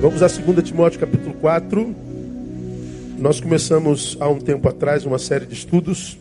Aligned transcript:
Vamos 0.00 0.22
a 0.22 0.28
2 0.28 0.66
Timóteo 0.66 0.98
capítulo 0.98 1.34
4. 1.34 1.94
Nós 3.18 3.38
começamos 3.38 4.16
há 4.18 4.30
um 4.30 4.40
tempo 4.40 4.66
atrás 4.66 5.04
uma 5.04 5.18
série 5.18 5.44
de 5.44 5.52
estudos 5.52 6.18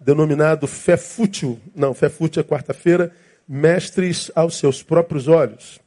denominado 0.00 0.66
Fé 0.66 0.96
Fútil. 0.96 1.60
Não, 1.72 1.94
Fé 1.94 2.08
Fútil 2.08 2.40
é 2.40 2.44
quarta-feira. 2.44 3.12
Mestres 3.46 4.28
aos 4.34 4.58
seus 4.58 4.82
próprios 4.82 5.28
olhos. 5.28 5.78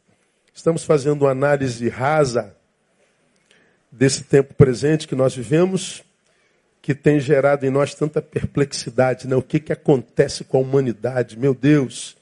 Estamos 0.56 0.86
fazendo 0.86 1.24
uma 1.24 1.32
análise 1.32 1.90
rasa 1.90 2.56
desse 3.92 4.24
tempo 4.24 4.54
presente 4.54 5.10
que 5.10 5.16
nós 5.16 5.36
vivemos, 5.36 6.02
que 6.82 6.96
tem 6.96 7.20
gerado 7.20 7.66
em 7.66 7.70
nós 7.70 7.94
tanta 7.94 8.22
perplexidade. 8.22 9.28
Né? 9.28 9.36
O 9.36 9.42
que, 9.42 9.60
que 9.60 9.74
acontece 9.74 10.46
com 10.46 10.60
a 10.60 10.62
humanidade? 10.62 11.38
Meu 11.38 11.54
Deus! 11.54 12.18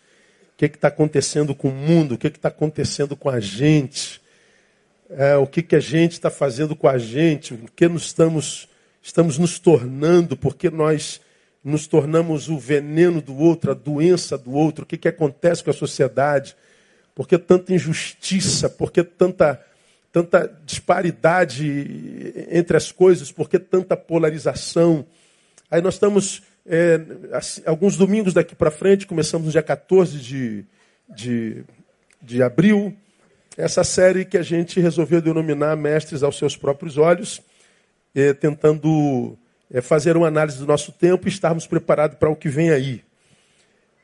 O 0.57 0.65
que 0.65 0.65
está 0.65 0.87
acontecendo 0.87 1.53
com 1.53 1.69
o 1.69 1.71
mundo, 1.71 2.15
o 2.15 2.17
que 2.17 2.25
está 2.25 2.47
acontecendo 2.47 3.15
com 3.15 3.29
a 3.29 3.39
gente, 3.39 4.19
é, 5.07 5.37
o 5.37 5.45
que, 5.45 5.61
que 5.61 5.75
a 5.75 5.79
gente 5.79 6.13
está 6.13 6.31
fazendo 6.31 6.75
com 6.75 6.87
a 6.87 6.97
gente, 6.97 7.53
o 7.53 7.59
que 7.75 7.87
nos 7.87 8.07
estamos, 8.07 8.67
estamos 8.99 9.37
nos 9.37 9.59
tornando, 9.59 10.35
porque 10.35 10.71
nós 10.71 11.21
nos 11.63 11.85
tornamos 11.85 12.49
o 12.49 12.57
veneno 12.57 13.21
do 13.21 13.37
outro, 13.37 13.69
a 13.69 13.75
doença 13.75 14.35
do 14.35 14.51
outro, 14.51 14.83
o 14.83 14.87
que, 14.87 14.97
que 14.97 15.07
acontece 15.07 15.63
com 15.63 15.69
a 15.69 15.73
sociedade, 15.73 16.55
por 17.13 17.27
que 17.27 17.37
tanta 17.37 17.71
injustiça, 17.71 18.67
por 18.67 18.91
que 18.91 19.03
tanta, 19.03 19.63
tanta 20.11 20.51
disparidade 20.65 22.47
entre 22.49 22.75
as 22.75 22.91
coisas, 22.91 23.31
por 23.31 23.47
que 23.47 23.59
tanta 23.59 23.95
polarização. 23.95 25.05
Aí 25.69 25.83
nós 25.83 25.93
estamos 25.93 26.41
é, 26.67 26.99
assim, 27.31 27.61
alguns 27.65 27.95
domingos 27.95 28.33
daqui 28.33 28.53
para 28.53 28.69
frente, 28.69 29.07
começamos 29.07 29.45
no 29.45 29.51
dia 29.51 29.63
14 29.63 30.19
de, 30.19 30.65
de, 31.09 31.63
de 32.21 32.43
abril, 32.43 32.95
essa 33.55 33.83
série 33.83 34.25
que 34.25 34.37
a 34.37 34.43
gente 34.43 34.79
resolveu 34.79 35.21
denominar 35.21 35.75
Mestres 35.77 36.21
aos 36.23 36.37
Seus 36.37 36.57
Próprios 36.57 36.97
Olhos, 36.97 37.41
é, 38.13 38.33
tentando 38.33 39.37
é, 39.71 39.81
fazer 39.81 40.17
uma 40.17 40.27
análise 40.27 40.57
do 40.57 40.65
nosso 40.65 40.91
tempo 40.91 41.27
e 41.27 41.29
estarmos 41.29 41.65
preparados 41.65 42.17
para 42.17 42.29
o 42.29 42.35
que 42.35 42.49
vem 42.49 42.69
aí. 42.69 43.01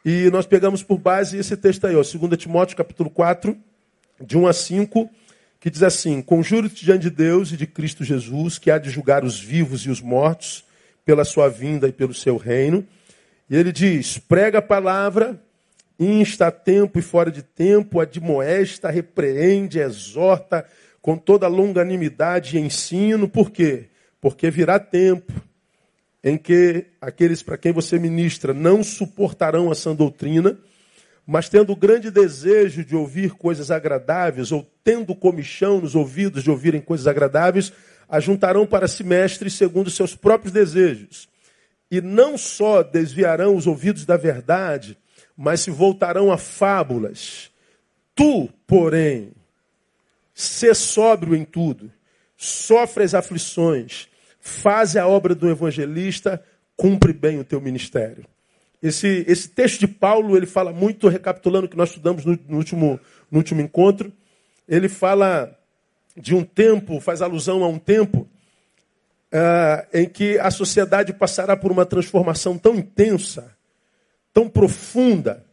E 0.05 0.29
nós 0.31 0.45
pegamos 0.45 0.81
por 0.81 0.97
base 0.97 1.37
esse 1.37 1.55
texto 1.57 1.85
aí, 1.85 1.95
ó, 1.95 2.01
2 2.01 2.37
Timóteo 2.37 2.77
capítulo 2.77 3.09
4, 3.09 3.57
de 4.21 4.37
1 4.37 4.47
a 4.47 4.53
5, 4.53 5.09
que 5.59 5.69
diz 5.69 5.83
assim: 5.83 6.21
Conjuro-te 6.21 6.83
diante 6.83 7.03
de 7.03 7.09
Deus 7.09 7.51
e 7.51 7.57
de 7.57 7.67
Cristo 7.67 8.03
Jesus, 8.03 8.57
que 8.57 8.71
há 8.71 8.77
de 8.77 8.89
julgar 8.89 9.23
os 9.23 9.39
vivos 9.39 9.81
e 9.85 9.89
os 9.89 10.01
mortos 10.01 10.65
pela 11.05 11.25
sua 11.25 11.49
vinda 11.49 11.87
e 11.87 11.91
pelo 11.91 12.13
seu 12.13 12.37
reino. 12.37 12.85
E 13.49 13.55
ele 13.55 13.71
diz: 13.71 14.17
prega 14.17 14.59
a 14.59 14.61
palavra, 14.61 15.41
insta 15.99 16.47
a 16.47 16.51
tempo 16.51 16.99
e 16.99 17.01
fora 17.01 17.31
de 17.31 17.43
tempo, 17.43 17.99
admoesta, 17.99 18.89
repreende, 18.89 19.79
exorta 19.79 20.65
com 21.01 21.17
toda 21.17 21.47
longanimidade 21.47 22.57
e 22.57 22.61
ensino. 22.61 23.27
Por 23.27 23.51
quê? 23.51 23.89
Porque 24.21 24.49
virá 24.49 24.79
tempo 24.79 25.33
em 26.23 26.37
que 26.37 26.85
aqueles 27.01 27.43
para 27.43 27.57
quem 27.57 27.73
você 27.73 27.99
ministra 27.99 28.53
não 28.53 28.81
suportarão 28.81 29.69
a 29.69 29.75
sã 29.75 29.93
doutrina, 29.93 30.57
mas 31.27 31.49
tendo 31.49 31.75
grande 31.75 32.09
desejo 32.09 32.85
de 32.85 32.95
ouvir 32.95 33.31
coisas 33.31 33.69
agradáveis, 33.69 34.51
ou 34.51 34.65
tendo 34.83 35.13
comichão 35.13 35.81
nos 35.81 35.95
ouvidos 35.95 36.43
de 36.43 36.49
ouvirem 36.49 36.79
coisas 36.79 37.07
agradáveis, 37.07 37.73
ajuntarão 38.13 38.67
para 38.67 38.87
si 38.87 39.03
mestres 39.03 39.53
segundo 39.53 39.89
seus 39.89 40.15
próprios 40.15 40.53
desejos. 40.53 41.27
E 41.89 41.99
não 41.99 42.37
só 42.37 42.83
desviarão 42.83 43.55
os 43.55 43.65
ouvidos 43.65 44.05
da 44.05 44.15
verdade, 44.15 44.95
mas 45.35 45.61
se 45.61 45.71
voltarão 45.71 46.31
a 46.31 46.37
fábulas. 46.37 47.49
Tu, 48.13 48.47
porém, 48.67 49.31
sê 50.31 50.75
sóbrio 50.75 51.35
em 51.35 51.43
tudo, 51.43 51.91
sofre 52.37 53.03
as 53.03 53.15
aflições, 53.15 54.07
faz 54.39 54.95
a 54.95 55.07
obra 55.07 55.33
do 55.33 55.49
evangelista, 55.49 56.43
cumpre 56.77 57.13
bem 57.13 57.39
o 57.39 57.43
teu 57.43 57.59
ministério. 57.59 58.27
Esse, 58.79 59.25
esse 59.27 59.49
texto 59.49 59.79
de 59.79 59.87
Paulo, 59.87 60.37
ele 60.37 60.45
fala 60.45 60.71
muito, 60.71 61.07
recapitulando 61.07 61.65
o 61.65 61.69
que 61.69 61.77
nós 61.77 61.89
estudamos 61.89 62.25
no, 62.25 62.37
no, 62.47 62.57
último, 62.57 62.99
no 63.31 63.39
último 63.39 63.59
encontro, 63.59 64.13
ele 64.67 64.87
fala 64.87 65.57
de 66.15 66.35
um 66.35 66.43
tempo, 66.43 66.99
faz 66.99 67.21
alusão 67.21 67.63
a 67.63 67.67
um 67.67 67.79
tempo 67.79 68.27
uh, 69.33 69.87
em 69.93 70.07
que 70.07 70.37
a 70.39 70.51
sociedade 70.51 71.11
passará 71.13 71.57
por 71.57 71.71
uma 71.71 71.85
transformação 71.85 72.57
tão 72.57 72.75
intensa, 72.75 73.55
tão 74.31 74.47
profunda, 74.47 75.45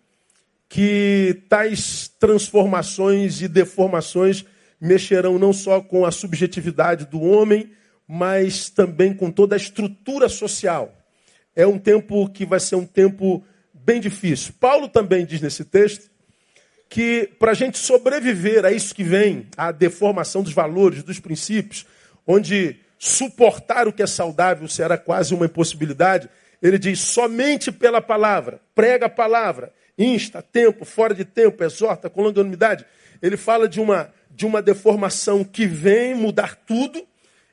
que 0.69 1.43
tais 1.49 2.07
transformações 2.07 3.43
e 3.43 3.49
deformações 3.49 4.45
mexerão 4.81 5.39
não 5.39 5.53
só 5.53 5.81
com 5.81 6.07
a 6.07 6.13
subjetividade 6.13 7.07
do 7.07 7.21
homem, 7.21 7.73
mas 8.07 8.71
também 8.71 9.13
com 9.13 9.31
toda 9.31 9.57
a 9.57 9.59
estrutura 9.59 10.29
social. 10.29 10.95
É 11.57 11.67
um 11.67 11.79
tempo 11.79 12.29
que 12.29 12.47
vai 12.47 12.61
ser 12.61 12.77
um 12.77 12.87
tempo 12.87 13.45
bem 13.75 14.01
difícil. 14.01 14.55
Paulo 14.61 14.89
também 14.89 15.27
diz 15.27 15.41
nesse 15.41 15.65
texto 15.65 16.09
que 16.91 17.31
para 17.39 17.53
a 17.53 17.55
gente 17.55 17.79
sobreviver 17.79 18.67
a 18.67 18.73
isso 18.73 18.93
que 18.93 19.05
vem, 19.05 19.47
a 19.57 19.71
deformação 19.71 20.43
dos 20.43 20.53
valores, 20.53 21.05
dos 21.05 21.21
princípios, 21.21 21.87
onde 22.27 22.81
suportar 22.99 23.87
o 23.87 23.93
que 23.93 24.03
é 24.03 24.07
saudável 24.09 24.67
será 24.67 24.99
quase 24.99 25.33
uma 25.33 25.47
impossibilidade, 25.47 26.29
ele 26.61 26.79
diz 26.79 26.99
somente 26.99 27.71
pela 27.71 28.03
palavra, 28.03 28.61
prega 28.75 29.07
a 29.07 29.09
palavra, 29.09 29.73
insta, 29.97 30.43
tempo, 30.43 30.85
fora 30.85 31.15
de 31.15 31.25
tempo, 31.25 31.63
exorta 31.63 32.11
com 32.11 32.23
longanimidade. 32.23 32.85
Ele 33.23 33.37
fala 33.37 33.69
de 33.69 33.81
uma, 33.81 34.13
de 34.29 34.45
uma 34.45 34.61
deformação 34.61 35.45
que 35.45 35.67
vem 35.67 36.13
mudar 36.15 36.57
tudo, 36.57 37.07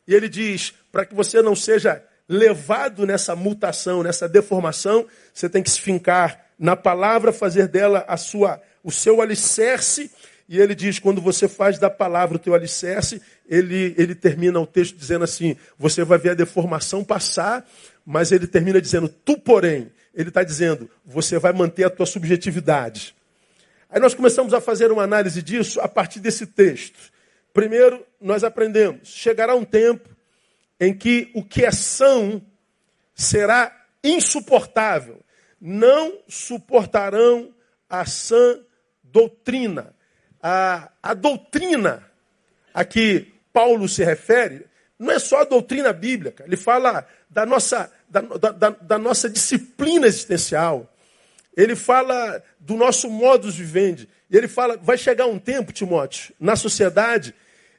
e 0.07 0.15
ele 0.15 0.27
diz, 0.27 0.73
para 0.91 1.05
que 1.05 1.13
você 1.13 1.43
não 1.43 1.55
seja 1.55 2.03
levado 2.27 3.05
nessa 3.05 3.35
mutação, 3.35 4.01
nessa 4.01 4.27
deformação, 4.27 5.05
você 5.31 5.47
tem 5.47 5.61
que 5.61 5.69
se 5.69 5.79
fincar 5.79 6.47
na 6.57 6.75
palavra, 6.75 7.31
fazer 7.31 7.67
dela 7.67 8.03
a 8.07 8.17
sua 8.17 8.59
o 8.87 8.91
seu 8.91 9.21
alicerce, 9.21 10.09
e 10.47 10.61
ele 10.61 10.73
diz: 10.73 10.97
quando 10.97 11.19
você 11.19 11.45
faz 11.45 11.77
da 11.77 11.89
palavra 11.89 12.37
o 12.37 12.39
teu 12.39 12.55
alicerce, 12.55 13.21
ele, 13.45 13.93
ele 13.97 14.15
termina 14.15 14.57
o 14.61 14.65
texto 14.65 14.95
dizendo 14.95 15.25
assim: 15.25 15.57
você 15.77 16.05
vai 16.05 16.17
ver 16.17 16.29
a 16.29 16.33
deformação 16.33 17.03
passar, 17.03 17.69
mas 18.05 18.31
ele 18.31 18.47
termina 18.47 18.79
dizendo: 18.79 19.09
tu, 19.09 19.37
porém, 19.37 19.91
ele 20.15 20.29
está 20.29 20.41
dizendo, 20.41 20.89
você 21.05 21.37
vai 21.37 21.51
manter 21.51 21.83
a 21.83 21.89
tua 21.89 22.05
subjetividade. 22.05 23.13
Aí 23.89 23.99
nós 23.99 24.13
começamos 24.13 24.53
a 24.53 24.61
fazer 24.61 24.89
uma 24.89 25.03
análise 25.03 25.43
disso 25.43 25.81
a 25.81 25.87
partir 25.89 26.21
desse 26.21 26.47
texto. 26.47 27.11
Primeiro, 27.53 28.05
nós 28.21 28.41
aprendemos: 28.41 29.09
chegará 29.09 29.53
um 29.53 29.65
tempo 29.65 30.07
em 30.79 30.97
que 30.97 31.29
o 31.35 31.43
que 31.43 31.65
é 31.65 31.71
são 31.71 32.41
será 33.13 33.85
insuportável. 34.01 35.19
Não 35.59 36.19
suportarão 36.29 37.53
a 37.89 38.05
sã 38.05 38.61
doutrina. 39.11 39.93
A, 40.41 40.89
a 41.01 41.13
doutrina 41.13 42.03
a 42.73 42.85
que 42.85 43.33
Paulo 43.51 43.89
se 43.89 44.03
refere 44.03 44.65
não 44.99 45.11
é 45.11 45.19
só 45.19 45.41
a 45.41 45.45
doutrina 45.45 45.93
bíblica, 45.93 46.43
ele 46.45 46.57
fala 46.57 47.07
da 47.29 47.45
nossa, 47.45 47.91
da, 48.09 48.21
da, 48.21 48.69
da 48.69 48.97
nossa 48.97 49.29
disciplina 49.29 50.07
existencial, 50.07 50.91
ele 51.55 51.75
fala 51.75 52.41
do 52.59 52.75
nosso 52.75 53.09
modus 53.09 53.55
vivendi, 53.55 54.07
ele 54.29 54.47
fala, 54.47 54.77
vai 54.77 54.97
chegar 54.97 55.25
um 55.25 55.39
tempo, 55.39 55.71
Timóteo, 55.71 56.33
na 56.39 56.55
sociedade, 56.55 57.33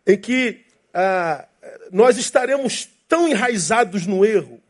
em 0.07 0.17
que 0.17 0.65
ah, 0.95 1.47
nós 1.93 2.19
estaremos 2.19 2.89
tão 3.09 3.29
enraizados 3.29 4.07
no 4.07 4.25
erro, 4.25 4.61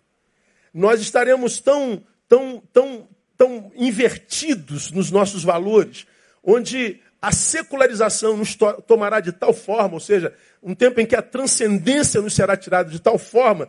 nós 0.73 1.01
estaremos 1.01 1.61
tão, 1.61 2.03
tão, 2.29 2.63
tão, 2.73 3.09
tão 3.37 3.73
invertidos 3.75 4.91
nos 4.91 5.11
nossos 5.11 5.43
valores, 5.43 6.07
onde 6.43 7.01
a 7.21 7.33
secularização 7.33 8.37
nos 8.37 8.55
to 8.55 8.73
tomará 8.83 9.21
de 9.21 9.33
tal 9.33 9.53
forma, 9.53 9.95
ou 9.95 10.01
seja, 10.01 10.33
um 10.63 10.75
tempo 10.75 11.01
em 11.01 11.07
que 11.07 11.17
a 11.17 11.23
transcendência 11.23 12.21
nos 12.21 12.35
será 12.35 12.57
tirada 12.57 12.91
de 12.91 13.01
tal 13.01 13.19
forma 13.19 13.69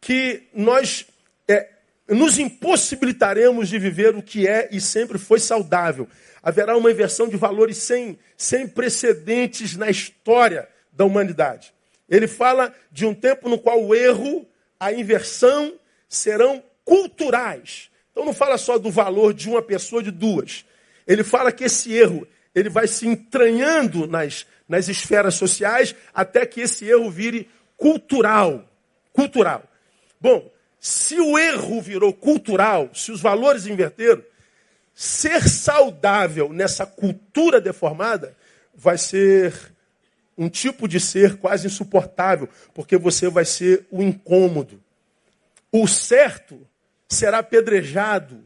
que 0.00 0.44
nós 0.54 1.06
é, 1.48 1.68
nos 2.08 2.38
impossibilitaremos 2.38 3.68
de 3.68 3.78
viver 3.78 4.14
o 4.14 4.22
que 4.22 4.46
é 4.46 4.68
e 4.70 4.80
sempre 4.80 5.18
foi 5.18 5.40
saudável. 5.40 6.08
Haverá 6.42 6.76
uma 6.76 6.90
inversão 6.90 7.28
de 7.28 7.36
valores 7.36 7.78
sem, 7.78 8.18
sem 8.36 8.66
precedentes 8.66 9.76
na 9.76 9.90
história 9.90 10.68
da 10.92 11.04
humanidade. 11.04 11.74
Ele 12.08 12.28
fala 12.28 12.72
de 12.90 13.04
um 13.04 13.12
tempo 13.12 13.48
no 13.48 13.58
qual 13.58 13.84
o 13.84 13.94
erro, 13.94 14.46
a 14.78 14.92
inversão 14.92 15.74
serão 16.08 16.62
culturais. 16.84 17.90
Então 18.12 18.24
não 18.24 18.32
fala 18.32 18.56
só 18.56 18.78
do 18.78 18.90
valor 18.90 19.34
de 19.34 19.48
uma 19.48 19.60
pessoa, 19.60 20.02
de 20.02 20.10
duas. 20.10 20.64
Ele 21.06 21.22
fala 21.22 21.52
que 21.52 21.64
esse 21.64 21.92
erro 21.92 22.26
ele 22.54 22.68
vai 22.68 22.86
se 22.88 23.06
entranhando 23.06 24.06
nas, 24.06 24.46
nas 24.68 24.88
esferas 24.88 25.34
sociais 25.34 25.94
até 26.14 26.46
que 26.46 26.62
esse 26.62 26.86
erro 26.86 27.10
vire 27.10 27.48
cultural. 27.76 28.68
Cultural. 29.12 29.62
Bom, 30.20 30.50
se 30.80 31.20
o 31.20 31.38
erro 31.38 31.80
virou 31.80 32.12
cultural, 32.12 32.90
se 32.94 33.12
os 33.12 33.20
valores 33.20 33.66
inverteram, 33.66 34.22
ser 34.94 35.46
saudável 35.48 36.52
nessa 36.52 36.86
cultura 36.86 37.60
deformada 37.60 38.34
vai 38.74 38.96
ser 38.96 39.54
um 40.38 40.48
tipo 40.48 40.86
de 40.86 41.00
ser 41.00 41.36
quase 41.36 41.66
insuportável, 41.66 42.48
porque 42.74 42.96
você 42.96 43.28
vai 43.28 43.44
ser 43.44 43.86
o 43.90 44.02
incômodo. 44.02 44.82
O 45.72 45.86
certo 45.86 46.66
será 47.08 47.38
apedrejado. 47.38 48.44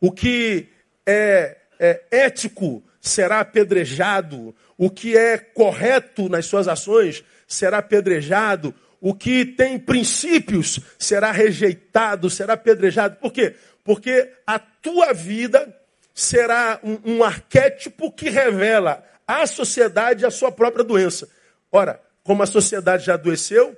O 0.00 0.12
que 0.12 0.68
é, 1.06 1.56
é 1.78 2.02
ético 2.10 2.82
será 3.00 3.40
apedrejado. 3.40 4.54
O 4.76 4.90
que 4.90 5.16
é 5.16 5.38
correto 5.38 6.28
nas 6.28 6.46
suas 6.46 6.68
ações 6.68 7.24
será 7.46 7.78
apedrejado. 7.78 8.74
O 9.00 9.14
que 9.14 9.44
tem 9.44 9.78
princípios 9.78 10.80
será 10.98 11.30
rejeitado, 11.30 12.28
será 12.28 12.54
apedrejado. 12.54 13.16
Por 13.16 13.32
quê? 13.32 13.54
Porque 13.84 14.32
a 14.46 14.58
tua 14.58 15.12
vida 15.12 15.74
será 16.12 16.80
um, 16.82 16.98
um 17.04 17.24
arquétipo 17.24 18.10
que 18.10 18.28
revela 18.28 19.04
à 19.26 19.46
sociedade 19.46 20.26
a 20.26 20.30
sua 20.30 20.50
própria 20.50 20.84
doença. 20.84 21.28
Ora, 21.70 22.00
como 22.24 22.42
a 22.42 22.46
sociedade 22.46 23.06
já 23.06 23.14
adoeceu, 23.14 23.76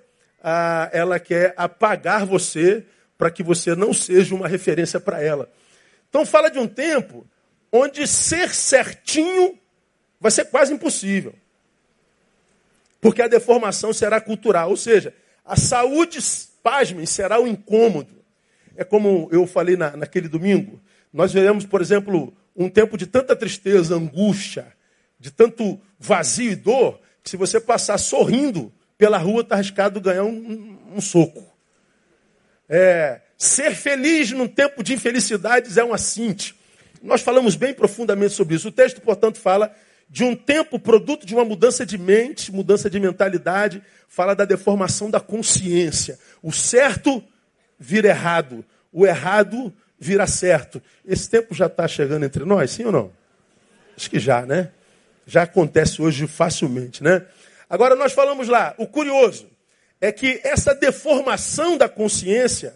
ela 0.90 1.20
quer 1.20 1.52
apagar 1.56 2.24
você 2.24 2.84
para 3.18 3.30
que 3.30 3.42
você 3.42 3.74
não 3.74 3.92
seja 3.92 4.34
uma 4.34 4.48
referência 4.48 4.98
para 4.98 5.22
ela. 5.22 5.50
Então 6.08 6.24
fala 6.24 6.50
de 6.50 6.58
um 6.58 6.66
tempo 6.66 7.26
onde 7.72 8.06
ser 8.06 8.54
certinho 8.54 9.58
vai 10.20 10.30
ser 10.30 10.46
quase 10.46 10.72
impossível. 10.72 11.34
Porque 13.00 13.22
a 13.22 13.28
deformação 13.28 13.92
será 13.92 14.20
cultural, 14.20 14.70
ou 14.70 14.76
seja, 14.76 15.14
a 15.44 15.56
saúde, 15.56 16.18
pasmem, 16.62 17.06
será 17.06 17.40
o 17.40 17.46
incômodo. 17.46 18.14
É 18.76 18.84
como 18.84 19.28
eu 19.32 19.46
falei 19.46 19.76
na, 19.76 19.96
naquele 19.96 20.28
domingo, 20.28 20.80
nós 21.12 21.32
veremos, 21.32 21.64
por 21.64 21.80
exemplo, 21.80 22.32
um 22.54 22.68
tempo 22.68 22.96
de 22.96 23.06
tanta 23.06 23.34
tristeza, 23.34 23.94
angústia, 23.94 24.72
de 25.18 25.30
tanto 25.30 25.80
vazio 25.98 26.52
e 26.52 26.56
dor, 26.56 27.00
que 27.22 27.30
se 27.30 27.36
você 27.36 27.60
passar 27.60 27.98
sorrindo 27.98 28.72
pela 28.96 29.18
rua, 29.18 29.42
está 29.42 29.54
arriscado 29.56 30.00
ganhar 30.00 30.24
um, 30.24 30.28
um, 30.28 30.96
um 30.96 31.00
soco. 31.00 31.44
É, 32.68 33.20
ser 33.36 33.74
feliz 33.74 34.30
num 34.30 34.46
tempo 34.46 34.82
de 34.82 34.94
infelicidades 34.94 35.76
é 35.76 35.84
um 35.84 35.92
assinte. 35.92 36.54
Nós 37.02 37.22
falamos 37.22 37.56
bem 37.56 37.72
profundamente 37.72 38.34
sobre 38.34 38.54
isso. 38.54 38.68
O 38.68 38.72
texto, 38.72 39.00
portanto, 39.00 39.38
fala 39.38 39.74
de 40.08 40.24
um 40.24 40.34
tempo 40.34 40.78
produto 40.78 41.24
de 41.24 41.34
uma 41.34 41.44
mudança 41.44 41.86
de 41.86 41.96
mente, 41.96 42.52
mudança 42.52 42.90
de 42.90 42.98
mentalidade, 42.98 43.82
fala 44.08 44.34
da 44.34 44.44
deformação 44.44 45.08
da 45.08 45.20
consciência. 45.20 46.18
O 46.42 46.52
certo 46.52 47.22
vira 47.78 48.08
errado, 48.08 48.64
o 48.92 49.06
errado 49.06 49.72
vira 49.98 50.26
certo. 50.26 50.82
Esse 51.06 51.30
tempo 51.30 51.54
já 51.54 51.66
está 51.66 51.86
chegando 51.86 52.24
entre 52.24 52.44
nós, 52.44 52.72
sim 52.72 52.84
ou 52.84 52.92
não? 52.92 53.12
Acho 53.96 54.10
que 54.10 54.18
já, 54.18 54.44
né? 54.44 54.72
Já 55.26 55.42
acontece 55.42 56.02
hoje 56.02 56.26
facilmente, 56.26 57.04
né? 57.04 57.24
Agora 57.68 57.94
nós 57.94 58.12
falamos 58.12 58.48
lá, 58.48 58.74
o 58.78 58.86
curioso 58.86 59.48
é 60.00 60.10
que 60.10 60.40
essa 60.42 60.74
deformação 60.74 61.78
da 61.78 61.88
consciência, 61.88 62.74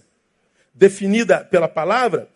definida 0.72 1.44
pela 1.44 1.66
palavra, 1.66 2.28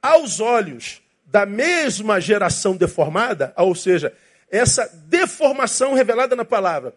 aos 0.00 0.38
olhos 0.38 1.02
da 1.30 1.44
mesma 1.44 2.20
geração 2.20 2.74
deformada, 2.74 3.52
ou 3.56 3.74
seja, 3.74 4.12
essa 4.50 4.90
deformação 5.06 5.92
revelada 5.92 6.34
na 6.34 6.44
palavra, 6.44 6.94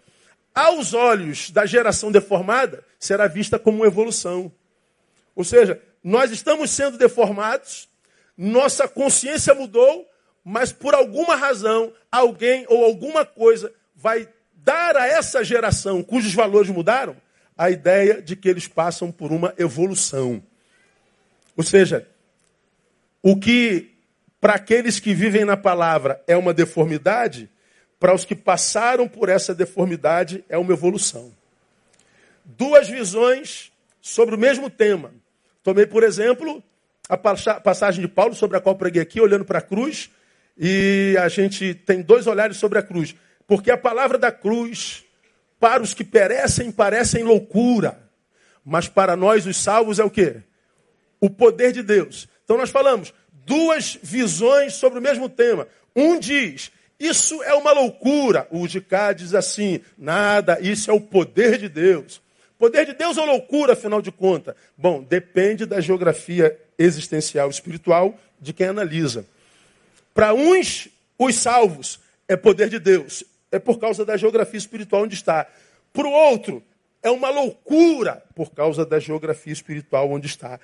aos 0.55 0.93
olhos 0.93 1.49
da 1.51 1.65
geração 1.65 2.11
deformada, 2.11 2.83
será 2.97 3.27
vista 3.27 3.59
como 3.59 3.85
evolução. 3.85 4.51
Ou 5.35 5.43
seja, 5.43 5.81
nós 6.03 6.31
estamos 6.31 6.71
sendo 6.71 6.97
deformados, 6.97 7.89
nossa 8.37 8.87
consciência 8.87 9.53
mudou, 9.53 10.09
mas 10.43 10.71
por 10.71 10.95
alguma 10.95 11.35
razão, 11.35 11.93
alguém 12.11 12.65
ou 12.69 12.83
alguma 12.83 13.25
coisa 13.25 13.71
vai 13.95 14.27
dar 14.55 14.95
a 14.95 15.07
essa 15.07 15.43
geração 15.43 16.01
cujos 16.01 16.33
valores 16.33 16.69
mudaram 16.69 17.15
a 17.57 17.69
ideia 17.69 18.21
de 18.21 18.35
que 18.35 18.49
eles 18.49 18.67
passam 18.67 19.11
por 19.11 19.31
uma 19.31 19.53
evolução. 19.57 20.41
Ou 21.55 21.63
seja, 21.63 22.07
o 23.21 23.37
que 23.39 23.90
para 24.41 24.55
aqueles 24.55 24.99
que 24.99 25.13
vivem 25.13 25.45
na 25.45 25.55
palavra 25.55 26.19
é 26.27 26.35
uma 26.35 26.51
deformidade, 26.51 27.47
para 27.99 28.15
os 28.15 28.25
que 28.25 28.35
passaram 28.35 29.07
por 29.07 29.29
essa 29.29 29.53
deformidade 29.53 30.43
é 30.49 30.57
uma 30.57 30.73
evolução. 30.73 31.31
Duas 32.43 32.89
visões 32.89 33.71
sobre 34.01 34.33
o 34.33 34.39
mesmo 34.39 34.67
tema. 34.67 35.13
Tomei, 35.63 35.85
por 35.85 36.01
exemplo, 36.01 36.63
a 37.07 37.15
passagem 37.15 38.01
de 38.01 38.07
Paulo 38.07 38.33
sobre 38.33 38.57
a 38.57 38.59
qual 38.59 38.75
preguei 38.75 39.03
aqui, 39.03 39.21
olhando 39.21 39.45
para 39.45 39.59
a 39.59 39.61
cruz, 39.61 40.09
e 40.57 41.15
a 41.19 41.29
gente 41.29 41.75
tem 41.75 42.01
dois 42.01 42.25
olhares 42.25 42.57
sobre 42.57 42.79
a 42.79 42.83
cruz. 42.83 43.15
Porque 43.45 43.69
a 43.69 43.77
palavra 43.77 44.17
da 44.17 44.31
cruz, 44.31 45.03
para 45.59 45.83
os 45.83 45.93
que 45.93 46.03
perecem, 46.03 46.71
parecem 46.71 47.23
loucura. 47.23 48.01
Mas 48.65 48.87
para 48.87 49.15
nós, 49.15 49.45
os 49.45 49.57
salvos, 49.57 49.99
é 49.99 50.03
o 50.03 50.09
quê? 50.09 50.37
O 51.19 51.29
poder 51.29 51.71
de 51.71 51.83
Deus. 51.83 52.27
Então 52.43 52.57
nós 52.57 52.71
falamos 52.71 53.13
duas 53.51 53.99
visões 54.01 54.75
sobre 54.75 54.99
o 54.99 55.01
mesmo 55.01 55.27
tema. 55.27 55.67
Um 55.93 56.17
diz, 56.17 56.71
isso 56.97 57.43
é 57.43 57.53
uma 57.53 57.73
loucura. 57.73 58.47
O 58.49 58.65
de 58.65 58.79
cá 58.79 59.11
diz 59.11 59.33
assim, 59.33 59.81
nada, 59.97 60.57
isso 60.61 60.89
é 60.89 60.93
o 60.93 61.01
poder 61.01 61.57
de 61.57 61.67
Deus. 61.67 62.21
Poder 62.57 62.85
de 62.85 62.93
Deus 62.93 63.17
ou 63.17 63.25
loucura, 63.25 63.73
afinal 63.73 64.01
de 64.01 64.09
contas? 64.09 64.55
Bom, 64.77 65.03
depende 65.03 65.65
da 65.65 65.81
geografia 65.81 66.57
existencial 66.77 67.49
espiritual 67.49 68.17
de 68.39 68.53
quem 68.53 68.67
analisa. 68.67 69.25
Para 70.13 70.33
uns, 70.33 70.87
os 71.19 71.35
salvos, 71.35 71.99
é 72.29 72.37
poder 72.37 72.69
de 72.69 72.79
Deus 72.79 73.25
é 73.51 73.59
por 73.59 73.77
causa 73.77 74.05
da 74.05 74.15
geografia 74.15 74.57
espiritual 74.57 75.03
onde 75.03 75.13
está. 75.13 75.45
Para 75.91 76.07
o 76.07 76.11
outro, 76.11 76.63
é 77.03 77.09
uma 77.09 77.29
loucura 77.29 78.23
por 78.35 78.51
causa 78.51 78.85
da 78.85 78.99
geografia 78.99 79.53
espiritual 79.53 80.11
onde 80.11 80.27
está. 80.27 80.59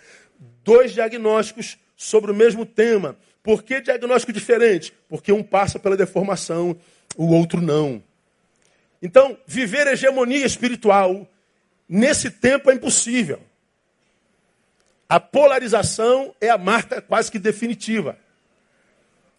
Dois 0.64 0.94
diagnósticos 0.94 1.78
sobre 1.96 2.32
o 2.32 2.36
mesmo 2.36 2.66
tema. 2.66 3.18
Por 3.42 3.64
que 3.64 3.82
diagnóstico 3.82 4.34
diferente? 4.34 4.94
Porque 5.10 5.32
um 5.32 5.42
passa 5.44 5.80
pela 5.80 5.98
deformação, 5.98 6.78
o 7.16 7.34
outro 7.34 7.62
não. 7.62 8.04
Então, 9.02 9.38
viver 9.46 9.88
hegemonia 9.88 10.46
espiritual 10.46 11.28
nesse 11.88 12.30
tempo 12.30 12.70
é 12.70 12.74
impossível. 12.74 13.40
A 15.10 15.20
polarização 15.20 16.36
é 16.42 16.50
a 16.50 16.58
marca 16.58 17.02
quase 17.02 17.32
que 17.32 17.40
definitiva. 17.40 18.18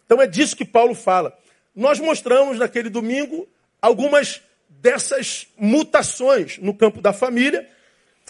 Então 0.05 0.19
é 0.19 0.25
disso 0.25 0.55
que 0.55 0.65
Paulo 0.65 0.95
fala. 0.95 1.37
Nós 1.75 1.99
mostramos 1.99 2.57
naquele 2.57 2.89
domingo 2.89 3.47
algumas 3.79 4.41
dessas 4.81 5.47
mutações 5.57 6.57
no 6.57 6.73
campo 6.73 7.01
da 7.01 7.13
família, 7.13 7.67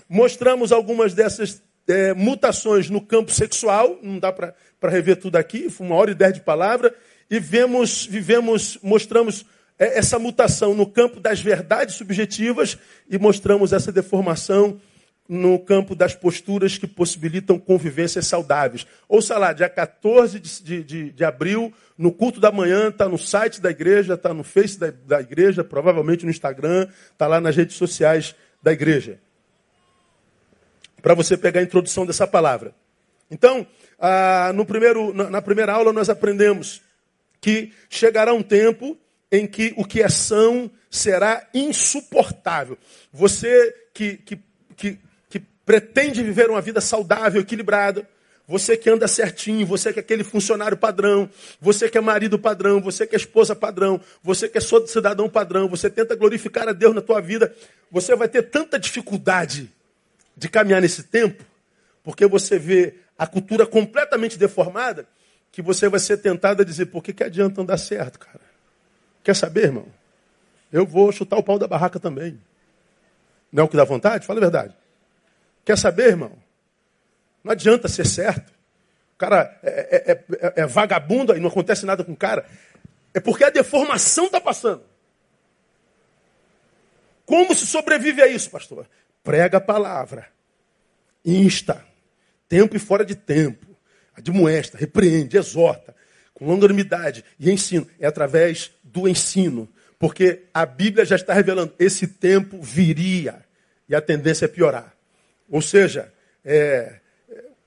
mostramos 0.07 0.71
algumas 0.71 1.13
dessas 1.13 1.61
é, 1.87 2.13
mutações 2.13 2.89
no 2.89 3.01
campo 3.01 3.31
sexual, 3.31 3.99
não 4.01 4.19
dá 4.19 4.31
para 4.31 4.55
rever 4.83 5.17
tudo 5.17 5.35
aqui, 5.35 5.69
foi 5.69 5.85
uma 5.87 5.95
hora 5.95 6.11
e 6.11 6.15
dez 6.15 6.33
de 6.33 6.41
palavra, 6.41 6.93
e 7.29 7.39
vemos, 7.39 8.05
vivemos, 8.05 8.77
mostramos 8.81 9.45
é, 9.77 9.97
essa 9.97 10.17
mutação 10.17 10.73
no 10.73 10.85
campo 10.85 11.19
das 11.19 11.39
verdades 11.39 11.95
subjetivas 11.95 12.77
e 13.09 13.17
mostramos 13.17 13.73
essa 13.73 13.91
deformação 13.91 14.79
no 15.29 15.59
campo 15.59 15.93
das 15.93 16.15
posturas 16.15 16.75
que 16.79 16.87
possibilitam 16.87 17.59
convivências 17.59 18.25
saudáveis. 18.25 18.87
Ouça 19.07 19.37
lá, 19.37 19.53
dia 19.53 19.69
14 19.69 20.39
de, 20.39 20.83
de, 20.83 21.11
de 21.11 21.23
abril, 21.23 21.71
no 21.95 22.11
culto 22.11 22.39
da 22.39 22.51
manhã, 22.51 22.89
está 22.89 23.07
no 23.07 23.17
site 23.17 23.61
da 23.61 23.69
igreja, 23.69 24.15
está 24.15 24.33
no 24.33 24.43
Face 24.43 24.79
da, 24.79 24.91
da 25.05 25.21
igreja, 25.21 25.63
provavelmente 25.63 26.25
no 26.25 26.31
Instagram, 26.31 26.87
está 27.11 27.27
lá 27.27 27.39
nas 27.39 27.55
redes 27.55 27.75
sociais 27.75 28.33
da 28.63 28.73
igreja. 28.73 29.19
Para 30.99 31.13
você 31.13 31.37
pegar 31.37 31.59
a 31.59 31.63
introdução 31.63 32.07
dessa 32.07 32.25
palavra. 32.25 32.73
Então, 33.29 33.67
ah, 33.99 34.51
no 34.55 34.65
primeiro, 34.65 35.13
na, 35.13 35.29
na 35.29 35.41
primeira 35.43 35.73
aula, 35.73 35.93
nós 35.93 36.09
aprendemos 36.09 36.81
que 37.39 37.71
chegará 37.87 38.33
um 38.33 38.41
tempo 38.41 38.97
em 39.31 39.45
que 39.45 39.75
o 39.77 39.85
que 39.85 40.01
é 40.01 40.09
são 40.09 40.71
será 40.89 41.47
insuportável. 41.53 42.79
Você 43.13 43.75
que, 43.93 44.17
que, 44.17 44.39
que 44.75 44.99
pretende 45.69 46.23
viver 46.23 46.49
uma 46.49 46.61
vida 46.61 46.81
saudável, 46.81 47.39
equilibrada, 47.39 48.09
você 48.47 48.75
que 48.75 48.89
anda 48.89 49.07
certinho, 49.07 49.67
você 49.67 49.93
que 49.93 49.99
é 49.99 50.01
aquele 50.01 50.23
funcionário 50.23 50.75
padrão, 50.75 51.29
você 51.61 51.87
que 51.87 51.95
é 51.95 52.01
marido 52.01 52.39
padrão, 52.39 52.81
você 52.81 53.05
que 53.05 53.15
é 53.15 53.19
esposa 53.19 53.55
padrão, 53.55 54.01
você 54.23 54.49
que 54.49 54.57
é 54.57 54.61
cidadão 54.61 55.29
padrão, 55.29 55.69
você 55.69 55.87
tenta 55.87 56.15
glorificar 56.15 56.67
a 56.67 56.71
Deus 56.73 56.95
na 56.95 57.01
tua 57.01 57.21
vida, 57.21 57.55
você 57.91 58.15
vai 58.15 58.27
ter 58.27 58.49
tanta 58.49 58.79
dificuldade 58.79 59.71
de 60.35 60.49
caminhar 60.49 60.81
nesse 60.81 61.03
tempo, 61.03 61.45
porque 62.03 62.25
você 62.25 62.57
vê 62.57 62.95
a 63.15 63.27
cultura 63.27 63.67
completamente 63.67 64.39
deformada, 64.39 65.05
que 65.51 65.61
você 65.61 65.87
vai 65.87 65.99
ser 65.99 66.17
tentado 66.17 66.63
a 66.63 66.65
dizer, 66.65 66.87
por 66.87 67.03
que, 67.03 67.13
que 67.13 67.23
adianta 67.23 67.61
andar 67.61 67.77
certo, 67.77 68.17
cara? 68.17 68.41
Quer 69.23 69.35
saber, 69.35 69.65
irmão? 69.65 69.85
Eu 70.73 70.83
vou 70.83 71.11
chutar 71.11 71.37
o 71.37 71.43
pau 71.43 71.59
da 71.59 71.67
barraca 71.67 71.99
também. 71.99 72.41
Não 73.51 73.61
é 73.61 73.65
o 73.67 73.69
que 73.69 73.77
dá 73.77 73.83
vontade? 73.83 74.25
Fala 74.25 74.39
a 74.39 74.41
verdade. 74.41 74.78
Quer 75.65 75.77
saber, 75.77 76.09
irmão? 76.09 76.31
Não 77.43 77.51
adianta 77.51 77.87
ser 77.87 78.05
certo. 78.05 78.51
O 79.13 79.17
cara 79.17 79.59
é, 79.63 80.11
é, 80.11 80.11
é, 80.11 80.53
é 80.61 80.65
vagabundo 80.65 81.35
e 81.35 81.39
não 81.39 81.49
acontece 81.49 81.85
nada 81.85 82.03
com 82.03 82.13
o 82.13 82.17
cara. 82.17 82.45
É 83.13 83.19
porque 83.19 83.43
a 83.43 83.49
deformação 83.49 84.25
está 84.25 84.39
passando. 84.39 84.83
Como 87.25 87.53
se 87.53 87.65
sobrevive 87.65 88.21
a 88.21 88.27
isso, 88.27 88.49
pastor? 88.49 88.87
Prega 89.23 89.57
a 89.57 89.61
palavra, 89.61 90.27
insta, 91.23 91.85
tempo 92.47 92.75
e 92.75 92.79
fora 92.79 93.05
de 93.05 93.15
tempo, 93.15 93.67
admoesta, 94.15 94.77
repreende, 94.77 95.37
exorta, 95.37 95.95
com 96.33 96.47
longanimidade 96.47 97.23
e 97.39 97.51
ensino. 97.51 97.87
É 97.99 98.07
através 98.07 98.71
do 98.83 99.07
ensino, 99.07 99.69
porque 99.99 100.45
a 100.53 100.65
Bíblia 100.65 101.05
já 101.05 101.15
está 101.15 101.33
revelando, 101.33 101.73
esse 101.77 102.07
tempo 102.07 102.59
viria 102.61 103.45
e 103.87 103.93
a 103.93 104.01
tendência 104.01 104.45
é 104.45 104.47
piorar. 104.47 104.95
Ou 105.49 105.61
seja, 105.61 106.13
é, 106.43 106.99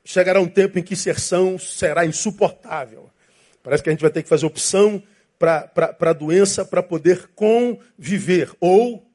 chegará 0.05 0.41
um 0.41 0.49
tempo 0.49 0.79
em 0.79 0.83
que 0.83 0.97
serção 0.97 1.59
será 1.59 2.05
insuportável. 2.05 3.11
Parece 3.62 3.83
que 3.83 3.89
a 3.89 3.93
gente 3.93 4.03
vai 4.03 4.11
ter 4.11 4.23
que 4.23 4.29
fazer 4.29 4.47
opção 4.47 5.03
para 5.39 5.97
a 6.01 6.12
doença 6.12 6.65
para 6.65 6.83
poder 6.83 7.29
conviver. 7.35 8.51
Ou, 8.61 9.07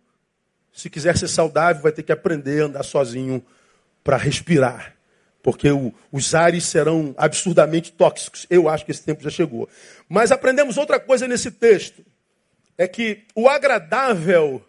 se 0.74 0.90
quiser 0.90 1.18
ser 1.18 1.28
saudável, 1.28 1.82
vai 1.82 1.92
ter 1.92 2.04
que 2.04 2.12
aprender 2.12 2.62
a 2.62 2.66
andar 2.66 2.84
sozinho 2.84 3.46
para 4.04 4.18
respirar. 4.18 4.96
Porque 5.42 5.70
o, 5.72 5.94
os 6.12 6.36
ares 6.36 6.66
serão 6.66 7.14
absurdamente 7.18 7.92
tóxicos. 7.92 8.46
Eu 8.50 8.68
acho 8.68 8.86
que 8.86 8.92
esse 8.92 9.04
tempo 9.04 9.24
já 9.24 9.30
chegou. 9.30 9.70
Mas 10.10 10.32
aprendemos 10.32 10.78
outra 10.78 11.00
coisa 11.00 11.28
nesse 11.28 11.52
texto. 11.52 12.06
É 12.78 12.88
que 12.88 13.24
o 13.34 13.48
agradável 13.48 14.64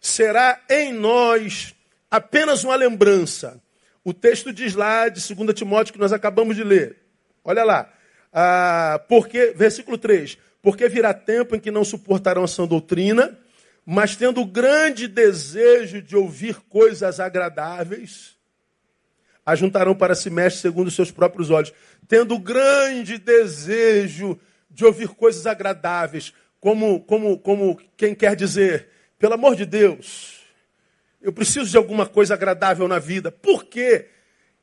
será 0.00 0.60
em 0.70 0.92
nós 0.92 1.74
apenas 2.10 2.64
uma 2.64 2.74
lembrança. 2.74 3.62
O 4.04 4.12
texto 4.12 4.52
diz 4.52 4.74
lá 4.74 5.08
de 5.08 5.34
2 5.34 5.54
Timóteo 5.54 5.92
que 5.92 6.00
nós 6.00 6.12
acabamos 6.12 6.56
de 6.56 6.64
ler. 6.64 6.96
Olha 7.44 7.64
lá. 7.64 7.92
Ah, 8.32 9.00
porque, 9.08 9.52
versículo 9.56 9.98
3: 9.98 10.38
Porque 10.62 10.88
virá 10.88 11.12
tempo 11.12 11.54
em 11.54 11.60
que 11.60 11.70
não 11.70 11.84
suportarão 11.84 12.44
a 12.44 12.48
sã 12.48 12.66
doutrina, 12.66 13.38
mas 13.84 14.16
tendo 14.16 14.44
grande 14.44 15.06
desejo 15.06 16.00
de 16.00 16.16
ouvir 16.16 16.60
coisas 16.68 17.20
agradáveis, 17.20 18.36
ajuntarão 19.44 19.94
para 19.94 20.14
si 20.14 20.30
mestre 20.30 20.62
segundo 20.62 20.88
os 20.88 20.94
seus 20.94 21.10
próprios 21.10 21.50
olhos. 21.50 21.72
Tendo 22.08 22.38
grande 22.38 23.18
desejo 23.18 24.38
de 24.70 24.84
ouvir 24.84 25.08
coisas 25.08 25.46
agradáveis, 25.46 26.32
como, 26.60 27.00
como, 27.00 27.38
como 27.38 27.80
quem 27.96 28.14
quer 28.14 28.36
dizer, 28.36 28.88
pelo 29.18 29.34
amor 29.34 29.56
de 29.56 29.66
Deus, 29.66 30.39
eu 31.20 31.32
preciso 31.32 31.70
de 31.70 31.76
alguma 31.76 32.06
coisa 32.06 32.34
agradável 32.34 32.86
na 32.88 32.98
vida. 32.98 33.30
Por 33.30 33.64
quê? 33.64 34.06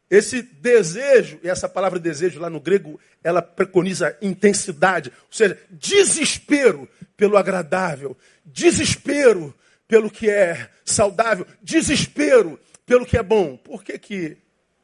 Esse 0.10 0.42
desejo, 0.42 1.40
e 1.44 1.50
essa 1.50 1.68
palavra 1.68 2.00
desejo 2.00 2.40
lá 2.40 2.50
no 2.50 2.62
grego, 2.62 3.00
ela 3.24 3.42
preconiza 3.42 4.18
intensidade, 4.22 5.10
ou 5.10 5.34
seja, 5.34 5.60
desespero 5.70 6.88
pelo 7.18 7.36
agradável, 7.36 8.16
desespero 8.46 9.54
pelo 9.88 10.10
que 10.10 10.30
é 10.30 10.70
saudável, 10.86 11.46
desespero 11.62 12.60
pelo 12.86 13.06
que 13.06 13.18
é 13.18 13.24
bom. 13.24 13.58
Por 13.58 13.84
que, 13.84 14.00
que 14.00 14.38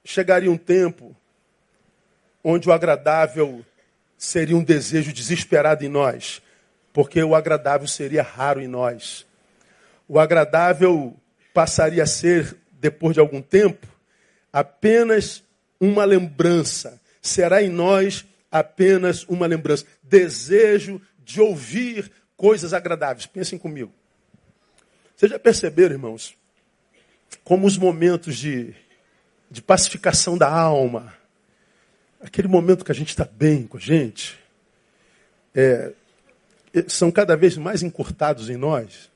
chegaria 0.03 0.51
um 0.51 0.57
tempo 0.57 1.15
onde 2.43 2.67
o 2.67 2.73
agradável 2.73 3.65
seria 4.17 4.57
um 4.57 4.63
desejo 4.63 5.13
desesperado 5.13 5.85
em 5.85 5.89
nós? 5.89 6.41
Porque 6.91 7.23
o 7.23 7.33
agradável 7.33 7.87
seria 7.87 8.21
raro 8.21 8.61
em 8.61 8.67
nós 8.67 9.25
o 10.07 10.19
agradável 10.19 11.15
passaria 11.53 12.03
a 12.03 12.07
ser, 12.07 12.57
depois 12.71 13.13
de 13.13 13.19
algum 13.19 13.41
tempo, 13.41 13.87
apenas 14.51 15.43
uma 15.79 16.03
lembrança. 16.03 16.99
Será 17.21 17.61
em 17.61 17.69
nós 17.69 18.25
apenas 18.51 19.23
uma 19.23 19.45
lembrança. 19.45 19.85
Desejo 20.01 21.01
de 21.23 21.39
ouvir 21.39 22.11
coisas 22.35 22.73
agradáveis. 22.73 23.25
Pensem 23.25 23.57
comigo. 23.57 23.91
Vocês 25.15 25.31
já 25.31 25.39
perceberam, 25.39 25.95
irmãos, 25.95 26.35
como 27.43 27.67
os 27.67 27.77
momentos 27.77 28.35
de, 28.37 28.73
de 29.49 29.61
pacificação 29.61 30.37
da 30.37 30.49
alma, 30.49 31.13
aquele 32.19 32.47
momento 32.47 32.83
que 32.83 32.91
a 32.91 32.95
gente 32.95 33.09
está 33.09 33.25
bem 33.25 33.65
com 33.65 33.77
a 33.77 33.79
gente, 33.79 34.39
é, 35.55 35.93
são 36.87 37.11
cada 37.11 37.37
vez 37.37 37.57
mais 37.57 37.83
encurtados 37.83 38.49
em 38.49 38.57
nós 38.57 39.12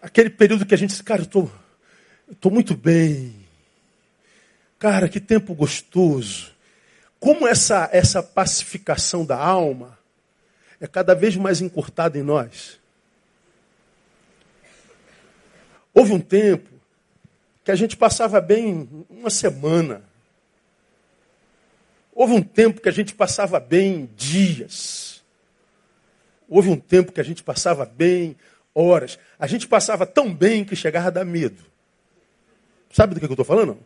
aquele 0.00 0.30
período 0.30 0.66
que 0.66 0.74
a 0.74 0.78
gente 0.78 0.90
disse, 0.90 1.02
cara, 1.02 1.22
eu 1.22 1.26
tô, 1.26 1.48
tô 2.40 2.50
muito 2.50 2.76
bem. 2.76 3.34
Cara, 4.78 5.08
que 5.08 5.20
tempo 5.20 5.54
gostoso. 5.54 6.52
Como 7.18 7.46
essa, 7.46 7.88
essa 7.92 8.22
pacificação 8.22 9.24
da 9.24 9.36
alma 9.36 9.98
é 10.80 10.86
cada 10.86 11.14
vez 11.14 11.36
mais 11.36 11.60
encurtada 11.60 12.18
em 12.18 12.22
nós. 12.22 12.80
Houve 15.94 16.12
um 16.12 16.20
tempo 16.20 16.68
que 17.64 17.70
a 17.70 17.76
gente 17.76 17.96
passava 17.96 18.40
bem 18.40 18.88
uma 19.08 19.30
semana. 19.30 20.02
Houve 22.14 22.34
um 22.34 22.42
tempo 22.42 22.80
que 22.80 22.88
a 22.88 22.92
gente 22.92 23.14
passava 23.14 23.60
bem 23.60 24.10
dias. 24.16 25.22
Houve 26.48 26.70
um 26.70 26.78
tempo 26.78 27.12
que 27.12 27.20
a 27.20 27.24
gente 27.24 27.42
passava 27.42 27.84
bem 27.84 28.36
horas. 28.74 29.18
A 29.38 29.46
gente 29.46 29.66
passava 29.66 30.06
tão 30.06 30.32
bem 30.32 30.64
que 30.64 30.76
chegava 30.76 31.08
a 31.08 31.10
dar 31.10 31.24
medo. 31.24 31.62
Sabe 32.90 33.14
do 33.14 33.20
que 33.20 33.26
eu 33.26 33.30
estou 33.30 33.44
falando? 33.44 33.78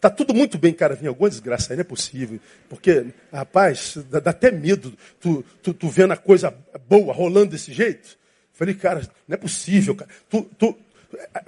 Tá 0.00 0.10
tudo 0.10 0.34
muito 0.34 0.58
bem, 0.58 0.72
cara. 0.72 0.94
Vinha 0.94 1.10
alguma 1.10 1.28
desgraça 1.28 1.72
aí, 1.72 1.76
não 1.76 1.82
é 1.82 1.84
possível. 1.84 2.38
Porque, 2.68 3.06
rapaz, 3.32 3.96
dá, 4.10 4.20
dá 4.20 4.30
até 4.30 4.50
medo 4.50 4.96
tu, 5.20 5.44
tu, 5.62 5.72
tu, 5.72 5.88
vendo 5.88 6.12
a 6.12 6.16
coisa 6.16 6.54
boa 6.88 7.12
rolando 7.12 7.52
desse 7.52 7.72
jeito. 7.72 8.18
Falei, 8.52 8.74
cara, 8.74 9.00
não 9.26 9.34
é 9.34 9.36
possível, 9.36 9.94
cara. 9.94 10.10
Tu, 10.28 10.42
tu, 10.58 10.78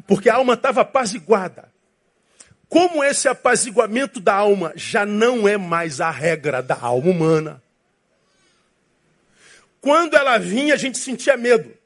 porque 0.06 0.28
a 0.28 0.36
alma 0.36 0.54
estava 0.54 0.82
apaziguada. 0.82 1.68
Como 2.68 3.02
esse 3.02 3.28
apaziguamento 3.28 4.20
da 4.20 4.34
alma 4.34 4.72
já 4.76 5.06
não 5.06 5.48
é 5.48 5.56
mais 5.56 6.00
a 6.00 6.10
regra 6.10 6.62
da 6.62 6.78
alma 6.78 7.10
humana. 7.10 7.62
Quando 9.80 10.16
ela 10.16 10.36
vinha, 10.38 10.74
a 10.74 10.76
gente 10.76 10.98
sentia 10.98 11.36
medo. 11.36 11.77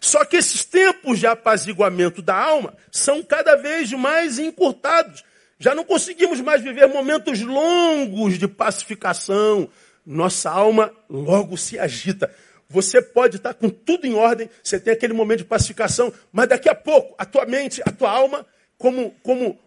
Só 0.00 0.24
que 0.24 0.36
esses 0.36 0.64
tempos 0.64 1.18
de 1.18 1.26
apaziguamento 1.26 2.22
da 2.22 2.36
alma 2.36 2.76
são 2.90 3.22
cada 3.22 3.56
vez 3.56 3.92
mais 3.92 4.38
encurtados. 4.38 5.24
Já 5.58 5.74
não 5.74 5.84
conseguimos 5.84 6.40
mais 6.40 6.62
viver 6.62 6.86
momentos 6.86 7.40
longos 7.40 8.38
de 8.38 8.46
pacificação. 8.46 9.68
Nossa 10.04 10.50
alma 10.50 10.92
logo 11.08 11.56
se 11.56 11.78
agita. 11.78 12.30
Você 12.68 13.00
pode 13.00 13.36
estar 13.36 13.54
com 13.54 13.70
tudo 13.70 14.06
em 14.06 14.14
ordem, 14.14 14.50
você 14.62 14.78
tem 14.78 14.92
aquele 14.92 15.12
momento 15.12 15.38
de 15.38 15.44
pacificação, 15.44 16.12
mas 16.32 16.48
daqui 16.48 16.68
a 16.68 16.74
pouco 16.74 17.14
a 17.16 17.24
tua 17.24 17.46
mente, 17.46 17.80
a 17.84 17.92
tua 17.92 18.10
alma, 18.10 18.44
como, 18.76 19.12
como, 19.22 19.58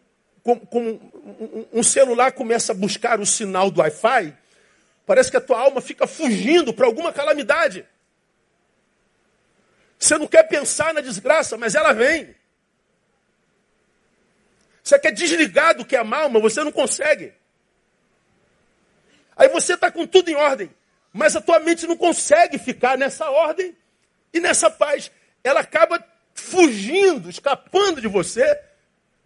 como, 0.43 0.59
como 0.67 1.11
um 1.71 1.81
celular 1.81 2.33
começa 2.33 2.73
a 2.73 2.75
buscar 2.75 3.19
o 3.19 3.25
sinal 3.25 3.71
do 3.71 3.79
Wi-Fi, 3.79 4.33
parece 5.05 5.31
que 5.31 5.37
a 5.37 5.41
tua 5.41 5.59
alma 5.59 5.79
fica 5.79 6.05
fugindo 6.05 6.73
para 6.73 6.85
alguma 6.85 7.13
calamidade. 7.13 7.85
Você 9.99 10.17
não 10.17 10.27
quer 10.27 10.43
pensar 10.43 10.93
na 10.93 11.01
desgraça, 11.01 11.57
mas 11.57 11.75
ela 11.75 11.91
vem. 11.91 12.33
Você 14.81 14.97
quer 14.97 15.11
desligar 15.11 15.75
do 15.75 15.83
que 15.83 15.95
é 15.95 16.03
mal, 16.03 16.29
mas 16.29 16.41
você 16.41 16.63
não 16.63 16.71
consegue. 16.71 17.33
Aí 19.35 19.49
você 19.49 19.73
está 19.73 19.91
com 19.91 20.07
tudo 20.07 20.29
em 20.29 20.35
ordem, 20.35 20.73
mas 21.11 21.35
a 21.35 21.41
tua 21.41 21.59
mente 21.59 21.85
não 21.85 21.97
consegue 21.97 22.57
ficar 22.57 22.97
nessa 22.97 23.29
ordem 23.29 23.75
e 24.33 24.39
nessa 24.39 24.71
paz. 24.71 25.11
Ela 25.43 25.59
acaba 25.59 26.03
fugindo, 26.33 27.29
escapando 27.29 27.99
de 27.99 28.07
você 28.07 28.59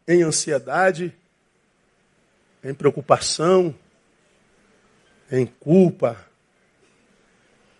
em 0.08 0.24
ansiedade, 0.24 1.15
em 2.63 2.74
preocupação, 2.74 3.77
em 5.32 5.46
culpa, 5.46 6.18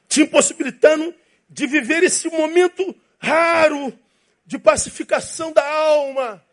te 0.08 0.22
impossibilitando 0.22 1.14
de 1.54 1.68
viver 1.68 2.04
esse 2.04 2.28
momento 2.30 2.96
raro 3.20 3.94
de 4.44 4.58
pacificação 4.58 5.54
da 5.54 5.64
alma. 5.64 6.44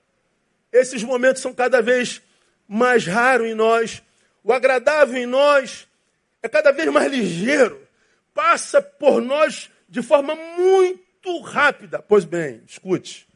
Esses 0.71 1.03
momentos 1.03 1.41
são 1.41 1.55
cada 1.55 1.81
vez 1.81 2.21
mais 2.69 3.07
raros 3.07 3.49
em 3.49 3.55
nós. 3.55 4.03
O 4.45 4.53
agradável 4.53 5.17
em 5.21 5.27
nós 5.27 5.89
é 6.43 6.49
cada 6.49 6.71
vez 6.71 6.93
mais 6.93 7.11
ligeiro. 7.11 7.81
Passa 8.35 8.81
por 8.83 9.23
nós 9.23 9.71
de 9.89 10.03
forma 10.03 10.37
muito 10.37 11.41
rápida. 11.41 12.03
Pois 12.03 12.27
bem, 12.27 12.63
escute. 12.67 13.27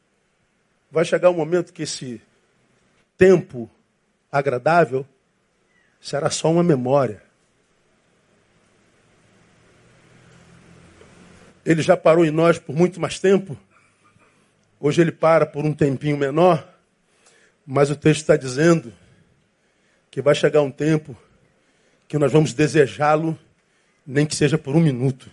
Vai 0.91 1.05
chegar 1.05 1.31
um 1.31 1.35
momento 1.35 1.73
que 1.73 1.83
esse 1.83 2.21
tempo 3.17 3.71
agradável 4.31 5.07
será 5.99 6.29
só 6.29 6.51
uma 6.51 6.63
memória. 6.63 7.23
Ele 11.65 11.83
já 11.83 11.97
parou 11.97 12.25
em 12.25 12.31
nós 12.31 12.59
por 12.59 12.75
muito 12.75 13.01
mais 13.01 13.19
tempo. 13.19 13.57
Hoje 14.79 15.01
ele 15.01 15.13
para 15.13 15.47
por 15.47 15.65
um 15.65 15.73
tempinho 15.73 16.17
menor. 16.17 16.69
Mas 17.67 17.91
o 17.91 17.97
texto 17.97 18.21
está 18.21 18.37
dizendo 18.37 18.93
que 20.11 20.21
vai 20.21 20.35
chegar 20.35 20.61
um 20.61 20.71
tempo 20.71 21.17
que 22.07 22.19
nós 22.19 22.31
vamos 22.31 22.53
desejá-lo, 22.53 23.39
nem 24.07 24.27
que 24.27 24.37
seja 24.37 24.59
por 24.59 24.77
um 24.77 24.81
minuto. 24.81 25.31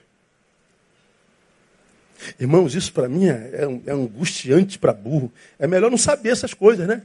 Irmãos, 2.40 2.76
isso 2.76 2.94
para 2.94 3.10
mim 3.10 3.28
é, 3.28 3.52
é, 3.54 3.82
é 3.88 3.92
angustiante 3.92 4.80
para 4.80 4.94
burro. 4.94 5.32
É 5.60 5.68
melhor 5.68 5.92
não 5.92 5.98
saber 5.98 6.30
essas 6.30 6.54
coisas, 6.54 6.88
né? 6.88 7.04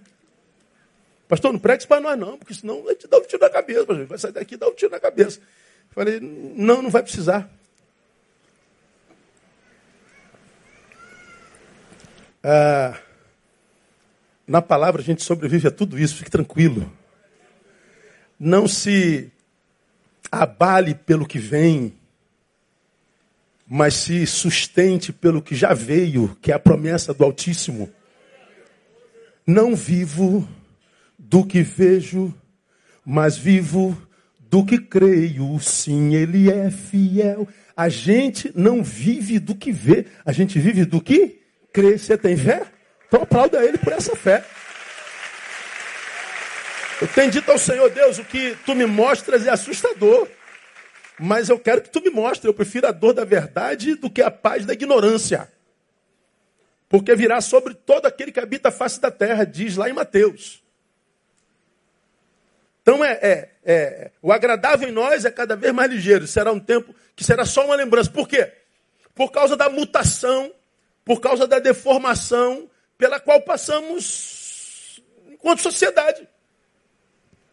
Pastor, 1.29 1.53
não 1.53 1.59
pregue 1.59 1.81
isso 1.81 1.89
para 1.89 2.01
nós 2.01 2.19
não, 2.19 2.39
porque 2.39 2.55
senão 2.55 2.85
vai 2.85 2.95
te 2.95 3.09
dar 3.09 3.19
um 3.19 3.23
tiro 3.23 3.43
na 3.43 3.51
cabeça. 3.51 3.85
Vai 3.85 4.19
sair 4.19 4.33
daqui 4.33 4.55
e 4.55 4.57
dar 4.57 4.69
um 4.69 4.75
tiro 4.75 4.93
na 4.93 5.01
cabeça. 5.01 5.41
Falei, 5.91 6.21
não, 6.21 6.83
não 6.83 6.91
vai 6.91 7.03
precisar. 7.03 7.51
Ah, 12.49 12.97
na 14.47 14.63
palavra 14.63 15.03
a 15.03 15.05
gente 15.05 15.25
sobrevive 15.25 15.67
a 15.67 15.71
tudo 15.73 15.99
isso, 15.99 16.15
fique 16.15 16.31
tranquilo. 16.31 16.93
Não 18.39 18.69
se 18.69 19.33
abale 20.31 20.95
pelo 20.95 21.27
que 21.27 21.41
vem, 21.41 21.93
mas 23.67 23.95
se 23.95 24.25
sustente 24.29 25.13
pelo 25.13 25.43
que 25.43 25.57
já 25.57 25.75
veio, 25.75 26.39
que 26.41 26.53
é 26.53 26.55
a 26.55 26.59
promessa 26.61 27.13
do 27.13 27.25
Altíssimo. 27.25 27.91
Não 29.45 29.75
vivo 29.75 30.49
do 31.19 31.45
que 31.45 31.65
vejo, 31.65 32.33
mas 33.05 33.37
vivo 33.37 34.01
do 34.49 34.65
que 34.65 34.79
creio. 34.79 35.59
Sim, 35.59 36.15
Ele 36.15 36.49
é 36.49 36.71
fiel. 36.71 37.49
A 37.77 37.89
gente 37.89 38.53
não 38.55 38.85
vive 38.85 39.41
do 39.41 39.57
que 39.57 39.73
vê, 39.73 40.07
a 40.25 40.31
gente 40.31 40.61
vive 40.61 40.85
do 40.85 41.01
que 41.01 41.45
crê. 41.77 41.99
Você 41.99 42.17
tem 42.17 42.35
fé? 42.35 42.63
Então 43.07 43.23
aplauda 43.23 43.63
Ele 43.63 43.77
por 43.77 43.93
essa 43.93 44.17
fé. 44.17 44.43
Eu 47.03 47.07
tenho 47.09 47.31
dito 47.31 47.53
ao 47.53 47.59
Senhor 47.59 47.91
Deus, 47.91 48.19
o 48.19 48.25
que 48.25 48.57
tu 48.65 48.75
me 48.75 48.87
mostras 48.87 49.47
é 49.47 49.51
assustador. 49.51 50.27
Mas 51.21 51.51
eu 51.51 51.59
quero 51.59 51.83
que 51.83 51.91
tu 51.91 52.01
me 52.01 52.09
mostres. 52.09 52.47
Eu 52.47 52.55
prefiro 52.55 52.87
a 52.87 52.93
dor 52.93 53.13
da 53.13 53.25
verdade 53.25 53.95
do 53.95 54.09
que 54.09 54.23
a 54.23 54.31
paz 54.31 54.65
da 54.65 54.73
ignorância. 54.73 55.53
Porque 56.89 57.15
virá 57.15 57.43
sobre 57.43 57.75
todo 57.75 58.07
aquele 58.07 58.33
que 58.33 58.41
habita 58.41 58.71
a 58.71 58.73
face 58.73 58.99
da 58.99 59.11
terra, 59.11 59.45
diz 59.45 59.77
lá 59.77 59.91
em 59.91 59.93
Mateus. 59.93 60.63
Então 62.81 63.05
é, 63.05 63.19
é, 63.21 63.51
é, 63.65 64.11
o 64.23 64.33
agradável 64.33 64.89
em 64.89 64.93
nós 64.93 65.25
é 65.25 65.31
cada 65.31 65.57
vez 65.57 65.75
mais 65.75 65.91
ligeiro. 65.91 66.27
Será 66.27 66.53
um 66.53 66.61
tempo 66.61 66.95
que 67.15 67.25
será 67.25 67.45
só 67.45 67.67
uma 67.67 67.75
lembrança. 67.75 68.11
Por 68.11 68.27
quê? 68.27 68.51
Por 69.15 69.31
causa 69.31 69.57
da 69.57 69.69
mutação, 69.69 70.53
por 71.07 71.21
causa 71.21 71.47
da 71.47 71.61
deformação 71.61 72.69
pela 72.99 73.21
qual 73.21 73.41
passamos 73.43 75.01
enquanto 75.29 75.63
sociedade. 75.63 76.29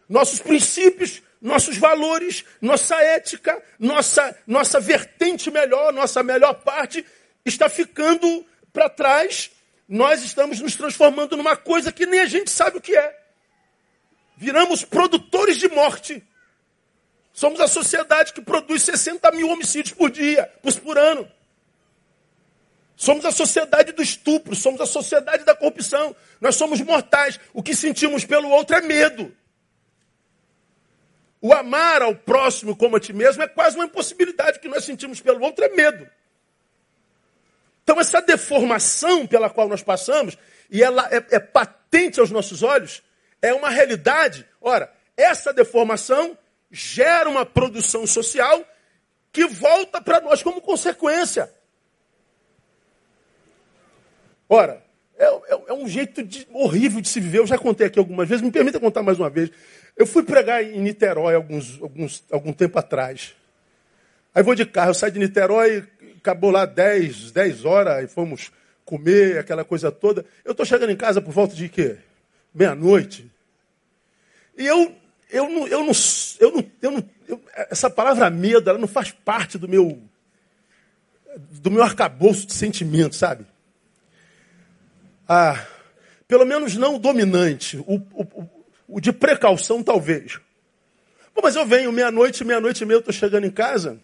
Nossos 0.08 0.40
princípios, 0.40 1.22
nossos 1.40 1.78
valores, 1.78 2.44
nossa 2.60 3.00
ética, 3.00 3.62
nossa, 3.78 4.36
nossa 4.44 4.80
vertente 4.80 5.52
melhor, 5.52 5.92
nossa 5.92 6.20
melhor 6.20 6.54
parte 6.64 7.06
está 7.44 7.68
ficando 7.68 8.44
para 8.72 8.90
trás. 8.90 9.52
Nós 9.88 10.24
estamos 10.24 10.58
nos 10.58 10.74
transformando 10.74 11.36
numa 11.36 11.56
coisa 11.56 11.92
que 11.92 12.06
nem 12.06 12.20
a 12.20 12.26
gente 12.26 12.50
sabe 12.50 12.78
o 12.78 12.80
que 12.80 12.96
é. 12.96 13.20
Viramos 14.36 14.84
produtores 14.84 15.58
de 15.58 15.68
morte. 15.68 16.26
Somos 17.32 17.60
a 17.60 17.68
sociedade 17.68 18.32
que 18.32 18.40
produz 18.40 18.82
60 18.82 19.30
mil 19.30 19.48
homicídios 19.48 19.94
por 19.94 20.10
dia, 20.10 20.52
por 20.82 20.98
ano. 20.98 21.30
Somos 23.04 23.26
a 23.26 23.30
sociedade 23.30 23.92
do 23.92 24.00
estupro, 24.02 24.56
somos 24.56 24.80
a 24.80 24.86
sociedade 24.86 25.44
da 25.44 25.54
corrupção. 25.54 26.16
Nós 26.40 26.56
somos 26.56 26.80
mortais. 26.80 27.38
O 27.52 27.62
que 27.62 27.76
sentimos 27.76 28.24
pelo 28.24 28.48
outro 28.48 28.74
é 28.74 28.80
medo. 28.80 29.30
O 31.38 31.52
amar 31.52 32.00
ao 32.00 32.16
próximo 32.16 32.74
como 32.74 32.96
a 32.96 33.00
ti 33.00 33.12
mesmo 33.12 33.42
é 33.42 33.46
quase 33.46 33.76
uma 33.76 33.84
impossibilidade. 33.84 34.56
O 34.56 34.60
que 34.62 34.68
nós 34.68 34.86
sentimos 34.86 35.20
pelo 35.20 35.44
outro 35.44 35.62
é 35.66 35.68
medo. 35.68 36.08
Então, 37.82 38.00
essa 38.00 38.22
deformação 38.22 39.26
pela 39.26 39.50
qual 39.50 39.68
nós 39.68 39.82
passamos, 39.82 40.38
e 40.70 40.82
ela 40.82 41.06
é, 41.10 41.22
é 41.36 41.38
patente 41.38 42.20
aos 42.20 42.30
nossos 42.30 42.62
olhos, 42.62 43.02
é 43.42 43.52
uma 43.52 43.68
realidade. 43.68 44.48
Ora, 44.62 44.90
essa 45.14 45.52
deformação 45.52 46.38
gera 46.70 47.28
uma 47.28 47.44
produção 47.44 48.06
social 48.06 48.64
que 49.30 49.44
volta 49.44 50.00
para 50.00 50.22
nós 50.22 50.42
como 50.42 50.62
consequência. 50.62 51.52
Ora, 54.48 54.82
é, 55.16 55.24
é, 55.24 55.62
é 55.68 55.72
um 55.72 55.88
jeito 55.88 56.22
de, 56.22 56.46
horrível 56.52 57.00
de 57.00 57.08
se 57.08 57.20
viver. 57.20 57.38
Eu 57.38 57.46
já 57.46 57.58
contei 57.58 57.86
aqui 57.86 57.98
algumas 57.98 58.28
vezes, 58.28 58.42
me 58.42 58.50
permita 58.50 58.80
contar 58.80 59.02
mais 59.02 59.18
uma 59.18 59.30
vez. 59.30 59.50
Eu 59.96 60.06
fui 60.06 60.22
pregar 60.22 60.62
em 60.62 60.80
Niterói 60.80 61.34
alguns, 61.34 61.80
alguns, 61.80 62.24
algum 62.30 62.52
tempo 62.52 62.78
atrás. 62.78 63.34
Aí 64.34 64.42
vou 64.42 64.54
de 64.54 64.66
carro, 64.66 64.90
eu 64.90 64.94
saio 64.94 65.12
de 65.12 65.18
Niterói, 65.18 65.84
acabou 66.16 66.50
lá 66.50 66.66
10, 66.66 67.30
10 67.30 67.64
horas, 67.64 68.04
e 68.04 68.08
fomos 68.08 68.50
comer, 68.84 69.38
aquela 69.38 69.64
coisa 69.64 69.92
toda. 69.92 70.24
Eu 70.44 70.50
estou 70.50 70.66
chegando 70.66 70.90
em 70.90 70.96
casa 70.96 71.20
por 71.22 71.32
volta 71.32 71.54
de 71.54 71.68
quê? 71.68 71.96
Meia-noite. 72.52 73.30
E 74.58 74.66
eu, 74.66 74.92
eu 75.30 75.48
não, 75.48 75.68
eu 75.68 75.84
não, 75.84 75.92
eu 76.40 76.52
não, 76.52 76.66
eu 76.82 76.90
não 76.90 77.04
essa 77.70 77.88
palavra 77.88 78.28
medo, 78.30 78.68
ela 78.68 78.78
não 78.78 78.88
faz 78.88 79.10
parte 79.10 79.58
do 79.58 79.68
meu, 79.68 80.00
do 81.36 81.70
meu 81.70 81.82
arcabouço 81.82 82.46
de 82.46 82.54
sentimento, 82.54 83.14
sabe? 83.14 83.46
Ah, 85.28 85.64
pelo 86.28 86.44
menos 86.44 86.76
não 86.76 86.98
dominante, 86.98 87.78
o, 87.78 87.96
o, 88.12 88.48
o 88.88 89.00
de 89.00 89.12
precaução 89.12 89.82
talvez. 89.82 90.40
Mas 91.42 91.56
eu 91.56 91.66
venho 91.66 91.92
meia-noite, 91.92 92.44
meia-noite 92.44 92.82
e 92.82 92.86
meia, 92.86 92.96
eu 92.96 93.00
estou 93.00 93.12
chegando 93.12 93.46
em 93.46 93.50
casa 93.50 93.98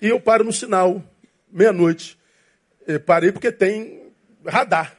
e 0.00 0.08
eu 0.08 0.20
paro 0.20 0.44
no 0.44 0.52
sinal, 0.52 1.02
meia-noite. 1.50 2.18
Parei 3.04 3.30
porque 3.30 3.52
tem 3.52 4.12
radar. 4.46 4.96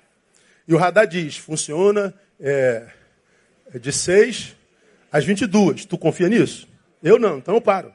E 0.68 0.74
o 0.74 0.78
radar 0.78 1.08
diz, 1.08 1.38
funciona 1.38 2.14
é, 2.40 2.88
de 3.80 3.92
6 3.92 4.56
às 5.12 5.26
22. 5.26 5.86
Tu 5.86 5.98
confia 5.98 6.30
nisso? 6.30 6.68
Eu 7.02 7.18
não, 7.18 7.40
então 7.40 7.56
eu 7.56 7.62
paro. 7.62 7.92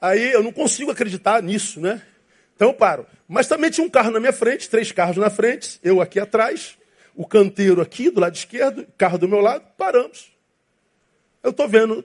Aí 0.00 0.32
eu 0.32 0.42
não 0.42 0.52
consigo 0.52 0.90
acreditar 0.90 1.42
nisso, 1.42 1.80
né? 1.80 2.02
Então 2.60 2.68
eu 2.68 2.74
paro. 2.74 3.06
Mas 3.26 3.48
também 3.48 3.70
tinha 3.70 3.86
um 3.86 3.88
carro 3.88 4.10
na 4.10 4.20
minha 4.20 4.34
frente, 4.34 4.68
três 4.68 4.92
carros 4.92 5.16
na 5.16 5.30
frente, 5.30 5.80
eu 5.82 5.98
aqui 5.98 6.20
atrás, 6.20 6.76
o 7.16 7.26
canteiro 7.26 7.80
aqui 7.80 8.10
do 8.10 8.20
lado 8.20 8.36
esquerdo, 8.36 8.86
carro 8.98 9.16
do 9.16 9.26
meu 9.26 9.40
lado, 9.40 9.64
paramos. 9.78 10.30
Eu 11.42 11.52
estou 11.52 11.66
vendo 11.66 12.04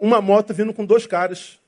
uma 0.00 0.22
moto 0.22 0.54
vindo 0.54 0.72
com 0.72 0.86
dois 0.86 1.06
caras, 1.06 1.60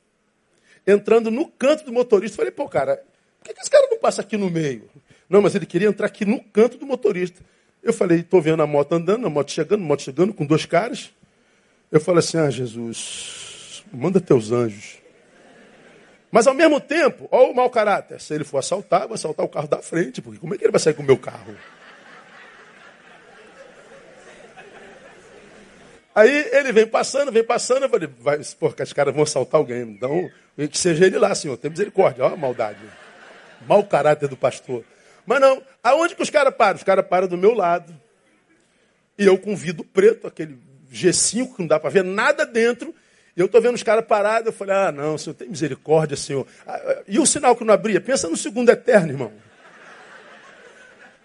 entrando 0.87 1.31
no 1.31 1.47
canto 1.47 1.85
do 1.85 1.93
motorista. 1.93 2.39
Falei, 2.39 2.51
pô, 2.51 2.67
cara, 2.67 3.05
por 3.39 3.49
que, 3.49 3.53
que 3.53 3.61
esse 3.61 3.71
cara 3.71 3.87
não 3.91 3.99
passa 3.99 4.23
aqui 4.23 4.39
no 4.39 4.49
meio? 4.49 4.89
Não, 5.29 5.43
mas 5.43 5.55
ele 5.55 5.67
queria 5.67 5.89
entrar 5.89 6.07
aqui 6.07 6.25
no 6.25 6.43
canto 6.43 6.79
do 6.79 6.87
motorista. 6.87 7.45
Eu 7.83 7.93
falei, 7.93 8.21
estou 8.21 8.41
vendo 8.41 8.63
a 8.63 8.67
moto 8.67 8.95
andando, 8.95 9.27
a 9.27 9.29
moto 9.29 9.53
chegando, 9.53 9.83
a 9.83 9.87
moto 9.87 10.01
chegando 10.01 10.33
com 10.33 10.47
dois 10.47 10.65
caras. 10.65 11.11
Eu 11.93 12.01
falei 12.01 12.21
assim, 12.21 12.39
ah, 12.39 12.49
Jesus, 12.49 13.85
manda 13.93 14.23
teus 14.23 14.53
anjos. 14.53 15.05
Mas 16.37 16.47
ao 16.47 16.53
mesmo 16.53 16.79
tempo, 16.79 17.27
olha 17.31 17.51
o 17.51 17.55
mau 17.55 17.71
caráter. 17.71 18.21
Se 18.21 18.35
ele 18.35 18.45
for 18.45 18.59
assaltar, 18.59 19.09
vai 19.09 19.15
assaltar 19.15 19.47
o 19.47 19.49
carro 19.49 19.67
da 19.67 19.79
frente, 19.79 20.21
porque 20.21 20.39
como 20.39 20.55
é 20.55 20.59
que 20.59 20.65
ele 20.65 20.71
vai 20.71 20.79
sair 20.79 20.93
com 20.93 21.03
o 21.03 21.07
meu 21.07 21.17
carro? 21.17 21.57
Aí 26.15 26.51
ele 26.53 26.73
vem 26.73 26.87
passando, 26.87 27.33
vem 27.33 27.43
passando, 27.43 27.85
eu 27.85 27.89
falei, 27.89 28.11
vai, 28.21 28.39
porra, 28.61 28.75
os 28.83 28.93
caras 28.93 29.15
vão 29.15 29.23
assaltar 29.23 29.59
alguém. 29.59 29.81
Então, 29.81 30.31
que 30.59 30.77
seja 30.77 31.07
ele 31.07 31.17
lá, 31.17 31.35
Senhor, 31.35 31.57
tem 31.57 31.71
misericórdia, 31.71 32.23
olha 32.23 32.35
a 32.35 32.37
maldade. 32.37 32.85
Mau 33.67 33.83
caráter 33.85 34.29
do 34.29 34.37
pastor. 34.37 34.85
Mas 35.25 35.41
não, 35.41 35.63
aonde 35.83 36.15
que 36.15 36.23
os 36.23 36.29
caras 36.29 36.55
param? 36.55 36.77
Os 36.77 36.83
caras 36.83 37.07
param 37.07 37.29
do 37.29 37.39
meu 37.39 37.55
lado. 37.55 37.99
E 39.17 39.25
eu 39.25 39.39
com 39.39 39.57
vidro 39.57 39.85
preto, 39.85 40.27
aquele 40.27 40.59
G5 40.93 41.55
que 41.55 41.61
não 41.61 41.67
dá 41.67 41.81
para 41.81 41.89
ver 41.89 42.05
nada 42.05 42.45
dentro. 42.45 42.95
E 43.37 43.41
eu 43.41 43.47
estou 43.47 43.61
vendo 43.61 43.75
os 43.75 43.83
caras 43.83 44.07
parados, 44.07 44.47
eu 44.47 44.53
falei, 44.53 44.75
ah, 44.75 44.91
não, 44.91 45.19
Senhor, 45.19 45.35
tem 45.35 45.49
misericórdia, 45.49 46.17
Senhor. 46.17 46.47
Ah, 46.67 46.81
ah, 46.83 47.03
e 47.07 47.19
o 47.19 47.27
sinal 47.27 47.55
que 47.55 47.65
não 47.65 47.75
abria? 47.75 48.01
Pensa 48.01 48.29
no 48.29 48.37
segundo 48.37 48.71
eterno, 48.71 49.13
irmão. 49.13 49.33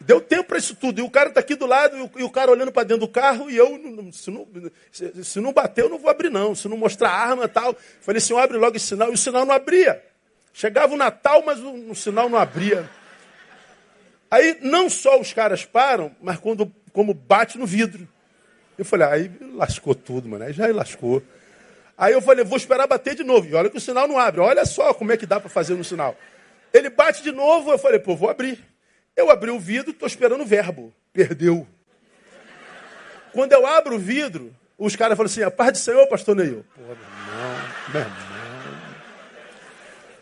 Deu 0.02 0.20
tempo 0.20 0.46
para 0.50 0.58
isso 0.58 0.76
tudo. 0.76 1.00
E 1.00 1.04
o 1.04 1.10
cara 1.10 1.30
está 1.30 1.40
aqui 1.40 1.56
do 1.56 1.66
lado, 1.66 2.12
e 2.18 2.24
o, 2.24 2.30
cara 2.30 2.52
olhando 2.52 2.72
para 2.72 2.84
dentro 2.84 3.06
do 3.06 3.12
carro, 3.12 3.50
e 3.50 3.56
eu, 3.56 3.80
se 4.12 4.30
não, 4.30 4.48
se, 4.92 5.24
se 5.24 5.40
não 5.40 5.54
bater, 5.54 5.84
eu 5.84 5.90
não 5.90 6.00
vou 6.00 6.10
abrir, 6.10 6.30
não. 6.30 6.54
Se 6.54 6.68
não 6.68 6.76
mostrar 6.76 7.12
arma 7.12 7.46
e 7.46 7.48
tal. 7.48 7.76
Falei, 8.02 8.20
Senhor, 8.20 8.40
abre 8.40 8.58
logo 8.58 8.76
esse 8.76 8.88
sinal. 8.88 9.10
E 9.10 9.14
o 9.14 9.18
sinal 9.18 9.46
não 9.46 9.54
abria. 9.54 10.04
Chegava 10.54 10.94
o 10.94 10.98
Natal, 10.98 11.44
mas 11.46 11.60
o, 11.60 11.92
o 11.92 11.96
sinal 11.96 12.28
não 12.28 12.38
abria. 12.38 12.90
Aí 14.30 14.58
não 14.62 14.90
só 14.90 15.20
os 15.20 15.32
caras 15.32 15.66
param, 15.66 16.14
mas 16.22 16.38
quando, 16.40 16.70
como 16.92 17.14
bate 17.14 17.58
no 17.58 17.66
vidro. 17.66 18.08
Eu 18.78 18.84
falei, 18.84 19.08
aí 19.08 19.32
lascou 19.54 19.94
tudo, 19.94 20.28
mano. 20.28 20.44
Aí 20.44 20.52
já 20.52 20.68
lascou. 20.68 21.22
Aí 21.98 22.14
eu 22.14 22.22
falei, 22.22 22.44
vou 22.44 22.58
esperar 22.58 22.88
bater 22.88 23.16
de 23.16 23.24
novo. 23.24 23.48
E 23.48 23.54
olha 23.54 23.70
que 23.70 23.78
o 23.78 23.82
sinal 23.82 24.08
não 24.08 24.18
abre. 24.18 24.42
Olha 24.42 24.66
só 24.66 24.94
como 24.94 25.12
é 25.12 25.18
que 25.18 25.26
dá 25.26 25.40
para 25.40 25.50
fazer 25.50 25.76
no 25.76 25.84
sinal. 25.84 26.18
Ele 26.74 26.90
bate 26.90 27.22
de 27.22 27.32
novo, 27.32 27.72
eu 27.72 27.78
falei, 27.78 28.00
pô, 28.00 28.16
vou 28.16 28.30
abrir. 28.30 28.64
Eu 29.16 29.30
abri 29.30 29.52
o 29.52 29.60
vidro, 29.60 29.92
estou 29.92 30.08
esperando 30.08 30.42
o 30.42 30.46
verbo. 30.46 30.94
Perdeu. 31.14 31.68
Quando 33.34 33.52
eu 33.54 33.66
abro 33.66 33.96
o 33.96 34.00
vidro, 34.00 34.56
os 34.78 34.96
caras 34.96 35.18
falam 35.18 35.30
assim, 35.30 35.44
a 35.44 35.52
paz 35.52 35.74
do 35.74 35.78
Senhor, 35.78 36.08
pastor 36.08 36.36
Neil. 36.36 36.66
Pô, 36.76 36.82
meu 36.82 36.92
irmão, 36.92 37.62
meu 37.94 38.02
irmão. 38.02 38.32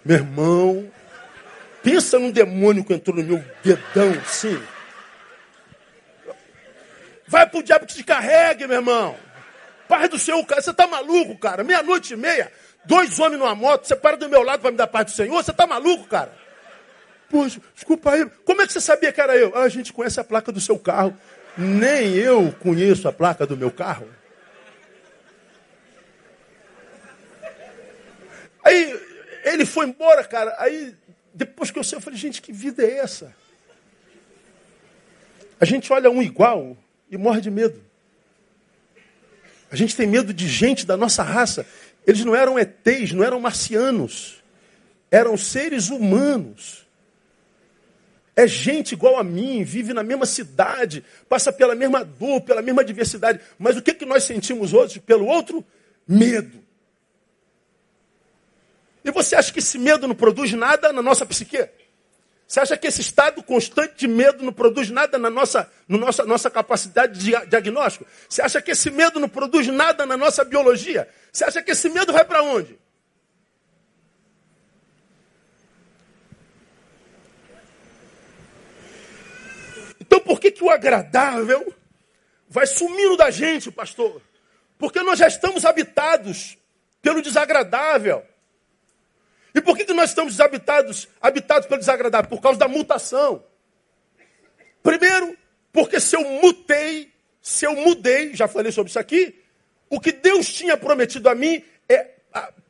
Meu 0.05 0.17
irmão. 0.17 0.91
Pensa 1.81 2.19
num 2.19 2.31
demônio 2.31 2.83
que 2.83 2.93
entrou 2.93 3.15
no 3.15 3.23
meu 3.23 3.43
dedão, 3.63 4.11
assim. 4.21 4.61
Vai 7.25 7.47
pro 7.47 7.63
diabo 7.63 7.85
que 7.85 7.93
te 7.93 8.03
carregue, 8.03 8.67
meu 8.67 8.77
irmão. 8.77 9.15
Paz 9.89 10.07
do 10.07 10.19
Senhor, 10.19 10.45
cara. 10.45 10.61
Você 10.61 10.71
tá 10.71 10.85
maluco, 10.85 11.35
cara? 11.35 11.63
Meia-noite 11.63 12.13
e 12.13 12.15
meia, 12.15 12.51
dois 12.85 13.19
homens 13.19 13.39
numa 13.39 13.55
moto, 13.55 13.87
você 13.87 13.95
para 13.95 14.15
do 14.15 14.29
meu 14.29 14.43
lado 14.43 14.61
para 14.61 14.69
me 14.69 14.77
dar 14.77 14.85
paz 14.85 15.05
do 15.07 15.11
Senhor? 15.11 15.43
Você 15.43 15.51
tá 15.51 15.65
maluco, 15.65 16.07
cara? 16.07 16.31
Poxa, 17.27 17.59
desculpa 17.73 18.11
aí. 18.11 18.29
Como 18.45 18.61
é 18.61 18.67
que 18.67 18.71
você 18.71 18.79
sabia 18.79 19.11
que 19.11 19.19
era 19.19 19.35
eu? 19.35 19.51
Ah, 19.55 19.63
a 19.63 19.69
gente 19.69 19.91
conhece 19.91 20.19
a 20.19 20.23
placa 20.23 20.51
do 20.51 20.61
seu 20.61 20.77
carro. 20.77 21.17
Nem 21.57 22.13
eu 22.13 22.55
conheço 22.59 23.07
a 23.07 23.11
placa 23.11 23.47
do 23.47 23.57
meu 23.57 23.71
carro. 23.71 24.07
Aí 28.63 29.01
ele 29.43 29.65
foi 29.65 29.87
embora, 29.87 30.23
cara. 30.23 30.55
Aí 30.59 30.95
depois 31.33 31.71
que 31.71 31.79
eu 31.79 31.83
sei, 31.83 31.97
eu 31.97 32.01
falei, 32.01 32.19
gente, 32.19 32.43
que 32.43 32.53
vida 32.53 32.83
é 32.83 32.99
essa? 32.99 33.35
A 35.59 35.65
gente 35.65 35.91
olha 35.91 36.11
um 36.11 36.21
igual 36.21 36.77
e 37.09 37.17
morre 37.17 37.41
de 37.41 37.49
medo. 37.49 37.88
A 39.71 39.75
gente 39.75 39.95
tem 39.95 40.07
medo 40.07 40.33
de 40.33 40.47
gente 40.47 40.85
da 40.85 40.97
nossa 40.97 41.23
raça. 41.23 41.65
Eles 42.05 42.23
não 42.25 42.35
eram 42.35 42.57
ETs, 42.57 43.11
não 43.11 43.23
eram 43.23 43.39
marcianos. 43.39 44.43
Eram 45.11 45.37
seres 45.37 45.89
humanos. 45.89 46.87
É 48.35 48.47
gente 48.47 48.93
igual 48.93 49.17
a 49.17 49.23
mim, 49.23 49.63
vive 49.63 49.93
na 49.93 50.01
mesma 50.01 50.25
cidade, 50.25 51.03
passa 51.27 51.51
pela 51.51 51.75
mesma 51.75 52.05
dor, 52.05 52.39
pela 52.41 52.61
mesma 52.61 52.85
diversidade. 52.85 53.41
Mas 53.57 53.75
o 53.75 53.81
que, 53.81 53.93
que 53.93 54.05
nós 54.05 54.23
sentimos 54.23 54.73
hoje 54.73 54.99
pelo 54.99 55.25
outro? 55.25 55.63
Medo. 56.07 56.63
E 59.03 59.11
você 59.11 59.35
acha 59.35 59.51
que 59.51 59.59
esse 59.59 59.77
medo 59.77 60.07
não 60.07 60.15
produz 60.15 60.53
nada 60.53 60.93
na 60.93 61.01
nossa 61.01 61.25
psique? 61.25 61.67
Você 62.49 62.59
acha 62.61 62.75
que 62.75 62.87
esse 62.87 63.01
estado 63.01 63.43
constante 63.43 63.93
de 63.95 64.07
medo 64.07 64.43
não 64.43 64.51
produz 64.51 64.89
nada 64.89 65.19
na 65.19 65.29
nossa, 65.29 65.71
no 65.87 65.99
nossa, 65.99 66.25
nossa 66.25 66.49
capacidade 66.49 67.19
de 67.19 67.45
diagnóstico? 67.45 68.07
Você 68.27 68.41
acha 68.41 68.59
que 68.59 68.71
esse 68.71 68.89
medo 68.89 69.19
não 69.19 69.29
produz 69.29 69.67
nada 69.67 70.03
na 70.03 70.17
nossa 70.17 70.43
biologia? 70.43 71.07
Você 71.31 71.43
acha 71.43 71.61
que 71.61 71.69
esse 71.69 71.87
medo 71.89 72.11
vai 72.11 72.25
para 72.25 72.41
onde? 72.41 72.79
Então 80.01 80.19
por 80.19 80.39
que, 80.39 80.49
que 80.49 80.63
o 80.63 80.71
agradável 80.71 81.71
vai 82.49 82.65
sumindo 82.65 83.15
da 83.15 83.29
gente, 83.29 83.69
pastor? 83.69 84.23
Porque 84.75 85.03
nós 85.03 85.19
já 85.19 85.27
estamos 85.27 85.65
habitados 85.65 86.57
pelo 86.99 87.21
desagradável. 87.21 88.23
E 89.59 89.61
por 89.61 89.75
que, 89.75 89.83
que 89.83 89.93
nós 89.93 90.11
estamos 90.11 90.39
habitados, 90.39 91.09
habitados 91.19 91.67
pelo 91.67 91.81
desagradável? 91.81 92.29
Por 92.29 92.41
causa 92.41 92.57
da 92.57 92.67
mutação. 92.69 93.43
Primeiro, 94.81 95.37
porque 95.73 95.99
se 95.99 96.15
eu 96.15 96.23
mutei, 96.23 97.11
se 97.41 97.65
eu 97.65 97.75
mudei, 97.75 98.33
já 98.33 98.47
falei 98.47 98.71
sobre 98.71 98.89
isso 98.89 98.99
aqui, 98.99 99.37
o 99.89 99.99
que 99.99 100.13
Deus 100.13 100.47
tinha 100.47 100.77
prometido 100.77 101.27
a 101.27 101.35
mim 101.35 101.61
é 101.89 102.07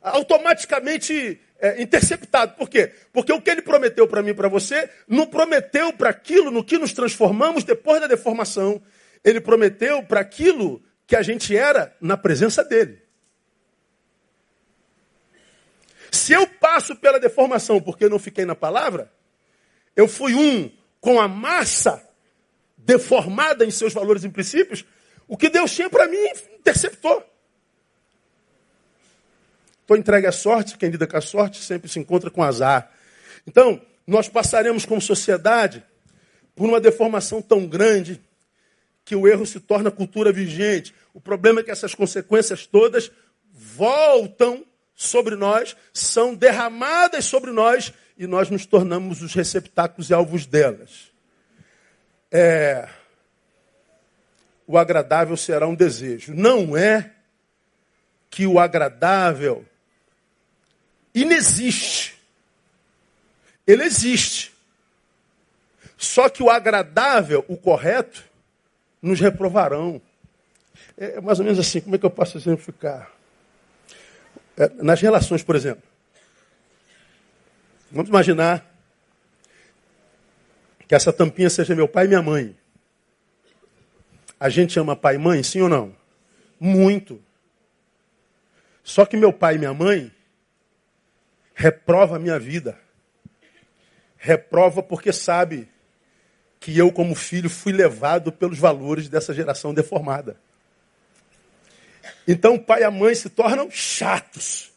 automaticamente 0.01 1.39
é, 1.59 1.79
interceptado. 1.79 2.55
Por 2.55 2.67
quê? 2.67 2.91
Porque 3.13 3.31
o 3.31 3.39
que 3.39 3.51
ele 3.51 3.61
prometeu 3.61 4.07
para 4.07 4.23
mim 4.23 4.31
e 4.31 4.33
para 4.33 4.49
você, 4.49 4.89
não 5.07 5.27
prometeu 5.27 5.93
para 5.93 6.09
aquilo 6.09 6.49
no 6.49 6.63
que 6.63 6.79
nos 6.79 6.91
transformamos 6.91 7.63
depois 7.63 8.01
da 8.01 8.07
deformação. 8.07 8.81
Ele 9.23 9.39
prometeu 9.39 10.01
para 10.01 10.21
aquilo 10.21 10.81
que 11.05 11.15
a 11.15 11.21
gente 11.21 11.55
era 11.55 11.95
na 12.01 12.17
presença 12.17 12.63
dele. 12.63 13.08
Se 16.11 16.33
eu 16.33 16.47
passo 16.47 16.95
pela 16.95 17.19
deformação 17.19 17.81
porque 17.81 18.05
eu 18.05 18.09
não 18.09 18.19
fiquei 18.19 18.45
na 18.45 18.55
palavra, 18.55 19.11
eu 19.95 20.07
fui 20.07 20.33
um 20.33 20.71
com 20.99 21.19
a 21.19 21.27
massa 21.27 22.03
deformada 22.77 23.65
em 23.65 23.71
seus 23.71 23.93
valores 23.93 24.23
e 24.23 24.29
princípios, 24.29 24.85
o 25.27 25.37
que 25.37 25.49
Deus 25.49 25.73
tinha 25.73 25.89
para 25.89 26.07
mim 26.07 26.17
interceptou. 26.57 27.23
Estou 29.81 29.97
entregue 29.97 30.27
à 30.27 30.31
sorte, 30.31 30.77
quem 30.77 30.89
lida 30.89 31.07
com 31.07 31.17
a 31.17 31.21
sorte 31.21 31.61
sempre 31.61 31.89
se 31.89 31.99
encontra 31.99 32.29
com 32.29 32.43
azar. 32.43 32.91
Então, 33.45 33.81
nós 34.05 34.27
passaremos 34.27 34.85
como 34.85 35.01
sociedade 35.01 35.83
por 36.55 36.67
uma 36.67 36.79
deformação 36.79 37.41
tão 37.41 37.65
grande 37.67 38.21
que 39.05 39.15
o 39.15 39.27
erro 39.27 39.45
se 39.45 39.59
torna 39.59 39.89
cultura 39.89 40.31
vigente. 40.31 40.93
O 41.13 41.21
problema 41.21 41.59
é 41.59 41.63
que 41.63 41.71
essas 41.71 41.95
consequências 41.95 42.67
todas 42.67 43.11
voltam 43.51 44.63
sobre 44.99 45.37
nós, 45.37 45.77
são 45.93 46.35
derramadas 46.35 47.23
sobre 47.23 47.51
nós 47.51 47.93
e 48.17 48.27
nós 48.27 48.49
nos 48.49 48.65
tornamos 48.65 49.21
os 49.21 49.33
receptáculos 49.33 50.09
e 50.09 50.13
alvos 50.13 50.45
delas. 50.45 51.09
É, 52.29 52.89
o 54.67 54.77
agradável 54.77 55.37
será 55.37 55.65
um 55.65 55.73
desejo. 55.73 56.33
Não 56.33 56.75
é 56.75 57.11
que 58.29 58.45
o 58.45 58.59
agradável 58.59 59.65
inexiste. 61.15 62.19
Ele 63.65 63.85
existe. 63.85 64.53
Só 65.97 66.27
que 66.27 66.43
o 66.43 66.49
agradável, 66.49 67.45
o 67.47 67.55
correto, 67.55 68.21
nos 69.01 69.21
reprovarão. 69.21 70.01
É 70.97 71.21
mais 71.21 71.39
ou 71.39 71.45
menos 71.45 71.57
assim, 71.57 71.79
como 71.79 71.95
é 71.95 71.97
que 71.97 72.05
eu 72.05 72.11
posso 72.11 72.37
exemplificar? 72.37 73.17
É, 74.59 74.69
nas 74.83 74.99
relações, 74.99 75.41
por 75.41 75.55
exemplo. 75.55 75.83
Vamos 77.89 78.09
imaginar 78.09 78.69
que 80.85 80.93
essa 80.93 81.13
tampinha 81.13 81.49
seja 81.49 81.73
meu 81.73 81.87
pai 81.87 82.05
e 82.05 82.07
minha 82.09 82.21
mãe. 82.21 82.57
A 84.37 84.49
gente 84.49 84.77
ama 84.77 84.97
pai 84.97 85.15
e 85.15 85.17
mãe, 85.17 85.41
sim 85.43 85.61
ou 85.61 85.69
não? 85.69 85.95
Muito. 86.59 87.23
Só 88.83 89.05
que 89.05 89.15
meu 89.15 89.31
pai 89.31 89.55
e 89.55 89.59
minha 89.59 89.73
mãe 89.73 90.11
reprova 91.55 92.17
a 92.17 92.19
minha 92.19 92.37
vida. 92.37 92.77
Reprova 94.17 94.83
porque 94.83 95.13
sabe 95.13 95.69
que 96.59 96.77
eu, 96.77 96.91
como 96.91 97.15
filho, 97.15 97.49
fui 97.49 97.71
levado 97.71 98.29
pelos 98.29 98.59
valores 98.59 99.07
dessa 99.07 99.33
geração 99.33 99.73
deformada. 99.73 100.37
Então 102.27 102.55
o 102.55 102.59
pai 102.59 102.81
e 102.81 102.83
a 102.83 102.91
mãe 102.91 103.13
se 103.15 103.29
tornam 103.29 103.69
chatos. 103.71 104.71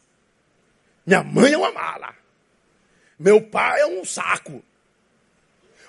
Minha 1.05 1.23
mãe 1.23 1.53
é 1.53 1.57
uma 1.57 1.71
mala. 1.71 2.15
Meu 3.19 3.41
pai 3.41 3.81
é 3.81 3.85
um 3.85 4.03
saco. 4.05 4.63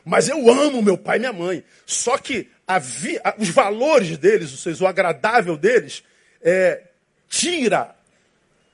Mas 0.05 0.29
eu 0.29 0.51
amo 0.51 0.83
meu 0.83 0.99
pai 0.99 1.17
e 1.17 1.21
minha 1.21 1.33
mãe. 1.33 1.65
Só 1.87 2.19
que 2.19 2.51
vi, 2.81 3.19
os 3.39 3.49
valores 3.49 4.19
deles, 4.19 4.51
ou 4.53 4.59
seja, 4.59 4.85
o 4.85 4.87
agradável 4.87 5.57
deles, 5.57 6.05
é, 6.43 6.83
tira 7.29 7.95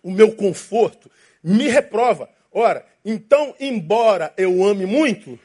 o 0.03 0.11
meu 0.11 0.33
conforto, 0.33 1.11
me 1.43 1.69
reprova. 1.69 2.29
Ora, 2.53 2.85
então, 3.05 3.55
embora 3.61 4.33
eu 4.37 4.65
ame 4.65 4.87
muito, 4.87 5.39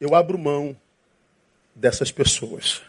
eu 0.00 0.14
abro 0.14 0.38
mão 0.38 0.76
dessas 1.74 2.12
pessoas. 2.12 2.82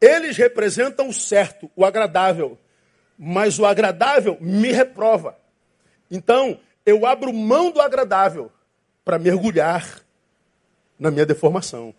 Eles 0.00 0.36
representam 0.36 1.08
o 1.08 1.12
certo, 1.12 1.70
o 1.74 1.84
agradável. 1.84 2.58
Mas 3.18 3.58
o 3.58 3.66
agradável 3.66 4.36
me 4.40 4.70
reprova. 4.70 5.36
Então, 6.10 6.60
eu 6.86 7.04
abro 7.04 7.32
mão 7.32 7.70
do 7.70 7.80
agradável 7.80 8.50
para 9.04 9.18
mergulhar 9.18 10.00
na 10.98 11.10
minha 11.10 11.26
deformação. 11.26 11.94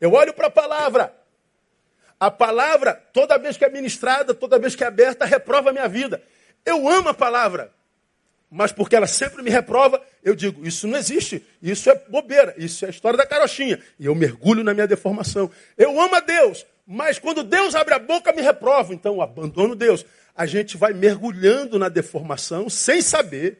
Eu 0.00 0.12
olho 0.12 0.34
para 0.34 0.48
a 0.48 0.50
palavra. 0.50 1.14
A 2.20 2.30
palavra, 2.30 2.94
toda 3.12 3.38
vez 3.38 3.56
que 3.56 3.64
é 3.64 3.70
ministrada, 3.70 4.34
toda 4.34 4.58
vez 4.58 4.76
que 4.76 4.84
é 4.84 4.86
aberta, 4.86 5.24
reprova 5.24 5.70
a 5.70 5.72
minha 5.72 5.88
vida. 5.88 6.22
Eu 6.64 6.88
amo 6.88 7.08
a 7.08 7.14
palavra 7.14 7.72
mas 8.54 8.70
porque 8.70 8.94
ela 8.94 9.08
sempre 9.08 9.42
me 9.42 9.50
reprova, 9.50 10.00
eu 10.22 10.32
digo, 10.32 10.64
isso 10.64 10.86
não 10.86 10.96
existe, 10.96 11.44
isso 11.60 11.90
é 11.90 12.00
bobeira, 12.08 12.54
isso 12.56 12.84
é 12.84 12.88
a 12.88 12.90
história 12.92 13.16
da 13.16 13.26
carochinha. 13.26 13.80
E 13.98 14.06
eu 14.06 14.14
mergulho 14.14 14.62
na 14.62 14.72
minha 14.72 14.86
deformação. 14.86 15.50
Eu 15.76 16.00
amo 16.00 16.14
a 16.14 16.20
Deus, 16.20 16.64
mas 16.86 17.18
quando 17.18 17.42
Deus 17.42 17.74
abre 17.74 17.94
a 17.94 17.98
boca, 17.98 18.32
me 18.32 18.40
reprova. 18.40 18.94
Então, 18.94 19.20
abandono 19.20 19.74
Deus. 19.74 20.06
A 20.36 20.46
gente 20.46 20.76
vai 20.76 20.92
mergulhando 20.92 21.80
na 21.80 21.88
deformação 21.88 22.70
sem 22.70 23.02
saber. 23.02 23.58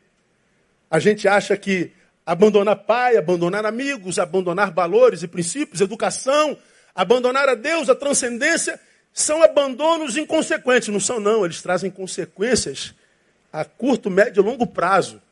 A 0.89 1.01
gente 1.01 1.27
acha 1.27 1.57
que 1.57 1.91
abandonar 2.25 2.77
pai, 2.77 3.17
abandonar 3.17 3.67
amigos, 3.67 4.21
abandonar 4.21 4.71
valores 4.71 5.25
e 5.25 5.29
princípios, 5.29 5.81
educação, 5.81 6.57
abandonar 6.95 7.49
a 7.49 7.57
Deus, 7.57 7.89
a 7.89 7.97
transcendência, 7.97 8.79
são 9.13 9.43
abandonos 9.43 10.17
inconsequentes. 10.17 10.87
Não 10.87 11.01
são, 11.01 11.19
não. 11.19 11.45
Eles 11.45 11.61
trazem 11.61 11.91
consequências 11.91 12.95
a 13.55 13.65
curto, 13.65 14.11
médio 14.11 14.43
e 14.43 14.45
longo 14.45 14.67
prazo. 14.67 15.23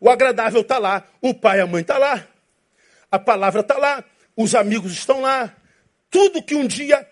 O 0.00 0.08
agradável 0.08 0.62
está 0.62 0.78
lá, 0.78 1.06
o 1.20 1.34
pai 1.34 1.58
e 1.58 1.60
a 1.60 1.66
mãe 1.66 1.82
está 1.82 1.98
lá, 1.98 2.26
a 3.10 3.18
palavra 3.18 3.60
está 3.60 3.76
lá, 3.76 4.02
os 4.34 4.54
amigos 4.54 4.92
estão 4.92 5.20
lá. 5.20 5.54
Tudo 6.10 6.42
que 6.42 6.54
um 6.54 6.66
dia 6.66 7.06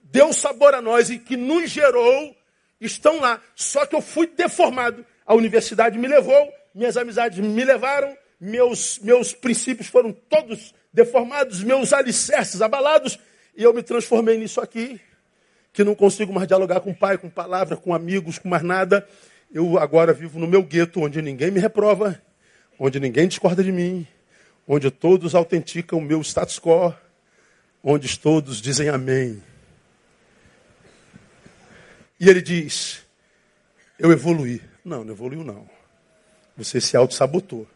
deu 0.00 0.32
sabor 0.32 0.74
a 0.74 0.80
nós 0.80 1.10
e 1.10 1.18
que 1.18 1.36
nos 1.36 1.70
gerou 1.70 2.36
estão 2.80 3.18
lá. 3.18 3.42
Só 3.56 3.84
que 3.84 3.96
eu 3.96 4.00
fui 4.00 4.28
deformado. 4.28 5.04
A 5.26 5.34
universidade 5.34 5.98
me 5.98 6.06
levou, 6.06 6.52
minhas 6.72 6.96
amizades 6.96 7.40
me 7.40 7.64
levaram, 7.64 8.16
meus, 8.40 9.00
meus 9.00 9.32
princípios 9.32 9.88
foram 9.88 10.12
todos 10.12 10.72
deformados, 10.92 11.64
meus 11.64 11.92
alicerces 11.92 12.62
abalados, 12.62 13.18
e 13.56 13.64
eu 13.64 13.74
me 13.74 13.82
transformei 13.82 14.38
nisso 14.38 14.60
aqui, 14.60 15.00
que 15.78 15.84
não 15.84 15.94
consigo 15.94 16.32
mais 16.32 16.48
dialogar 16.48 16.80
com 16.80 16.90
o 16.90 16.94
pai, 16.94 17.16
com 17.16 17.30
palavra, 17.30 17.76
com 17.76 17.94
amigos, 17.94 18.36
com 18.36 18.48
mais 18.48 18.64
nada. 18.64 19.08
Eu 19.48 19.78
agora 19.78 20.12
vivo 20.12 20.36
no 20.36 20.48
meu 20.48 20.60
gueto, 20.60 21.00
onde 21.00 21.22
ninguém 21.22 21.52
me 21.52 21.60
reprova, 21.60 22.20
onde 22.76 22.98
ninguém 22.98 23.28
discorda 23.28 23.62
de 23.62 23.70
mim, 23.70 24.04
onde 24.66 24.90
todos 24.90 25.36
autenticam 25.36 26.00
o 26.00 26.02
meu 26.02 26.20
status 26.20 26.58
quo, 26.58 26.92
onde 27.80 28.18
todos 28.18 28.60
dizem 28.60 28.88
amém. 28.88 29.40
E 32.18 32.28
ele 32.28 32.42
diz: 32.42 33.06
Eu 34.00 34.10
evoluí. 34.10 34.60
Não, 34.84 35.04
não 35.04 35.14
evoluiu, 35.14 35.44
não. 35.44 35.70
Você 36.56 36.80
se 36.80 36.96
auto-sabotou. 36.96 37.68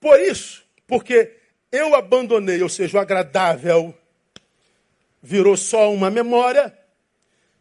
Por 0.00 0.18
isso, 0.20 0.64
porque 0.86 1.36
eu 1.70 1.94
abandonei, 1.94 2.62
ou 2.62 2.68
seja, 2.70 2.96
o 2.96 3.00
agradável 3.00 3.94
virou 5.22 5.56
só 5.56 5.92
uma 5.92 6.10
memória, 6.10 6.76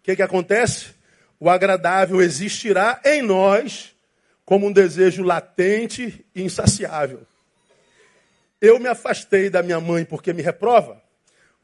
que, 0.07 0.15
que 0.15 0.21
acontece? 0.21 0.91
O 1.37 1.49
agradável 1.49 2.21
existirá 2.21 3.01
em 3.03 3.21
nós 3.21 3.93
como 4.45 4.65
um 4.65 4.71
desejo 4.71 5.21
latente 5.21 6.25
e 6.33 6.41
insaciável. 6.41 7.27
Eu 8.61 8.79
me 8.79 8.87
afastei 8.87 9.49
da 9.49 9.61
minha 9.61 9.81
mãe 9.81 10.05
porque 10.05 10.31
me 10.31 10.41
reprova, 10.41 11.03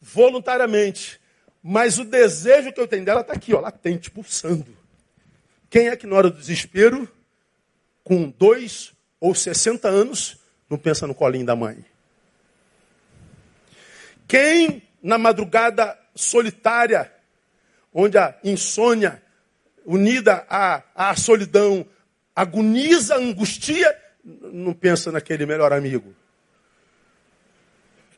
voluntariamente. 0.02 1.22
Mas 1.64 1.98
o 1.98 2.04
desejo 2.04 2.74
que 2.74 2.82
eu 2.82 2.88
tenho 2.88 3.06
dela 3.06 3.22
está 3.22 3.32
aqui, 3.32 3.54
ó, 3.54 3.62
latente, 3.62 4.12
pulsando. 4.12 4.78
Quem 5.70 5.88
é 5.88 5.96
que 5.96 6.06
na 6.06 6.18
hora 6.18 6.30
do 6.30 6.38
desespero, 6.38 7.10
com 8.04 8.30
dois 8.30 8.92
ou 9.22 9.34
sessenta 9.34 9.88
anos, 9.88 10.38
não 10.70 10.78
pensa 10.78 11.08
no 11.08 11.16
colinho 11.16 11.46
da 11.46 11.56
mãe? 11.56 11.86
Quem 14.28 14.84
na 15.02 15.18
madrugada 15.18 15.98
solitária, 16.14 17.13
onde 17.94 18.18
a 18.18 18.36
insônia, 18.44 19.22
unida 19.86 20.46
à, 20.50 20.84
à 20.96 21.16
solidão, 21.16 21.86
agoniza, 22.36 23.16
angustia, 23.16 23.96
não 24.24 24.74
pensa 24.74 25.12
naquele 25.12 25.46
melhor 25.46 25.72
amigo? 25.72 26.16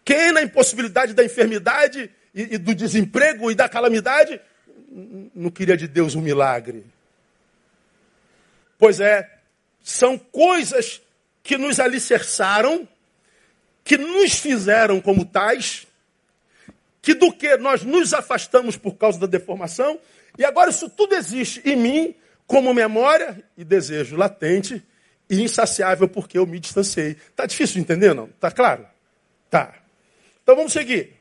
Quem 0.04 0.32
na 0.32 0.44
impossibilidade 0.44 1.14
da 1.14 1.26
enfermidade 1.26 2.12
e, 2.34 2.56
e 2.56 2.58
do 2.58 2.76
desemprego 2.76 3.50
e 3.50 3.56
da 3.56 3.68
calamidade, 3.68 4.40
não 5.34 5.50
queria 5.50 5.76
de 5.76 5.88
Deus 5.88 6.16
um 6.16 6.22
milagre. 6.22 6.86
Pois 8.78 9.00
é, 9.00 9.30
são 9.82 10.18
coisas 10.18 11.02
que 11.42 11.58
nos 11.58 11.80
alicerçaram, 11.80 12.88
que 13.84 13.98
nos 13.98 14.36
fizeram 14.36 15.00
como 15.02 15.26
tais, 15.26 15.88
que 17.06 17.14
do 17.14 17.32
que 17.32 17.56
nós 17.58 17.84
nos 17.84 18.16
afastamos 18.16 18.76
por 18.76 18.96
causa 18.96 19.20
da 19.20 19.28
deformação, 19.28 20.00
e 20.40 20.44
agora 20.44 20.72
isso 20.72 20.90
tudo 20.90 21.14
existe 21.14 21.62
em 21.64 21.76
mim 21.76 22.16
como 22.48 22.74
memória 22.74 23.44
e 23.56 23.64
desejo 23.64 24.16
latente 24.16 24.84
e 25.30 25.40
insaciável 25.40 26.10
porque 26.10 26.36
eu 26.36 26.48
me 26.48 26.60
distanciei. 26.60 27.16
Tá 27.36 27.46
difícil 27.46 27.76
de 27.76 27.82
entender, 27.82 28.16
não? 28.16 28.28
Tá 28.40 28.50
claro? 28.50 28.88
Tá. 29.52 29.76
Então 30.42 30.56
vamos 30.56 30.74
seguir. 30.74 31.14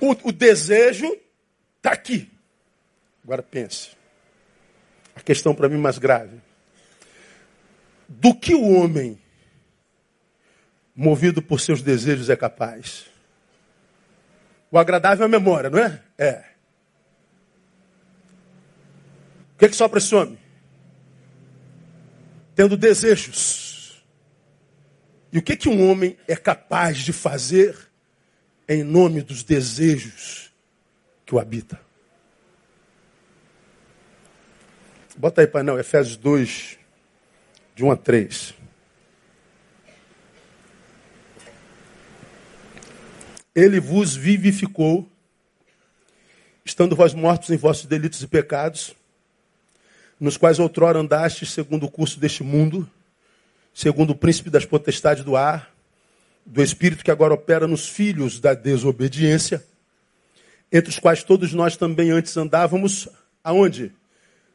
O, 0.00 0.12
o 0.28 0.32
desejo 0.32 1.14
está 1.76 1.92
aqui. 1.92 2.30
Agora 3.22 3.42
pense. 3.42 3.90
A 5.14 5.20
questão 5.20 5.54
para 5.54 5.68
mim 5.68 5.76
mais 5.76 5.98
grave. 5.98 6.40
Do 8.08 8.34
que 8.34 8.54
o 8.54 8.62
homem, 8.62 9.18
movido 10.94 11.42
por 11.42 11.60
seus 11.60 11.82
desejos, 11.82 12.30
é 12.30 12.36
capaz? 12.36 13.06
O 14.70 14.78
agradável 14.78 15.24
é 15.24 15.26
a 15.26 15.28
memória, 15.28 15.70
não 15.70 15.78
é? 15.78 16.02
É. 16.18 16.44
O 19.54 19.58
que, 19.58 19.64
é 19.66 19.68
que 19.68 19.76
sopra 19.76 19.98
esse 19.98 20.14
homem? 20.14 20.38
Tendo 22.54 22.76
desejos. 22.76 24.02
E 25.32 25.38
o 25.38 25.42
que, 25.42 25.52
é 25.52 25.56
que 25.56 25.68
um 25.68 25.90
homem 25.90 26.16
é 26.28 26.36
capaz 26.36 26.98
de 26.98 27.12
fazer 27.12 27.76
em 28.68 28.82
nome 28.82 29.20
dos 29.22 29.42
desejos 29.42 30.52
que 31.26 31.34
o 31.34 31.38
habita. 31.38 31.80
Bota 35.16 35.40
aí, 35.40 35.46
painel, 35.46 35.78
Efésios 35.78 36.16
2, 36.16 36.78
de 37.74 37.84
1 37.84 37.90
a 37.90 37.96
3. 37.96 38.54
Ele 43.54 43.78
vos 43.78 44.16
vivificou, 44.16 45.08
estando 46.64 46.96
vós 46.96 47.14
mortos 47.14 47.50
em 47.50 47.56
vossos 47.56 47.86
delitos 47.86 48.20
e 48.22 48.26
pecados, 48.26 48.94
nos 50.18 50.36
quais 50.36 50.58
outrora 50.58 50.98
andastes 50.98 51.52
segundo 51.52 51.86
o 51.86 51.90
curso 51.90 52.18
deste 52.18 52.42
mundo, 52.42 52.88
segundo 53.72 54.10
o 54.10 54.16
príncipe 54.16 54.50
das 54.50 54.64
potestades 54.64 55.24
do 55.24 55.36
ar, 55.36 55.72
do 56.44 56.62
Espírito 56.62 57.04
que 57.04 57.10
agora 57.10 57.34
opera 57.34 57.66
nos 57.66 57.88
filhos 57.88 58.40
da 58.40 58.54
desobediência, 58.54 59.64
entre 60.72 60.90
os 60.90 60.98
quais 60.98 61.22
todos 61.22 61.52
nós 61.52 61.76
também 61.76 62.10
antes 62.10 62.36
andávamos, 62.36 63.08
aonde? 63.42 63.92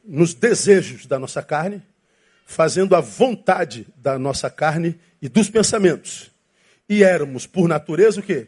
Nos 0.04 0.34
desejos 0.34 1.06
da 1.06 1.18
nossa 1.18 1.42
carne, 1.42 1.82
fazendo 2.46 2.96
a 2.96 3.00
vontade 3.00 3.88
da 3.96 4.20
nossa 4.20 4.50
carne 4.50 5.00
e 5.22 5.30
dos 5.30 5.50
pensamentos. 5.50 6.32
E 6.90 7.04
éramos, 7.04 7.46
por 7.46 7.68
natureza, 7.68 8.20
o 8.20 8.24
quê? 8.24 8.48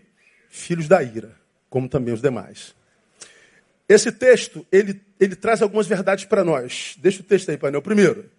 Filhos 0.51 0.87
da 0.89 1.01
ira, 1.01 1.33
como 1.69 1.87
também 1.87 2.13
os 2.13 2.21
demais. 2.21 2.75
Esse 3.87 4.11
texto, 4.11 4.67
ele, 4.69 5.01
ele 5.17 5.33
traz 5.33 5.61
algumas 5.61 5.87
verdades 5.87 6.25
para 6.25 6.43
nós. 6.43 6.95
Deixa 6.99 7.21
o 7.21 7.23
texto 7.23 7.49
aí, 7.49 7.57
painel. 7.57 7.81
Primeiro, 7.81 8.29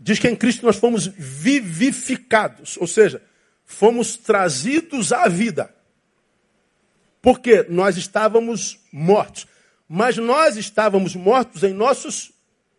diz 0.00 0.18
que 0.18 0.26
em 0.26 0.34
Cristo 0.34 0.64
nós 0.64 0.76
fomos 0.76 1.06
vivificados, 1.06 2.78
ou 2.78 2.86
seja, 2.86 3.22
fomos 3.66 4.16
trazidos 4.16 5.12
à 5.12 5.28
vida. 5.28 5.72
Porque 7.20 7.66
nós 7.68 7.98
estávamos 7.98 8.80
mortos. 8.90 9.46
Mas 9.86 10.16
nós 10.16 10.56
estávamos 10.56 11.14
mortos 11.14 11.62
em 11.62 11.74
nossos 11.74 12.32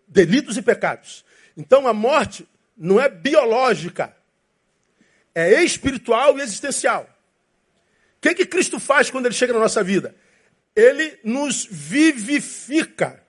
delitos 0.08 0.58
e 0.58 0.62
pecados. 0.62 1.24
Então 1.56 1.88
a 1.88 1.94
morte 1.94 2.48
não 2.76 3.00
é 3.00 3.08
biológica, 3.08 4.16
é 5.36 5.64
espiritual 5.64 6.38
e 6.38 6.42
existencial. 6.42 7.08
Que, 8.24 8.34
que 8.34 8.46
Cristo 8.46 8.80
faz 8.80 9.12
quando 9.12 9.26
ele 9.26 9.36
chega 9.36 9.52
na 9.52 9.60
nossa 9.60 9.84
vida? 9.84 10.16
Ele 10.74 11.20
nos 11.26 11.68
vivifica. 11.70 13.22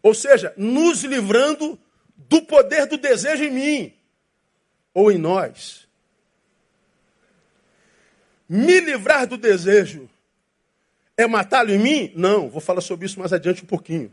Ou 0.00 0.14
seja, 0.14 0.54
nos 0.56 1.02
livrando 1.02 1.76
do 2.16 2.40
poder 2.42 2.86
do 2.86 2.96
desejo 2.96 3.42
em 3.42 3.50
mim 3.50 3.94
ou 4.94 5.10
em 5.10 5.18
nós 5.18 5.88
me 8.48 8.78
livrar 8.78 9.26
do 9.26 9.36
desejo 9.36 10.08
é 11.16 11.26
matá-lo 11.26 11.72
em 11.72 11.78
mim? 11.78 12.12
Não, 12.14 12.48
vou 12.48 12.60
falar 12.60 12.80
sobre 12.80 13.06
isso 13.06 13.18
mais 13.18 13.32
adiante 13.32 13.64
um 13.64 13.66
pouquinho. 13.66 14.12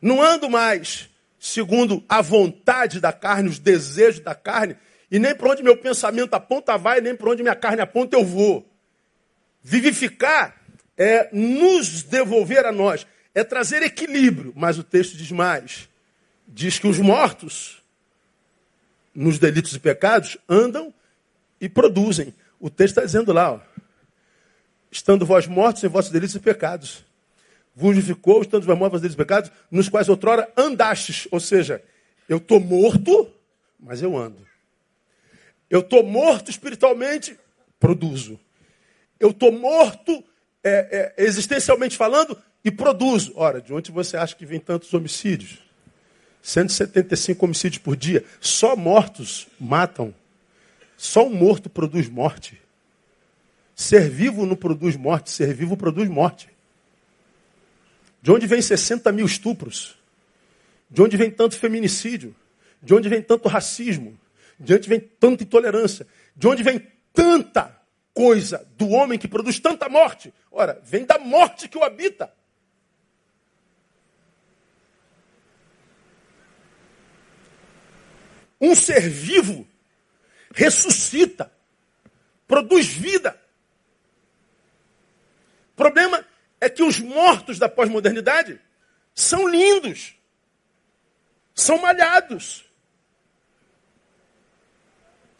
Não 0.00 0.22
ando 0.22 0.48
mais 0.48 1.10
segundo 1.38 2.02
a 2.08 2.22
vontade 2.22 2.98
da 2.98 3.12
carne, 3.12 3.50
os 3.50 3.58
desejos 3.58 4.20
da 4.20 4.34
carne, 4.34 4.76
e 5.10 5.18
nem 5.18 5.34
para 5.34 5.50
onde 5.50 5.62
meu 5.62 5.76
pensamento 5.76 6.34
aponta 6.34 6.78
vai, 6.78 7.00
nem 7.00 7.16
para 7.16 7.30
onde 7.30 7.42
minha 7.42 7.56
carne 7.56 7.82
aponta 7.82 8.16
eu 8.16 8.24
vou. 8.24 8.66
Vivificar 9.62 10.56
é 10.96 11.28
nos 11.32 12.02
devolver 12.02 12.64
a 12.64 12.70
nós, 12.70 13.06
é 13.34 13.42
trazer 13.42 13.82
equilíbrio, 13.82 14.52
mas 14.54 14.78
o 14.78 14.84
texto 14.84 15.16
diz 15.16 15.32
mais. 15.32 15.88
Diz 16.46 16.78
que 16.78 16.86
os 16.86 16.98
mortos, 16.98 17.82
nos 19.14 19.38
delitos 19.38 19.74
e 19.74 19.80
pecados, 19.80 20.38
andam 20.48 20.92
e 21.60 21.68
produzem. 21.68 22.34
O 22.58 22.70
texto 22.70 22.98
está 22.98 23.04
dizendo 23.04 23.32
lá, 23.32 23.52
ó, 23.52 23.60
estando 24.90 25.26
vós 25.26 25.46
mortos 25.46 25.82
em 25.82 25.88
vossos 25.88 26.10
delitos 26.10 26.36
e 26.36 26.40
pecados. 26.40 27.04
Vos 27.74 27.94
vivificou, 27.94 28.42
estando 28.42 28.64
vós 28.64 28.78
mortos 28.78 28.98
em 28.98 29.00
vossos 29.00 29.02
delitos 29.02 29.14
e 29.14 29.24
pecados, 29.24 29.52
nos 29.70 29.88
quais 29.88 30.08
outrora 30.08 30.50
andastes. 30.56 31.26
Ou 31.30 31.40
seja, 31.40 31.82
eu 32.28 32.38
estou 32.38 32.60
morto, 32.60 33.32
mas 33.78 34.02
eu 34.02 34.16
ando. 34.16 34.49
Eu 35.70 35.80
estou 35.80 36.02
morto 36.02 36.50
espiritualmente, 36.50 37.38
produzo. 37.78 38.38
Eu 39.20 39.30
estou 39.30 39.52
morto 39.52 40.24
é, 40.64 41.14
é, 41.16 41.24
existencialmente 41.24 41.96
falando 41.96 42.36
e 42.64 42.70
produzo. 42.70 43.32
Ora, 43.36 43.60
de 43.60 43.72
onde 43.72 43.92
você 43.92 44.16
acha 44.16 44.34
que 44.34 44.44
vem 44.44 44.58
tantos 44.58 44.92
homicídios? 44.92 45.58
175 46.42 47.44
homicídios 47.44 47.82
por 47.82 47.96
dia. 47.96 48.24
Só 48.40 48.74
mortos 48.74 49.46
matam. 49.58 50.12
Só 50.96 51.26
um 51.26 51.34
morto 51.34 51.70
produz 51.70 52.08
morte. 52.08 52.60
Ser 53.74 54.10
vivo 54.10 54.44
não 54.44 54.56
produz 54.56 54.96
morte, 54.96 55.30
ser 55.30 55.54
vivo 55.54 55.76
produz 55.76 56.08
morte. 56.08 56.48
De 58.20 58.30
onde 58.30 58.46
vem 58.46 58.60
60 58.60 59.10
mil 59.12 59.24
estupros? 59.24 59.96
De 60.90 61.00
onde 61.00 61.16
vem 61.16 61.30
tanto 61.30 61.56
feminicídio? 61.56 62.34
De 62.82 62.92
onde 62.92 63.08
vem 63.08 63.22
tanto 63.22 63.48
racismo? 63.48 64.18
De 64.60 64.74
onde 64.74 64.88
vem 64.88 65.00
tanta 65.00 65.42
intolerância? 65.42 66.06
De 66.36 66.46
onde 66.46 66.62
vem 66.62 66.86
tanta 67.14 67.80
coisa 68.12 68.68
do 68.76 68.90
homem 68.90 69.18
que 69.18 69.26
produz 69.26 69.58
tanta 69.58 69.88
morte? 69.88 70.34
Ora, 70.52 70.78
vem 70.84 71.06
da 71.06 71.18
morte 71.18 71.66
que 71.66 71.78
o 71.78 71.82
habita. 71.82 72.30
Um 78.60 78.74
ser 78.74 79.08
vivo 79.08 79.66
ressuscita, 80.54 81.50
produz 82.46 82.86
vida. 82.86 83.40
O 85.72 85.76
problema 85.76 86.22
é 86.60 86.68
que 86.68 86.82
os 86.82 86.98
mortos 86.98 87.58
da 87.58 87.70
pós-modernidade 87.70 88.60
são 89.14 89.48
lindos, 89.48 90.14
são 91.54 91.78
malhados, 91.78 92.69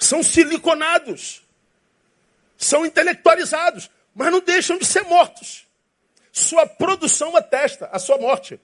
são 0.00 0.22
siliconados, 0.22 1.42
são 2.56 2.86
intelectualizados, 2.86 3.90
mas 4.14 4.32
não 4.32 4.40
deixam 4.40 4.78
de 4.78 4.86
ser 4.86 5.02
mortos. 5.02 5.66
Sua 6.32 6.66
produção 6.66 7.36
atesta 7.36 7.88
a 7.92 7.98
sua 7.98 8.16
morte. 8.18 8.58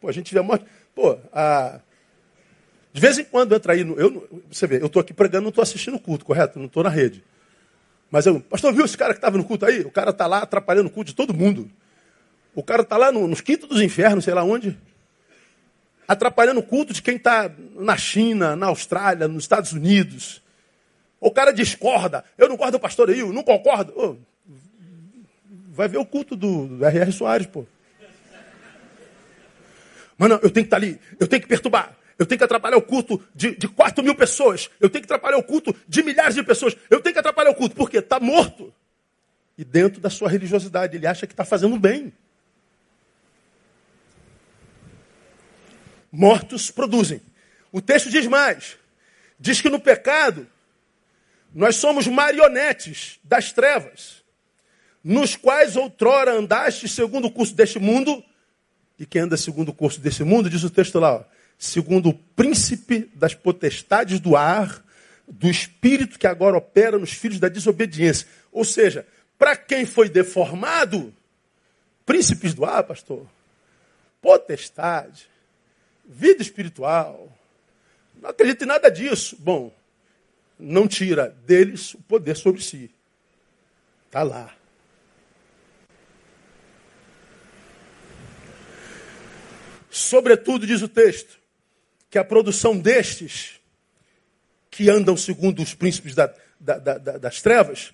Pô, 0.00 0.08
a 0.08 0.12
gente 0.12 0.34
vê 0.34 0.40
a 0.40 0.42
morte. 0.42 0.64
Pô, 0.94 1.16
a... 1.32 1.80
de 2.92 3.00
vez 3.00 3.16
em 3.18 3.24
quando 3.24 3.54
entra 3.54 3.74
aí. 3.74 3.84
No... 3.84 3.98
Eu, 3.98 4.44
você 4.50 4.66
vê, 4.66 4.80
eu 4.80 4.86
estou 4.86 5.00
aqui 5.00 5.14
pregando, 5.14 5.42
não 5.42 5.50
estou 5.50 5.62
assistindo 5.62 5.96
o 5.96 6.00
culto, 6.00 6.24
correto? 6.24 6.58
Não 6.58 6.66
estou 6.66 6.82
na 6.82 6.90
rede. 6.90 7.22
Mas 8.10 8.26
eu, 8.26 8.40
pastor, 8.40 8.72
viu 8.72 8.84
esse 8.84 8.98
cara 8.98 9.12
que 9.12 9.18
estava 9.18 9.38
no 9.38 9.44
culto 9.44 9.64
aí? 9.64 9.82
O 9.82 9.90
cara 9.90 10.10
está 10.10 10.26
lá 10.26 10.38
atrapalhando 10.38 10.88
o 10.88 10.90
culto 10.90 11.10
de 11.10 11.14
todo 11.14 11.32
mundo. 11.32 11.70
O 12.54 12.62
cara 12.62 12.82
está 12.82 12.96
lá 12.96 13.12
no, 13.12 13.28
nos 13.28 13.40
quintos 13.40 13.68
dos 13.68 13.80
infernos, 13.80 14.24
sei 14.24 14.34
lá 14.34 14.42
onde. 14.42 14.76
Atrapalhando 16.10 16.58
o 16.58 16.62
culto 16.64 16.92
de 16.92 17.00
quem 17.00 17.14
está 17.14 17.48
na 17.76 17.96
China, 17.96 18.56
na 18.56 18.66
Austrália, 18.66 19.28
nos 19.28 19.44
Estados 19.44 19.72
Unidos. 19.72 20.42
O 21.20 21.30
cara 21.30 21.52
discorda. 21.52 22.24
Eu 22.36 22.48
não 22.48 22.56
gosto 22.56 22.72
do 22.72 22.80
pastor 22.80 23.10
eu 23.10 23.32
não 23.32 23.44
concordo. 23.44 23.92
Oh, 23.94 24.16
vai 25.70 25.86
ver 25.86 25.98
o 25.98 26.04
culto 26.04 26.34
do, 26.34 26.66
do 26.66 26.84
R.R. 26.84 27.12
Soares, 27.12 27.46
pô. 27.46 27.64
Mas 30.18 30.30
não, 30.30 30.40
eu 30.42 30.50
tenho 30.50 30.66
que 30.66 30.74
estar 30.74 30.80
tá 30.80 30.84
ali, 30.84 31.00
eu 31.20 31.28
tenho 31.28 31.42
que 31.42 31.46
perturbar. 31.46 31.96
Eu 32.18 32.26
tenho 32.26 32.40
que 32.40 32.44
atrapalhar 32.44 32.76
o 32.76 32.82
culto 32.82 33.22
de, 33.32 33.54
de 33.54 33.68
4 33.68 34.02
mil 34.02 34.16
pessoas. 34.16 34.68
Eu 34.80 34.90
tenho 34.90 35.06
que 35.06 35.12
atrapalhar 35.12 35.38
o 35.38 35.44
culto 35.44 35.72
de 35.86 36.02
milhares 36.02 36.34
de 36.34 36.42
pessoas. 36.42 36.76
Eu 36.90 37.00
tenho 37.00 37.12
que 37.12 37.20
atrapalhar 37.20 37.50
o 37.50 37.54
culto. 37.54 37.76
Por 37.76 37.88
quê? 37.88 37.98
Está 37.98 38.18
morto. 38.18 38.74
E 39.56 39.64
dentro 39.64 40.00
da 40.00 40.10
sua 40.10 40.28
religiosidade, 40.28 40.96
ele 40.96 41.06
acha 41.06 41.24
que 41.24 41.32
está 41.32 41.44
fazendo 41.44 41.78
bem. 41.78 42.12
Mortos 46.10 46.70
produzem. 46.70 47.20
O 47.72 47.80
texto 47.80 48.10
diz 48.10 48.26
mais. 48.26 48.76
Diz 49.38 49.60
que 49.60 49.68
no 49.68 49.80
pecado, 49.80 50.46
nós 51.54 51.76
somos 51.76 52.06
marionetes 52.06 53.18
das 53.24 53.52
trevas, 53.52 54.22
nos 55.02 55.34
quais 55.34 55.76
outrora 55.76 56.32
andaste 56.32 56.88
segundo 56.88 57.26
o 57.26 57.30
curso 57.30 57.54
deste 57.54 57.78
mundo. 57.78 58.22
E 58.98 59.06
quem 59.06 59.22
anda 59.22 59.36
segundo 59.36 59.70
o 59.70 59.74
curso 59.74 60.00
desse 60.00 60.22
mundo, 60.22 60.50
diz 60.50 60.62
o 60.62 60.70
texto 60.70 60.98
lá, 60.98 61.14
ó, 61.14 61.24
segundo 61.58 62.10
o 62.10 62.14
príncipe 62.14 63.10
das 63.14 63.34
potestades 63.34 64.20
do 64.20 64.36
ar, 64.36 64.84
do 65.26 65.48
espírito 65.48 66.18
que 66.18 66.26
agora 66.26 66.56
opera 66.56 66.98
nos 66.98 67.12
filhos 67.12 67.40
da 67.40 67.48
desobediência. 67.48 68.26
Ou 68.52 68.64
seja, 68.64 69.06
para 69.38 69.56
quem 69.56 69.86
foi 69.86 70.08
deformado, 70.08 71.14
príncipes 72.04 72.52
do 72.52 72.64
ar, 72.64 72.82
pastor, 72.82 73.26
potestade, 74.20 75.28
vida 76.10 76.42
espiritual, 76.42 77.32
não 78.20 78.30
acredito 78.30 78.64
em 78.64 78.66
nada 78.66 78.90
disso. 78.90 79.36
Bom, 79.38 79.72
não 80.58 80.88
tira 80.88 81.28
deles 81.46 81.94
o 81.94 82.02
poder 82.02 82.36
sobre 82.36 82.60
si. 82.60 82.90
Está 84.06 84.24
lá. 84.24 84.54
Sobretudo, 89.88 90.66
diz 90.66 90.82
o 90.82 90.88
texto, 90.88 91.38
que 92.10 92.18
a 92.18 92.24
produção 92.24 92.76
destes, 92.76 93.60
que 94.70 94.90
andam 94.90 95.16
segundo 95.16 95.62
os 95.62 95.74
príncipes 95.74 96.14
da, 96.14 96.32
da, 96.58 96.78
da, 96.78 97.18
das 97.18 97.40
trevas, 97.40 97.92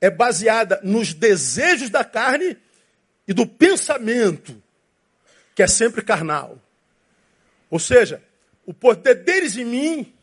é 0.00 0.08
baseada 0.08 0.80
nos 0.82 1.12
desejos 1.12 1.90
da 1.90 2.04
carne 2.04 2.56
e 3.28 3.32
do 3.32 3.46
pensamento, 3.46 4.60
que 5.54 5.62
é 5.62 5.66
sempre 5.66 6.02
carnal. 6.02 6.58
Ou 7.70 7.78
seja, 7.78 8.22
o 8.66 8.74
poder 8.74 9.14
deles 9.14 9.56
em 9.56 9.64
mim 9.64 10.14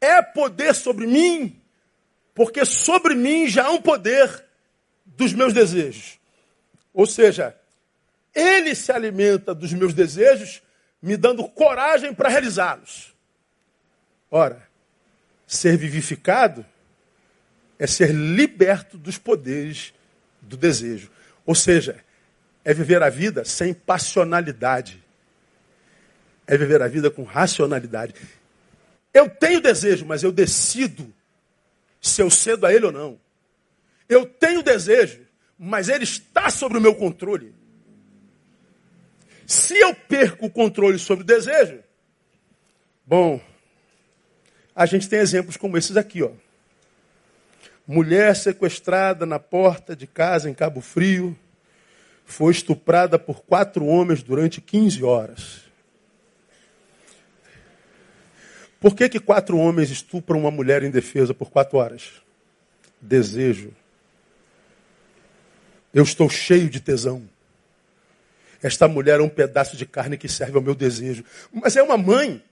é 0.00 0.20
poder 0.20 0.74
sobre 0.74 1.06
mim, 1.06 1.60
porque 2.34 2.64
sobre 2.64 3.14
mim 3.14 3.48
já 3.48 3.66
há 3.66 3.70
um 3.70 3.80
poder 3.80 4.44
dos 5.04 5.32
meus 5.32 5.52
desejos. 5.52 6.18
Ou 6.92 7.06
seja, 7.06 7.56
ele 8.34 8.74
se 8.74 8.92
alimenta 8.92 9.54
dos 9.54 9.72
meus 9.72 9.94
desejos 9.94 10.62
me 11.00 11.16
dando 11.16 11.48
coragem 11.48 12.14
para 12.14 12.28
realizá-los. 12.28 13.12
Ora, 14.30 14.66
ser 15.46 15.76
vivificado 15.76 16.64
é 17.78 17.86
ser 17.86 18.12
liberto 18.12 18.96
dos 18.96 19.18
poderes 19.18 19.92
do 20.40 20.56
desejo. 20.56 21.10
Ou 21.44 21.54
seja, 21.54 22.02
é 22.64 22.72
viver 22.72 23.02
a 23.02 23.10
vida 23.10 23.44
sem 23.44 23.74
passionalidade. 23.74 25.01
É 26.46 26.56
viver 26.56 26.82
a 26.82 26.88
vida 26.88 27.10
com 27.10 27.22
racionalidade. 27.22 28.14
Eu 29.12 29.28
tenho 29.28 29.60
desejo, 29.60 30.06
mas 30.06 30.22
eu 30.22 30.32
decido 30.32 31.12
se 32.00 32.20
eu 32.20 32.30
cedo 32.30 32.66
a 32.66 32.72
ele 32.72 32.86
ou 32.86 32.92
não. 32.92 33.20
Eu 34.08 34.26
tenho 34.26 34.62
desejo, 34.62 35.20
mas 35.58 35.88
ele 35.88 36.04
está 36.04 36.50
sob 36.50 36.76
o 36.76 36.80
meu 36.80 36.94
controle. 36.94 37.54
Se 39.46 39.78
eu 39.78 39.94
perco 39.94 40.46
o 40.46 40.50
controle 40.50 40.98
sobre 40.98 41.22
o 41.22 41.26
desejo, 41.26 41.80
bom, 43.06 43.40
a 44.74 44.86
gente 44.86 45.08
tem 45.08 45.18
exemplos 45.18 45.56
como 45.56 45.76
esses 45.76 45.96
aqui, 45.96 46.22
ó. 46.22 46.30
Mulher 47.86 48.34
sequestrada 48.34 49.26
na 49.26 49.38
porta 49.38 49.94
de 49.94 50.06
casa 50.06 50.48
em 50.48 50.54
Cabo 50.54 50.80
Frio, 50.80 51.38
foi 52.24 52.52
estuprada 52.52 53.18
por 53.18 53.42
quatro 53.42 53.84
homens 53.84 54.22
durante 54.22 54.60
15 54.60 55.04
horas. 55.04 55.71
Por 58.82 58.96
que, 58.96 59.08
que 59.08 59.20
quatro 59.20 59.56
homens 59.56 59.92
estupram 59.92 60.40
uma 60.40 60.50
mulher 60.50 60.82
indefesa 60.82 61.32
por 61.32 61.50
quatro 61.50 61.78
horas? 61.78 62.10
Desejo. 63.00 63.72
Eu 65.94 66.02
estou 66.02 66.28
cheio 66.28 66.68
de 66.68 66.80
tesão. 66.80 67.22
Esta 68.60 68.88
mulher 68.88 69.20
é 69.20 69.22
um 69.22 69.28
pedaço 69.28 69.76
de 69.76 69.86
carne 69.86 70.18
que 70.18 70.28
serve 70.28 70.56
ao 70.56 70.62
meu 70.62 70.74
desejo. 70.74 71.24
Mas 71.52 71.76
é 71.76 71.82
uma 71.82 71.96
mãe, 71.96 72.42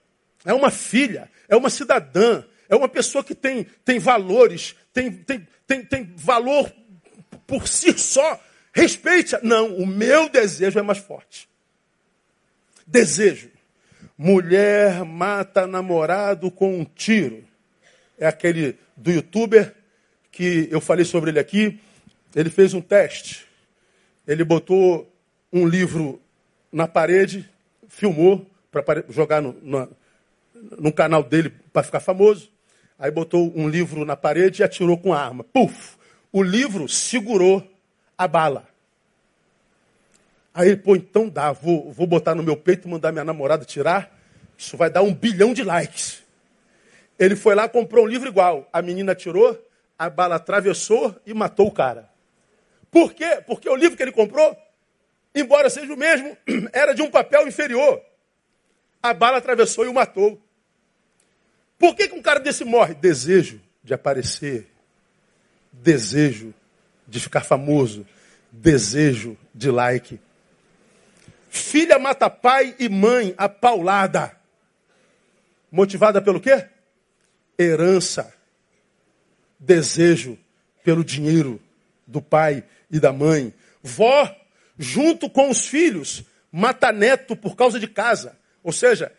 é 0.44 0.54
uma 0.54 0.70
filha, 0.70 1.28
é 1.48 1.56
uma 1.56 1.68
cidadã, 1.68 2.44
é 2.68 2.76
uma 2.76 2.88
pessoa 2.88 3.24
que 3.24 3.34
tem, 3.34 3.66
tem 3.84 3.98
valores, 3.98 4.76
tem, 4.92 5.10
tem, 5.10 5.48
tem, 5.66 5.84
tem 5.84 6.14
valor 6.14 6.72
por 7.44 7.66
si 7.66 7.92
só. 7.98 8.40
Respeite. 8.72 9.34
-a. 9.34 9.40
Não, 9.42 9.74
o 9.74 9.84
meu 9.84 10.28
desejo 10.28 10.78
é 10.78 10.82
mais 10.82 10.98
forte. 10.98 11.48
Desejo. 12.86 13.50
Mulher 14.22 15.02
mata 15.02 15.66
namorado 15.66 16.50
com 16.50 16.78
um 16.78 16.84
tiro. 16.84 17.42
É 18.18 18.26
aquele 18.26 18.76
do 18.94 19.10
youtuber 19.10 19.74
que 20.30 20.68
eu 20.70 20.78
falei 20.78 21.06
sobre 21.06 21.30
ele 21.30 21.38
aqui. 21.38 21.80
Ele 22.36 22.50
fez 22.50 22.74
um 22.74 22.82
teste. 22.82 23.46
Ele 24.28 24.44
botou 24.44 25.10
um 25.50 25.66
livro 25.66 26.20
na 26.70 26.86
parede, 26.86 27.48
filmou 27.88 28.46
para 28.70 29.02
jogar 29.08 29.40
no, 29.40 29.88
no, 30.78 30.92
canal 30.92 31.22
dele 31.22 31.50
para 31.72 31.82
ficar 31.82 32.00
famoso. 32.00 32.52
Aí 32.98 33.10
botou 33.10 33.50
um 33.56 33.70
livro 33.70 34.04
na 34.04 34.16
parede 34.16 34.60
e 34.60 34.62
atirou 34.62 34.98
com 34.98 35.14
a 35.14 35.18
arma. 35.18 35.44
Puf! 35.44 35.96
O 36.30 36.42
livro 36.42 36.86
segurou 36.90 37.66
a 38.18 38.28
bala. 38.28 38.68
Aí, 40.52 40.76
pô, 40.76 40.96
então 40.96 41.28
dá, 41.28 41.52
vou, 41.52 41.92
vou 41.92 42.06
botar 42.06 42.34
no 42.34 42.42
meu 42.42 42.56
peito 42.56 42.88
mandar 42.88 43.12
minha 43.12 43.24
namorada 43.24 43.64
tirar. 43.64 44.18
Isso 44.56 44.76
vai 44.76 44.90
dar 44.90 45.02
um 45.02 45.14
bilhão 45.14 45.54
de 45.54 45.62
likes. 45.62 46.22
Ele 47.18 47.36
foi 47.36 47.54
lá, 47.54 47.68
comprou 47.68 48.04
um 48.04 48.08
livro 48.08 48.28
igual. 48.28 48.68
A 48.72 48.82
menina 48.82 49.14
tirou, 49.14 49.58
a 49.98 50.10
bala 50.10 50.36
atravessou 50.36 51.14
e 51.24 51.32
matou 51.32 51.68
o 51.68 51.72
cara. 51.72 52.10
Por 52.90 53.14
quê? 53.14 53.42
Porque 53.46 53.68
o 53.68 53.76
livro 53.76 53.96
que 53.96 54.02
ele 54.02 54.12
comprou 54.12 54.56
embora 55.34 55.70
seja 55.70 55.92
o 55.92 55.96
mesmo, 55.96 56.36
era 56.72 56.92
de 56.92 57.02
um 57.02 57.10
papel 57.10 57.46
inferior. 57.46 58.02
A 59.02 59.14
bala 59.14 59.38
atravessou 59.38 59.84
e 59.84 59.88
o 59.88 59.94
matou. 59.94 60.40
Por 61.78 61.94
que, 61.94 62.08
que 62.08 62.14
um 62.14 62.22
cara 62.22 62.40
desse 62.40 62.64
morre? 62.64 62.94
Desejo 62.94 63.60
de 63.82 63.94
aparecer 63.94 64.66
desejo 65.72 66.52
de 67.06 67.20
ficar 67.20 67.42
famoso, 67.42 68.06
desejo 68.50 69.36
de 69.54 69.70
like. 69.70 70.20
Filha 71.50 71.98
mata 71.98 72.30
pai 72.30 72.76
e 72.78 72.88
mãe 72.88 73.34
a 73.36 73.48
paulada. 73.48 74.36
Motivada 75.70 76.22
pelo 76.22 76.40
quê? 76.40 76.68
Herança. 77.58 78.32
Desejo 79.58 80.38
pelo 80.84 81.04
dinheiro 81.04 81.60
do 82.06 82.22
pai 82.22 82.64
e 82.88 83.00
da 83.00 83.12
mãe. 83.12 83.52
Vó, 83.82 84.32
junto 84.78 85.28
com 85.28 85.50
os 85.50 85.66
filhos, 85.66 86.24
mata 86.52 86.92
neto 86.92 87.34
por 87.34 87.56
causa 87.56 87.80
de 87.80 87.88
casa. 87.88 88.38
Ou 88.62 88.72
seja, 88.72 89.12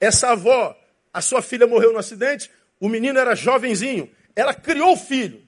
essa 0.00 0.30
avó, 0.30 0.74
a 1.12 1.20
sua 1.20 1.42
filha 1.42 1.66
morreu 1.66 1.92
no 1.92 1.98
acidente, 1.98 2.50
o 2.80 2.88
menino 2.88 3.18
era 3.18 3.34
jovenzinho, 3.34 4.10
ela 4.34 4.54
criou 4.54 4.92
o 4.94 4.96
filho. 4.96 5.46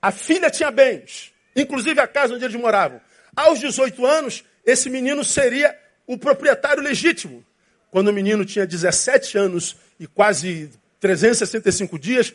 A 0.00 0.12
filha 0.12 0.50
tinha 0.50 0.70
bens, 0.70 1.32
inclusive 1.56 1.98
a 2.00 2.06
casa 2.06 2.34
onde 2.34 2.44
eles 2.44 2.56
moravam. 2.60 3.00
Aos 3.34 3.58
18 3.60 4.04
anos, 4.04 4.44
esse 4.68 4.90
menino 4.90 5.24
seria 5.24 5.74
o 6.06 6.18
proprietário 6.18 6.82
legítimo. 6.82 7.42
Quando 7.90 8.08
o 8.08 8.12
menino 8.12 8.44
tinha 8.44 8.66
17 8.66 9.38
anos 9.38 9.76
e 9.98 10.06
quase 10.06 10.70
365 11.00 11.98
dias, 11.98 12.34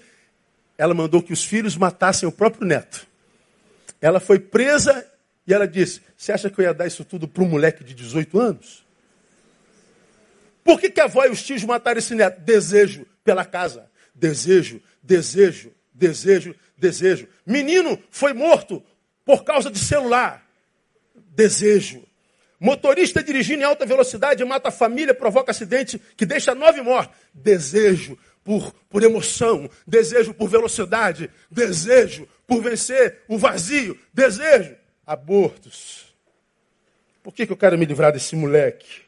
ela 0.75 0.95
mandou 0.95 1.21
que 1.21 1.31
os 1.31 1.43
filhos 1.43 1.77
matassem 1.77 2.27
o 2.27 2.31
próprio 2.31 2.65
neto. 2.65 3.05
Ela 4.01 4.19
foi 4.19 4.39
presa 4.39 5.05
e 5.45 5.53
ela 5.53 5.67
disse: 5.67 6.01
Você 6.17 6.31
acha 6.31 6.49
que 6.49 6.59
eu 6.59 6.63
ia 6.63 6.73
dar 6.73 6.87
isso 6.87 7.05
tudo 7.05 7.27
para 7.27 7.43
um 7.43 7.47
moleque 7.47 7.83
de 7.83 7.93
18 7.93 8.39
anos? 8.39 8.83
Por 10.63 10.79
que, 10.79 10.89
que 10.89 11.01
a 11.01 11.03
avó 11.03 11.25
e 11.25 11.29
os 11.29 11.43
tios 11.43 11.63
mataram 11.63 11.99
esse 11.99 12.15
neto? 12.15 12.41
Desejo 12.41 13.05
pela 13.23 13.45
casa. 13.45 13.91
Desejo, 14.15 14.81
desejo, 15.03 15.71
desejo, 15.93 16.55
desejo. 16.75 17.27
Menino 17.45 18.01
foi 18.09 18.33
morto 18.33 18.83
por 19.23 19.43
causa 19.43 19.69
de 19.69 19.77
celular. 19.77 20.43
Desejo. 21.35 22.03
Motorista 22.63 23.21
dirigindo 23.21 23.61
em 23.61 23.65
alta 23.65 23.85
velocidade 23.85 24.41
mata 24.45 24.69
a 24.69 24.71
família, 24.71 25.13
provoca 25.13 25.51
acidente 25.51 25.99
que 26.15 26.25
deixa 26.25 26.55
nove 26.55 26.81
mortos. 26.81 27.13
Desejo 27.33 28.17
por, 28.41 28.73
por 28.89 29.03
emoção, 29.03 29.69
desejo 29.85 30.33
por 30.33 30.47
velocidade, 30.47 31.29
desejo 31.51 32.25
por 32.47 32.63
vencer 32.63 33.19
o 33.27 33.37
vazio, 33.37 33.99
desejo. 34.13 34.77
Abortos. 35.05 36.15
Por 37.21 37.33
que, 37.33 37.45
que 37.45 37.51
eu 37.51 37.57
quero 37.57 37.77
me 37.77 37.85
livrar 37.85 38.13
desse 38.13 38.33
moleque? 38.33 39.01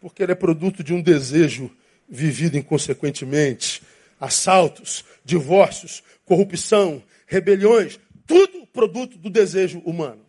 Porque 0.00 0.22
ele 0.22 0.32
é 0.32 0.34
produto 0.34 0.82
de 0.82 0.94
um 0.94 1.02
desejo 1.02 1.70
vivido 2.08 2.56
inconsequentemente. 2.56 3.82
Assaltos, 4.18 5.04
divórcios, 5.22 6.02
corrupção, 6.24 7.02
rebeliões, 7.26 8.00
tudo 8.26 8.66
produto 8.66 9.18
do 9.18 9.28
desejo 9.28 9.80
humano. 9.80 10.27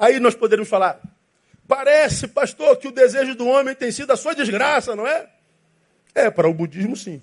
Aí 0.00 0.18
nós 0.18 0.34
poderíamos 0.34 0.70
falar, 0.70 0.98
parece, 1.68 2.26
pastor, 2.26 2.74
que 2.78 2.88
o 2.88 2.90
desejo 2.90 3.34
do 3.34 3.46
homem 3.46 3.74
tem 3.74 3.92
sido 3.92 4.10
a 4.10 4.16
sua 4.16 4.34
desgraça, 4.34 4.96
não 4.96 5.06
é? 5.06 5.28
É, 6.14 6.30
para 6.30 6.48
o 6.48 6.54
budismo 6.54 6.96
sim. 6.96 7.22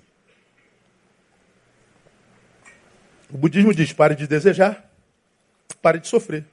O 3.28 3.36
budismo 3.36 3.74
diz: 3.74 3.92
pare 3.92 4.14
de 4.14 4.28
desejar, 4.28 4.88
pare 5.82 5.98
de 5.98 6.06
sofrer. 6.06 6.44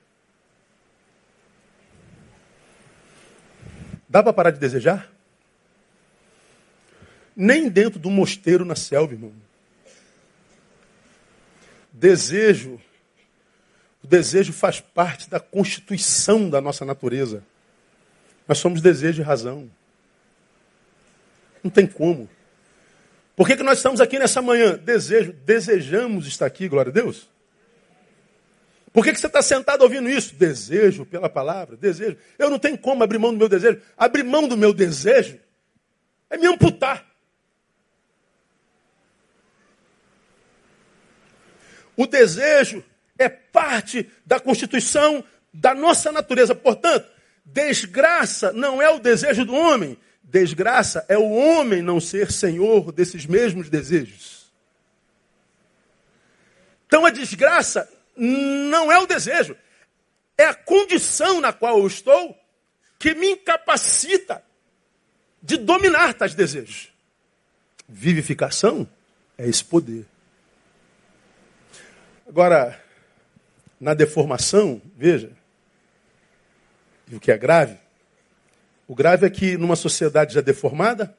Dá 4.09 4.23
para 4.23 4.33
parar 4.33 4.51
de 4.51 4.59
desejar? 4.59 5.11
Nem 7.35 7.69
dentro 7.69 7.99
do 7.99 8.09
mosteiro 8.09 8.65
na 8.65 8.75
selva, 8.75 9.13
irmão. 9.13 9.33
Desejo 11.93 12.81
o 14.05 14.07
desejo 14.07 14.53
faz 14.53 14.79
parte 14.79 15.27
da 15.27 15.39
constituição 15.39 16.47
da 16.47 16.61
nossa 16.61 16.85
natureza. 16.85 17.43
Nós 18.47 18.59
somos 18.59 18.79
desejo 18.79 19.23
e 19.23 19.25
razão. 19.25 19.67
Não 21.63 21.71
tem 21.71 21.87
como. 21.87 22.29
Por 23.35 23.47
que, 23.47 23.57
que 23.57 23.63
nós 23.63 23.79
estamos 23.79 23.99
aqui 23.99 24.19
nessa 24.19 24.43
manhã? 24.43 24.77
Desejo. 24.77 25.33
Desejamos 25.43 26.27
estar 26.27 26.45
aqui, 26.45 26.69
glória 26.69 26.91
a 26.91 26.93
Deus. 26.93 27.27
Por 28.93 29.03
que, 29.03 29.11
que 29.11 29.19
você 29.19 29.25
está 29.25 29.41
sentado 29.41 29.81
ouvindo 29.81 30.07
isso? 30.07 30.35
Desejo 30.35 31.03
pela 31.03 31.27
palavra, 31.27 31.75
desejo. 31.75 32.15
Eu 32.37 32.51
não 32.51 32.59
tenho 32.59 32.77
como 32.77 33.03
abrir 33.03 33.17
mão 33.17 33.31
do 33.31 33.39
meu 33.39 33.49
desejo. 33.49 33.81
Abrir 33.97 34.23
mão 34.23 34.47
do 34.47 34.55
meu 34.55 34.71
desejo 34.71 35.39
é 36.29 36.37
me 36.37 36.45
amputar. 36.45 37.03
O 41.97 42.05
desejo 42.05 42.83
é 43.17 43.29
parte 43.29 44.09
da 44.25 44.39
constituição 44.39 45.23
da 45.53 45.73
nossa 45.73 46.11
natureza. 46.11 46.53
Portanto, 46.53 47.09
desgraça 47.45 48.51
não 48.51 48.81
é 48.81 48.89
o 48.89 48.99
desejo 48.99 49.45
do 49.45 49.55
homem, 49.55 49.97
desgraça 50.23 51.05
é 51.07 51.17
o 51.17 51.29
homem 51.29 51.81
não 51.81 51.99
ser 51.99 52.31
senhor 52.31 52.91
desses 52.91 53.25
mesmos 53.25 53.69
desejos. 53.69 54.51
Então 56.87 57.05
a 57.05 57.09
desgraça 57.09 57.89
não 58.15 58.91
é 58.91 58.99
o 58.99 59.05
desejo, 59.05 59.55
é 60.37 60.45
a 60.45 60.53
condição 60.53 61.41
na 61.41 61.51
qual 61.53 61.79
eu 61.79 61.87
estou 61.87 62.37
que 62.99 63.13
me 63.13 63.31
incapacita 63.31 64.43
de 65.41 65.57
dominar 65.57 66.13
tais 66.13 66.33
desejos. 66.33 66.91
Vivificação 67.87 68.87
é 69.37 69.47
esse 69.47 69.63
poder. 69.63 70.05
Agora, 72.27 72.83
na 73.79 73.93
deformação, 73.93 74.81
veja, 74.95 75.31
e 77.09 77.15
o 77.15 77.19
que 77.19 77.31
é 77.31 77.37
grave, 77.37 77.77
o 78.87 78.95
grave 78.95 79.25
é 79.25 79.29
que 79.29 79.57
numa 79.57 79.75
sociedade 79.75 80.33
já 80.33 80.41
deformada, 80.41 81.15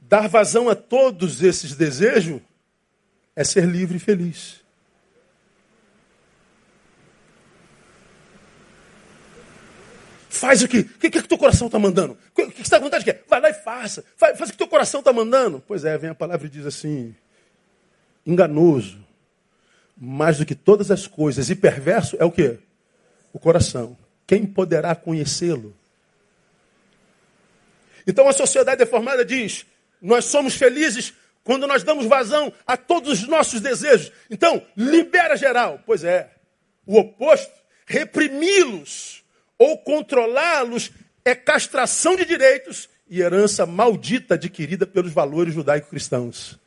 dar 0.00 0.28
vazão 0.28 0.68
a 0.68 0.74
todos 0.74 1.42
esses 1.42 1.74
desejos 1.74 2.40
é 3.34 3.44
ser 3.44 3.64
livre 3.64 3.96
e 3.96 4.00
feliz. 4.00 4.60
Faz 10.28 10.62
o 10.62 10.68
que? 10.68 10.80
O 10.80 10.84
que, 10.84 11.10
que, 11.10 11.22
que 11.22 11.28
teu 11.28 11.38
coração 11.38 11.66
está 11.66 11.80
mandando? 11.80 12.12
O 12.12 12.34
que, 12.34 12.46
que 12.46 12.56
você 12.56 12.62
está 12.62 12.78
com 12.78 12.84
vontade 12.84 13.04
de 13.04 13.12
quê? 13.12 13.20
Vai 13.28 13.40
lá 13.40 13.50
e 13.50 13.54
faça. 13.54 14.04
Faz, 14.16 14.38
faz 14.38 14.50
o 14.50 14.52
que 14.52 14.58
teu 14.58 14.68
coração 14.68 15.00
está 15.00 15.12
mandando. 15.12 15.62
Pois 15.66 15.84
é, 15.84 15.98
vem 15.98 16.10
a 16.10 16.14
palavra 16.14 16.46
e 16.46 16.50
diz 16.50 16.64
assim: 16.64 17.12
enganoso 18.24 19.07
mais 20.00 20.38
do 20.38 20.46
que 20.46 20.54
todas 20.54 20.90
as 20.90 21.06
coisas, 21.06 21.50
e 21.50 21.56
perverso 21.56 22.16
é 22.20 22.24
o 22.24 22.30
que? 22.30 22.58
O 23.32 23.38
coração. 23.38 23.96
Quem 24.26 24.46
poderá 24.46 24.94
conhecê-lo? 24.94 25.74
Então 28.06 28.28
a 28.28 28.32
sociedade 28.32 28.78
deformada 28.78 29.24
diz: 29.24 29.66
nós 30.00 30.26
somos 30.26 30.54
felizes 30.54 31.12
quando 31.42 31.66
nós 31.66 31.82
damos 31.82 32.06
vazão 32.06 32.52
a 32.66 32.76
todos 32.76 33.22
os 33.22 33.28
nossos 33.28 33.60
desejos. 33.60 34.12
Então, 34.30 34.62
libera 34.76 35.36
geral. 35.36 35.82
Pois 35.86 36.04
é, 36.04 36.30
o 36.86 36.98
oposto, 36.98 37.52
reprimi-los 37.86 39.24
ou 39.58 39.78
controlá-los 39.78 40.90
é 41.24 41.34
castração 41.34 42.16
de 42.16 42.24
direitos 42.24 42.88
e 43.08 43.20
herança 43.20 43.64
maldita 43.64 44.34
adquirida 44.34 44.86
pelos 44.86 45.12
valores 45.12 45.54
judaico-cristãos. 45.54 46.58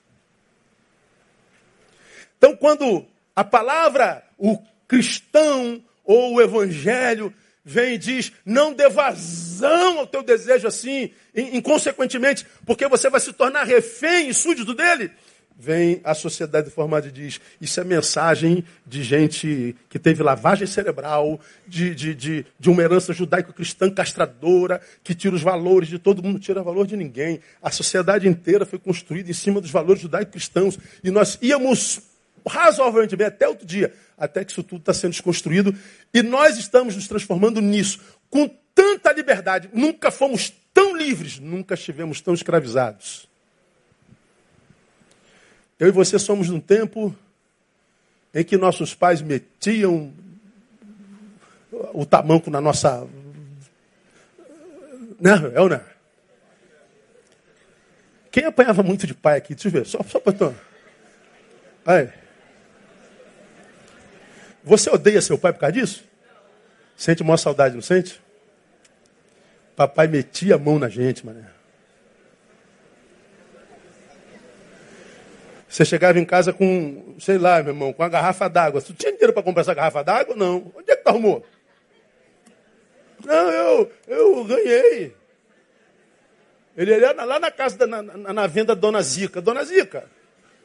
Então, 2.37 2.55
quando 2.55 3.05
a 3.35 3.43
palavra, 3.43 4.23
o 4.37 4.57
cristão 4.87 5.81
ou 6.03 6.35
o 6.35 6.41
evangelho 6.41 7.33
vem 7.63 7.95
e 7.95 7.97
diz: 7.97 8.31
não 8.45 8.73
dê 8.73 8.89
vazão 8.89 9.99
ao 9.99 10.07
teu 10.07 10.23
desejo 10.23 10.67
assim, 10.67 11.11
inconsequentemente, 11.35 12.45
porque 12.65 12.87
você 12.87 13.09
vai 13.09 13.19
se 13.19 13.33
tornar 13.33 13.63
refém 13.63 14.29
e 14.29 14.33
súdito 14.33 14.73
dele. 14.73 15.11
Vem 15.63 16.01
a 16.03 16.15
sociedade 16.15 16.71
formada 16.71 17.07
e 17.07 17.11
diz: 17.11 17.39
isso 17.59 17.79
é 17.79 17.83
mensagem 17.83 18.63
de 18.85 19.03
gente 19.03 19.75
que 19.89 19.99
teve 19.99 20.23
lavagem 20.23 20.65
cerebral, 20.65 21.39
de, 21.67 21.93
de, 21.93 22.15
de, 22.15 22.45
de 22.59 22.69
uma 22.69 22.81
herança 22.81 23.13
judaico-cristã 23.13 23.89
castradora, 23.89 24.81
que 25.03 25.13
tira 25.13 25.35
os 25.35 25.43
valores 25.43 25.87
de 25.87 25.99
todo 25.99 26.23
mundo, 26.23 26.39
tira 26.39 26.63
valor 26.63 26.87
de 26.87 26.97
ninguém. 26.97 27.39
A 27.61 27.69
sociedade 27.69 28.27
inteira 28.27 28.65
foi 28.65 28.79
construída 28.79 29.29
em 29.29 29.35
cima 29.35 29.61
dos 29.61 29.69
valores 29.69 30.01
judaico-cristãos. 30.01 30.79
E 31.03 31.11
nós 31.11 31.37
íamos 31.41 32.10
razoavelmente 32.47 33.15
bem 33.15 33.27
até 33.27 33.47
outro 33.47 33.65
dia, 33.65 33.93
até 34.17 34.43
que 34.43 34.51
isso 34.51 34.63
tudo 34.63 34.79
está 34.79 34.93
sendo 34.93 35.11
desconstruído. 35.11 35.75
E 36.13 36.21
nós 36.21 36.57
estamos 36.57 36.95
nos 36.95 37.07
transformando 37.07 37.61
nisso, 37.61 37.99
com 38.29 38.47
tanta 38.73 39.11
liberdade. 39.11 39.69
Nunca 39.73 40.11
fomos 40.11 40.53
tão 40.73 40.95
livres, 40.95 41.39
nunca 41.39 41.75
estivemos 41.75 42.21
tão 42.21 42.33
escravizados. 42.33 43.27
Eu 45.79 45.87
e 45.87 45.91
você 45.91 46.19
somos 46.19 46.49
num 46.49 46.59
tempo 46.59 47.15
em 48.33 48.43
que 48.43 48.57
nossos 48.57 48.93
pais 48.93 49.21
metiam 49.21 50.13
o 51.93 52.05
tamanco 52.05 52.49
na 52.49 52.61
nossa. 52.61 53.07
Né? 55.19 55.31
É 55.53 55.59
não? 55.59 55.91
Quem 58.31 58.45
apanhava 58.45 58.81
muito 58.81 59.05
de 59.05 59.13
pai 59.13 59.37
aqui? 59.37 59.53
Deixa 59.53 59.67
eu 59.67 59.71
ver, 59.71 59.85
só, 59.85 60.01
só 60.03 60.19
para 60.19 60.53
Aí. 61.85 62.20
Você 64.63 64.89
odeia 64.89 65.21
seu 65.21 65.37
pai 65.37 65.53
por 65.53 65.59
causa 65.59 65.73
disso? 65.73 66.03
Sente 66.95 67.23
maior 67.23 67.37
saudade, 67.37 67.75
não 67.75 67.81
sente? 67.81 68.21
Papai 69.75 70.07
metia 70.07 70.55
a 70.55 70.57
mão 70.57 70.77
na 70.77 70.89
gente, 70.89 71.25
mané. 71.25 71.45
Você 75.67 75.85
chegava 75.85 76.19
em 76.19 76.25
casa 76.25 76.51
com, 76.51 77.15
sei 77.17 77.37
lá, 77.37 77.63
meu 77.63 77.73
irmão, 77.73 77.93
com 77.93 78.03
uma 78.03 78.09
garrafa 78.09 78.49
d'água. 78.49 78.81
Tu 78.81 78.93
tinha 78.93 79.11
dinheiro 79.13 79.31
para 79.31 79.41
comprar 79.41 79.61
essa 79.61 79.73
garrafa 79.73 80.03
d'água? 80.03 80.35
Não. 80.35 80.71
Onde 80.75 80.91
é 80.91 80.95
que 80.97 81.03
tu 81.03 81.07
arrumou? 81.07 81.45
Não, 83.25 83.49
eu, 83.49 83.91
eu 84.05 84.43
ganhei. 84.43 85.15
Ele 86.75 86.99
ia 86.99 87.13
lá 87.13 87.39
na 87.39 87.49
casa, 87.49 87.77
da, 87.77 87.87
na, 87.87 88.01
na, 88.03 88.47
venda 88.47 88.75
da 88.75 88.81
Dona 88.81 89.01
Zica. 89.01 89.41
Dona 89.41 89.63
Zica, 89.63 90.03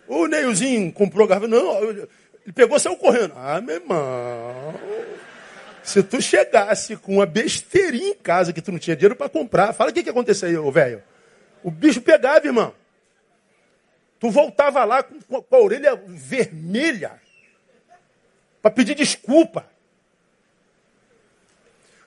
o 0.09 0.27
Neilzinho 0.27 0.93
comprou 0.93 1.27
garrafa. 1.27 1.47
Não, 1.47 2.09
ele 2.47 2.53
pegou 2.53 2.77
e 2.77 2.81
saiu 2.81 2.97
correndo. 2.97 3.35
Ah, 3.37 3.61
meu 3.61 3.75
irmão. 3.75 4.81
Se 5.83 6.01
tu 6.01 6.23
chegasse 6.23 6.97
com 6.97 7.15
uma 7.15 7.27
besteirinha 7.27 8.11
em 8.11 8.15
casa 8.15 8.53
que 8.53 8.63
tu 8.63 8.71
não 8.71 8.79
tinha 8.79 8.95
dinheiro 8.95 9.17
para 9.17 9.29
comprar, 9.29 9.73
fala 9.73 9.91
o 9.91 9.93
que, 9.93 10.05
que 10.05 10.11
aconteceu 10.11 10.49
aí, 10.49 10.73
velho. 10.73 11.03
O 11.61 11.73
bicho 11.73 12.01
pegava, 12.01 12.47
irmão. 12.47 12.73
Tu 14.21 14.31
voltava 14.31 14.85
lá 14.85 15.03
com, 15.03 15.43
com 15.43 15.57
a 15.57 15.59
orelha 15.59 15.97
vermelha 16.07 17.21
para 18.63 18.71
pedir 18.71 18.95
desculpa. 18.95 19.67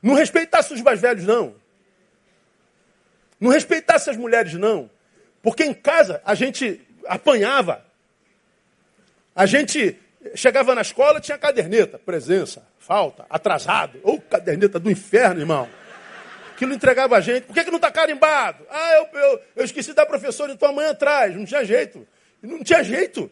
Não 0.01 0.13
respeitasse 0.15 0.73
os 0.73 0.81
mais 0.81 1.01
velhos, 1.01 1.25
não. 1.25 1.53
Não 3.39 3.51
respeitasse 3.51 4.09
as 4.09 4.15
mulheres, 4.15 4.53
não. 4.53 4.89
Porque 5.41 5.65
em 5.65 5.73
casa 5.73 6.21
a 6.23 6.33
gente 6.33 6.81
apanhava. 7.05 7.85
A 9.35 9.45
gente 9.45 9.99
chegava 10.35 10.75
na 10.75 10.81
escola, 10.81 11.19
tinha 11.19 11.37
caderneta, 11.37 11.97
presença, 11.97 12.63
falta, 12.77 13.25
atrasado. 13.29 13.99
Ou 14.03 14.19
caderneta 14.19 14.79
do 14.79 14.89
inferno, 14.89 15.41
irmão. 15.41 15.67
Aquilo 16.53 16.73
entregava 16.73 17.15
a 17.15 17.21
gente. 17.21 17.45
Por 17.45 17.53
que, 17.53 17.63
que 17.63 17.71
não 17.71 17.77
está 17.77 17.89
carimbado? 17.89 18.65
Ah, 18.69 18.93
eu, 18.95 19.19
eu, 19.19 19.41
eu 19.57 19.65
esqueci 19.65 19.93
da 19.93 20.05
professora 20.05 20.55
tua 20.55 20.71
mãe 20.71 20.87
atrás. 20.87 21.35
Não 21.35 21.45
tinha 21.45 21.63
jeito. 21.63 22.05
Não 22.41 22.63
tinha 22.63 22.83
jeito. 22.83 23.31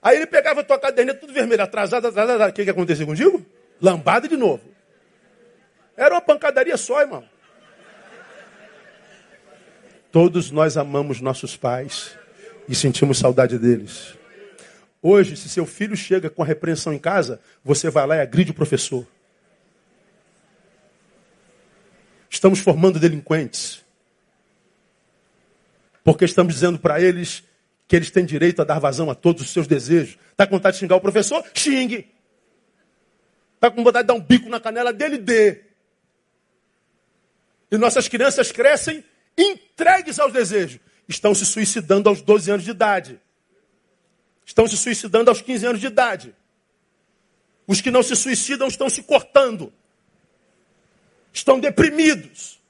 Aí 0.00 0.16
ele 0.16 0.26
pegava 0.26 0.60
a 0.60 0.64
tua 0.64 0.78
caderneta 0.78 1.20
tudo 1.20 1.32
vermelho, 1.32 1.62
atrasado, 1.62 2.08
atrasado. 2.08 2.50
O 2.50 2.52
que, 2.52 2.64
que 2.64 2.70
acontecia 2.70 3.06
contigo? 3.06 3.44
Lambada 3.80 4.28
de 4.28 4.36
novo. 4.36 4.62
Era 5.96 6.14
uma 6.14 6.20
pancadaria 6.20 6.76
só, 6.76 7.00
irmão. 7.00 7.24
Todos 10.10 10.50
nós 10.50 10.76
amamos 10.76 11.20
nossos 11.20 11.56
pais 11.56 12.16
e 12.68 12.74
sentimos 12.74 13.18
saudade 13.18 13.58
deles. 13.58 14.16
Hoje, 15.02 15.36
se 15.36 15.48
seu 15.48 15.66
filho 15.66 15.96
chega 15.96 16.30
com 16.30 16.44
a 16.44 16.46
repreensão 16.46 16.92
em 16.92 16.98
casa, 16.98 17.40
você 17.64 17.90
vai 17.90 18.06
lá 18.06 18.16
e 18.16 18.20
agride 18.20 18.52
o 18.52 18.54
professor. 18.54 19.04
Estamos 22.30 22.60
formando 22.60 23.00
delinquentes. 23.00 23.84
Porque 26.04 26.24
estamos 26.24 26.54
dizendo 26.54 26.78
para 26.78 27.00
eles 27.00 27.42
que 27.88 27.96
eles 27.96 28.10
têm 28.10 28.24
direito 28.24 28.62
a 28.62 28.64
dar 28.64 28.78
vazão 28.78 29.10
a 29.10 29.14
todos 29.14 29.42
os 29.42 29.50
seus 29.50 29.66
desejos. 29.66 30.16
Está 30.30 30.46
com 30.46 30.56
vontade 30.56 30.76
de 30.76 30.80
xingar 30.80 30.96
o 30.96 31.00
professor? 31.00 31.44
Xingue. 31.52 32.08
Está 33.56 33.70
com 33.70 33.82
vontade 33.82 34.04
de 34.04 34.08
dar 34.08 34.14
um 34.14 34.20
bico 34.20 34.48
na 34.48 34.60
canela 34.60 34.92
dele? 34.92 35.18
Dê. 35.18 35.62
E 37.70 37.76
nossas 37.76 38.06
crianças 38.06 38.52
crescem 38.52 39.04
entregues 39.36 40.18
aos 40.18 40.32
desejos. 40.32 40.80
Estão 41.08 41.34
se 41.34 41.44
suicidando 41.44 42.08
aos 42.08 42.22
12 42.22 42.50
anos 42.50 42.64
de 42.64 42.70
idade. 42.70 43.20
Estão 44.44 44.66
se 44.66 44.76
suicidando 44.76 45.30
aos 45.30 45.40
15 45.40 45.66
anos 45.66 45.80
de 45.80 45.86
idade. 45.86 46.34
Os 47.66 47.80
que 47.80 47.90
não 47.90 48.02
se 48.02 48.14
suicidam 48.16 48.68
estão 48.68 48.90
se 48.90 49.02
cortando. 49.02 49.72
Estão 51.32 51.60
deprimidos. 51.60 52.60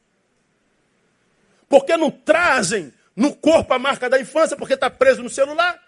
Porque 1.68 1.97
não 1.97 2.11
trazem 2.11 2.93
no 3.16 3.35
corpo 3.35 3.73
a 3.73 3.79
marca 3.79 4.09
da 4.09 4.20
infância, 4.20 4.57
porque 4.57 4.75
está 4.75 4.91
preso 4.91 5.23
no 5.23 5.31
celular. 5.31 5.83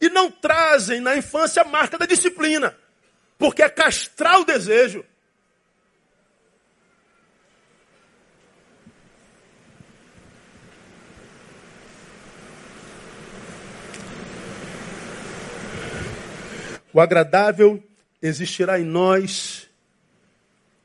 E 0.00 0.08
não 0.10 0.30
trazem 0.30 1.00
na 1.00 1.16
infância 1.16 1.62
a 1.62 1.64
marca 1.64 1.96
da 1.96 2.06
disciplina. 2.06 2.76
Porque 3.38 3.62
é 3.62 3.68
castrar 3.68 4.40
o 4.40 4.44
desejo. 4.44 5.04
O 16.92 17.00
agradável 17.00 17.82
existirá 18.20 18.78
em 18.78 18.84
nós, 18.84 19.68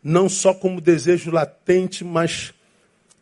não 0.01 0.29
só 0.29 0.53
como 0.53 0.79
desejo 0.79 1.31
latente, 1.31 2.03
mas 2.03 2.53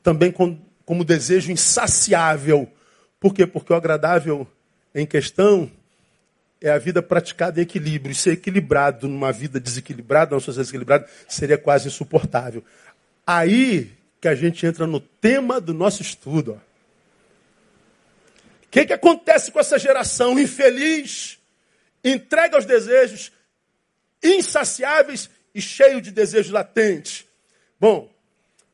também 0.04 0.32
como, 0.32 0.62
como 0.86 1.04
desejo 1.04 1.52
insaciável. 1.52 2.72
Por 3.20 3.34
quê? 3.34 3.48
Porque 3.48 3.74
o 3.74 3.76
agradável 3.76 4.48
em 4.94 5.06
questão 5.06 5.70
é 6.62 6.70
a 6.70 6.78
vida 6.78 7.02
praticada 7.02 7.60
em 7.60 7.64
equilíbrio. 7.64 8.12
E 8.12 8.16
ser 8.16 8.34
equilibrado 8.34 9.08
numa 9.08 9.32
vida 9.32 9.60
desequilibrada, 9.60 10.32
numa 10.32 10.40
sociedade 10.40 10.68
desequilibrada, 10.68 11.08
seria 11.28 11.58
quase 11.58 11.88
insuportável. 11.88 12.64
Aí 13.26 13.92
que 14.22 14.28
a 14.28 14.36
gente 14.36 14.66
entra 14.66 14.88
no 14.88 15.00
tema 15.00 15.60
do 15.60 15.74
nosso 15.74 16.02
estudo. 16.02 16.62
O 18.64 18.70
que, 18.70 18.86
que 18.86 18.94
acontece 18.94 19.52
com 19.52 19.60
essa 19.60 19.80
geração 19.80 20.40
infeliz? 20.40 21.40
Entregue 22.06 22.56
aos 22.56 22.66
desejos 22.66 23.32
insaciáveis 24.24 25.30
e 25.54 25.60
cheio 25.60 26.00
de 26.00 26.12
desejos 26.12 26.52
latentes. 26.52 27.26
Bom, 27.80 28.14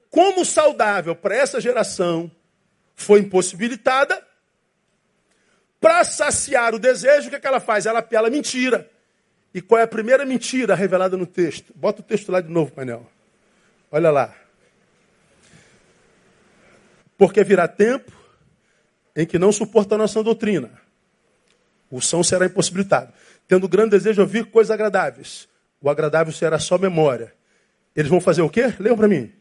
como 0.09 0.43
saudável 0.43 1.15
para 1.15 1.35
essa 1.35 1.61
geração 1.61 2.29
foi 2.93 3.21
impossibilitada, 3.21 4.21
para 5.79 6.03
saciar 6.03 6.75
o 6.75 6.79
desejo, 6.79 7.27
o 7.27 7.29
que, 7.29 7.37
é 7.37 7.39
que 7.39 7.47
ela 7.47 7.59
faz? 7.59 7.85
Ela 7.85 7.99
apela 7.99 8.29
mentira. 8.29 8.89
E 9.53 9.61
qual 9.61 9.79
é 9.79 9.83
a 9.83 9.87
primeira 9.87 10.25
mentira 10.25 10.75
revelada 10.75 11.17
no 11.17 11.25
texto? 11.25 11.73
Bota 11.75 12.01
o 12.01 12.03
texto 12.03 12.31
lá 12.31 12.39
de 12.39 12.49
novo, 12.49 12.71
painel. 12.71 13.09
Olha 13.91 14.11
lá. 14.11 14.35
Porque 17.17 17.43
virá 17.43 17.67
tempo 17.67 18.11
em 19.15 19.25
que 19.25 19.39
não 19.39 19.51
suporta 19.51 19.95
a 19.95 19.97
nossa 19.97 20.21
doutrina 20.23 20.80
o 21.91 22.01
som 22.01 22.23
será 22.23 22.45
impossibilitado. 22.45 23.13
Tendo 23.47 23.67
grande 23.67 23.91
desejo 23.91 24.15
de 24.15 24.21
ouvir 24.21 24.45
coisas 24.45 24.71
agradáveis. 24.71 25.47
O 25.81 25.89
agradável 25.89 26.31
será 26.31 26.57
só 26.57 26.77
memória. 26.77 27.33
Eles 27.95 28.09
vão 28.09 28.21
fazer 28.21 28.41
o 28.41 28.49
quê? 28.49 28.73
Leiam 28.79 28.95
para 28.95 29.07
mim. 29.07 29.31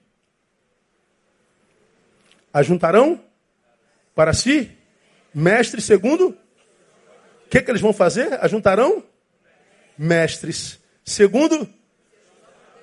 Ajuntarão 2.52 3.22
para 4.14 4.32
si 4.32 4.76
mestres 5.32 5.84
segundo. 5.84 6.30
O 7.46 7.48
que, 7.48 7.62
que 7.62 7.70
eles 7.70 7.80
vão 7.80 7.92
fazer? 7.92 8.34
Ajuntarão 8.44 9.04
mestres 9.96 10.80
segundo 11.04 11.68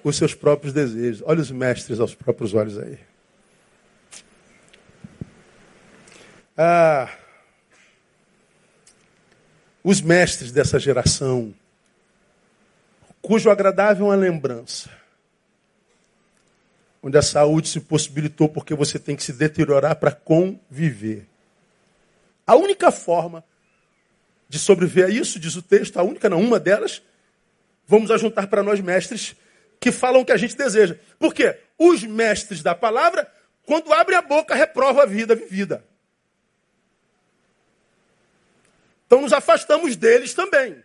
os 0.03 0.15
seus 0.15 0.33
próprios 0.33 0.73
desejos. 0.73 1.21
Olha 1.25 1.41
os 1.41 1.51
mestres 1.51 1.99
aos 1.99 2.15
próprios 2.15 2.53
olhos 2.53 2.77
aí. 2.77 2.97
Ah, 6.55 7.09
os 9.83 10.01
mestres 10.01 10.51
dessa 10.51 10.79
geração, 10.79 11.53
cujo 13.21 13.49
agradável 13.49 14.05
é 14.05 14.09
uma 14.09 14.15
lembrança, 14.15 14.89
onde 17.01 17.17
a 17.17 17.21
saúde 17.21 17.67
se 17.67 17.79
possibilitou 17.79 18.49
porque 18.49 18.73
você 18.73 18.97
tem 18.97 19.15
que 19.15 19.23
se 19.23 19.33
deteriorar 19.33 19.95
para 19.95 20.11
conviver. 20.11 21.27
A 22.45 22.55
única 22.55 22.91
forma 22.91 23.43
de 24.49 24.57
sobreviver 24.57 25.05
a 25.05 25.09
isso, 25.09 25.39
diz 25.39 25.55
o 25.55 25.61
texto, 25.61 25.97
a 25.97 26.03
única, 26.03 26.29
não, 26.29 26.39
uma 26.39 26.59
delas, 26.59 27.01
vamos 27.85 28.11
ajuntar 28.11 28.47
para 28.47 28.63
nós 28.63 28.79
mestres 28.79 29.35
que 29.79 29.91
falam 29.91 30.21
o 30.21 30.25
que 30.25 30.31
a 30.31 30.37
gente 30.37 30.55
deseja. 30.55 30.97
Por 31.19 31.33
quê? 31.33 31.59
Os 31.77 32.03
mestres 32.03 32.63
da 32.63 32.73
palavra, 32.73 33.29
quando 33.65 33.93
abrem 33.93 34.17
a 34.17 34.21
boca, 34.21 34.55
reprovam 34.55 35.01
a 35.01 35.05
vida 35.05 35.35
vivida. 35.35 35.83
Então 39.07 39.21
nos 39.21 39.33
afastamos 39.33 39.95
deles 39.95 40.33
também. 40.33 40.83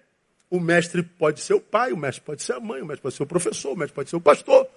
O 0.49 0.61
mestre 0.61 1.03
pode 1.03 1.41
ser 1.41 1.55
o 1.55 1.61
pai, 1.61 1.93
o 1.93 1.97
mestre 1.97 2.23
pode 2.23 2.43
ser 2.43 2.55
a 2.55 2.61
mãe, 2.61 2.81
o 2.81 2.87
mestre 2.87 3.03
pode 3.03 3.17
ser 3.17 3.23
o 3.23 3.27
professor, 3.27 3.73
o 3.73 3.77
mestre 3.77 3.95
pode 3.95 4.09
ser 4.09 4.17
o 4.17 4.21
pastor. 4.21 4.69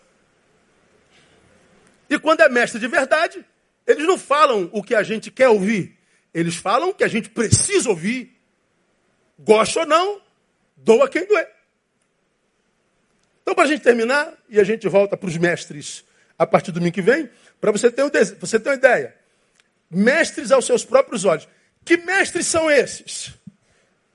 E 2.09 2.19
quando 2.19 2.41
é 2.41 2.49
mestre 2.49 2.79
de 2.79 2.87
verdade, 2.87 3.45
eles 3.85 4.05
não 4.05 4.17
falam 4.17 4.69
o 4.73 4.83
que 4.83 4.95
a 4.95 5.03
gente 5.03 5.29
quer 5.29 5.49
ouvir. 5.49 5.97
Eles 6.33 6.55
falam 6.55 6.89
o 6.89 6.93
que 6.93 7.03
a 7.03 7.07
gente 7.07 7.29
precisa 7.29 7.89
ouvir. 7.89 8.35
Gosta 9.39 9.81
ou 9.81 9.85
não, 9.85 10.21
doa 10.75 11.07
quem 11.07 11.25
doer. 11.25 11.49
Então, 13.41 13.53
para 13.53 13.65
a 13.65 13.67
gente 13.67 13.83
terminar, 13.83 14.33
e 14.49 14.59
a 14.59 14.63
gente 14.63 14.87
volta 14.87 15.15
para 15.15 15.29
os 15.29 15.37
mestres 15.37 16.03
a 16.37 16.47
partir 16.47 16.71
do 16.71 16.79
domingo 16.79 16.95
que 16.95 17.01
vem, 17.01 17.29
para 17.61 17.71
você 17.71 17.91
ter, 17.91 18.03
um, 18.03 18.09
você 18.39 18.59
ter 18.59 18.69
uma 18.69 18.75
ideia. 18.75 19.15
mestres 19.89 20.51
aos 20.51 20.65
seus 20.65 20.83
próprios 20.83 21.25
olhos. 21.25 21.47
Que 21.85 21.97
mestres 21.97 22.47
são 22.47 22.69
esses? 22.69 23.31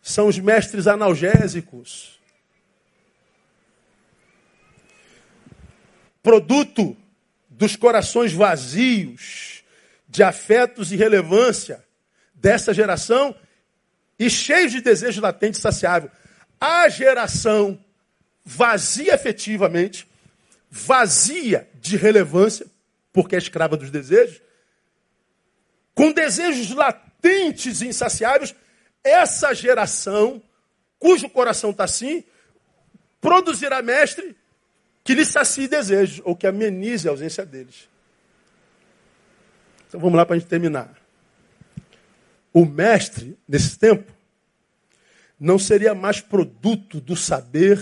São 0.02 0.26
os 0.26 0.38
mestres 0.40 0.88
analgésicos. 0.88 2.18
Produto 6.20 6.96
dos 7.48 7.76
corações 7.76 8.32
vazios 8.32 9.62
de 10.08 10.24
afetos 10.24 10.90
e 10.90 10.96
relevância 10.96 11.84
dessa 12.34 12.74
geração 12.74 13.36
e 14.18 14.28
cheios 14.28 14.72
de 14.72 14.80
desejo 14.80 15.20
latente 15.20 15.58
e 15.58 15.62
saciável. 15.62 16.10
A 16.60 16.88
geração 16.88 17.82
vazia 18.44 19.14
efetivamente, 19.14 20.08
vazia 20.68 21.70
de 21.74 21.96
relevância, 21.96 22.66
porque 23.12 23.36
é 23.36 23.38
escrava 23.38 23.76
dos 23.76 23.90
desejos, 23.90 24.42
com 25.94 26.10
desejos 26.10 26.70
latentes 26.70 27.09
e 27.82 27.88
insaciáveis, 27.88 28.54
essa 29.02 29.54
geração, 29.54 30.42
cujo 30.98 31.28
coração 31.28 31.70
está 31.70 31.84
assim, 31.84 32.24
produzirá 33.20 33.82
mestre 33.82 34.36
que 35.02 35.14
lhe 35.14 35.24
sacie 35.24 35.66
desejos, 35.66 36.20
ou 36.24 36.36
que 36.36 36.46
amenize 36.46 37.08
a 37.08 37.10
ausência 37.10 37.44
deles. 37.44 37.88
Então 39.88 39.98
vamos 40.00 40.16
lá 40.16 40.24
para 40.24 40.36
a 40.36 40.38
gente 40.38 40.48
terminar. 40.48 40.94
O 42.52 42.64
mestre, 42.64 43.36
nesse 43.48 43.78
tempo, 43.78 44.12
não 45.38 45.58
seria 45.58 45.94
mais 45.94 46.20
produto 46.20 47.00
do 47.00 47.16
saber 47.16 47.80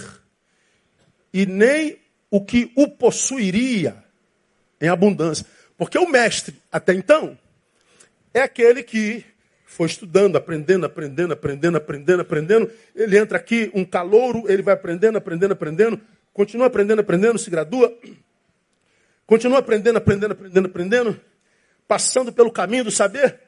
e 1.33 1.45
nem 1.45 1.99
o 2.31 2.45
que 2.45 2.71
o 2.77 2.89
possuiria 2.89 4.03
em 4.81 4.89
abundância. 4.89 5.45
Porque 5.77 5.99
o 5.99 6.09
mestre, 6.09 6.61
até 6.71 6.95
então, 6.95 7.39
é 8.33 8.41
aquele 8.41 8.83
que 8.83 9.25
foi 9.65 9.87
estudando, 9.87 10.37
aprendendo, 10.37 10.87
aprendendo, 10.87 11.33
aprendendo, 11.33 11.77
aprendendo, 11.77 12.23
aprendendo. 12.23 12.73
Ele 12.95 13.19
entra 13.19 13.37
aqui, 13.37 13.71
um 13.75 13.85
calouro, 13.85 14.51
ele 14.51 14.63
vai 14.63 14.75
aprendendo, 14.75 15.19
aprendendo, 15.19 15.53
aprendendo, 15.53 16.01
continua 16.33 16.67
aprendendo, 16.67 17.01
aprendendo, 17.01 17.39
se 17.39 17.51
gradua, 17.51 17.97
continua 19.27 19.59
aprendendo, 19.59 19.99
aprendendo, 19.99 20.33
aprendendo, 20.33 20.67
aprendendo, 20.67 21.21
passando 21.87 22.33
pelo 22.33 22.51
caminho 22.51 22.85
do 22.85 22.91
saber. 22.91 23.41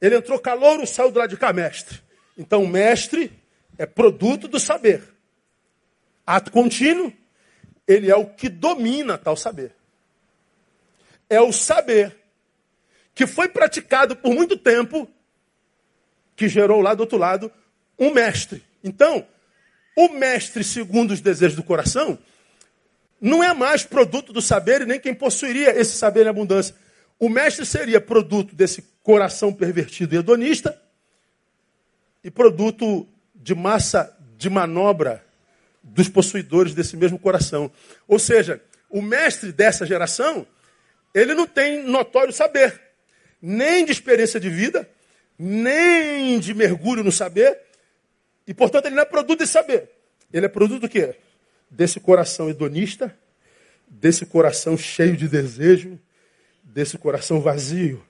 Ele 0.00 0.16
entrou 0.16 0.38
calouro, 0.38 0.86
saiu 0.86 1.10
do 1.10 1.18
lado 1.18 1.30
de 1.30 1.36
cá, 1.36 1.52
mestre. 1.52 2.00
Então, 2.36 2.66
mestre 2.66 3.30
é 3.76 3.84
produto 3.84 4.48
do 4.48 4.58
saber. 4.58 5.02
Ato 6.26 6.50
contínuo, 6.50 7.12
ele 7.86 8.10
é 8.10 8.16
o 8.16 8.26
que 8.26 8.48
domina 8.48 9.18
tal 9.18 9.36
saber. 9.36 9.72
É 11.28 11.40
o 11.40 11.52
saber 11.52 12.17
que 13.18 13.26
foi 13.26 13.48
praticado 13.48 14.14
por 14.14 14.32
muito 14.32 14.56
tempo 14.56 15.10
que 16.36 16.48
gerou 16.48 16.80
lá 16.80 16.94
do 16.94 17.00
outro 17.00 17.18
lado 17.18 17.50
um 17.98 18.14
mestre. 18.14 18.62
Então, 18.84 19.26
o 19.96 20.10
mestre, 20.10 20.62
segundo 20.62 21.10
os 21.10 21.20
desejos 21.20 21.56
do 21.56 21.64
coração, 21.64 22.16
não 23.20 23.42
é 23.42 23.52
mais 23.52 23.82
produto 23.82 24.32
do 24.32 24.40
saber 24.40 24.82
e 24.82 24.86
nem 24.86 25.00
quem 25.00 25.12
possuiria 25.12 25.76
esse 25.76 25.96
saber 25.96 26.26
em 26.26 26.28
abundância. 26.28 26.76
O 27.18 27.28
mestre 27.28 27.66
seria 27.66 28.00
produto 28.00 28.54
desse 28.54 28.82
coração 29.02 29.52
pervertido 29.52 30.14
e 30.14 30.18
hedonista 30.18 30.80
e 32.22 32.30
produto 32.30 33.04
de 33.34 33.52
massa 33.52 34.16
de 34.36 34.48
manobra 34.48 35.24
dos 35.82 36.08
possuidores 36.08 36.72
desse 36.72 36.96
mesmo 36.96 37.18
coração. 37.18 37.68
Ou 38.06 38.20
seja, 38.20 38.62
o 38.88 39.02
mestre 39.02 39.50
dessa 39.50 39.84
geração, 39.84 40.46
ele 41.12 41.34
não 41.34 41.48
tem 41.48 41.82
notório 41.82 42.32
saber, 42.32 42.87
nem 43.40 43.84
de 43.84 43.92
experiência 43.92 44.40
de 44.40 44.50
vida, 44.50 44.88
nem 45.38 46.38
de 46.40 46.52
mergulho 46.54 47.04
no 47.04 47.12
saber, 47.12 47.58
e 48.46 48.52
portanto 48.52 48.86
ele 48.86 48.96
não 48.96 49.02
é 49.02 49.06
produto 49.06 49.40
de 49.40 49.46
saber. 49.46 49.90
Ele 50.32 50.46
é 50.46 50.48
produto 50.48 50.80
do 50.80 50.88
quê? 50.88 51.16
Desse 51.70 52.00
coração 52.00 52.50
hedonista, 52.50 53.16
desse 53.86 54.26
coração 54.26 54.76
cheio 54.76 55.16
de 55.16 55.28
desejo, 55.28 55.98
desse 56.62 56.98
coração 56.98 57.40
vazio. 57.40 58.04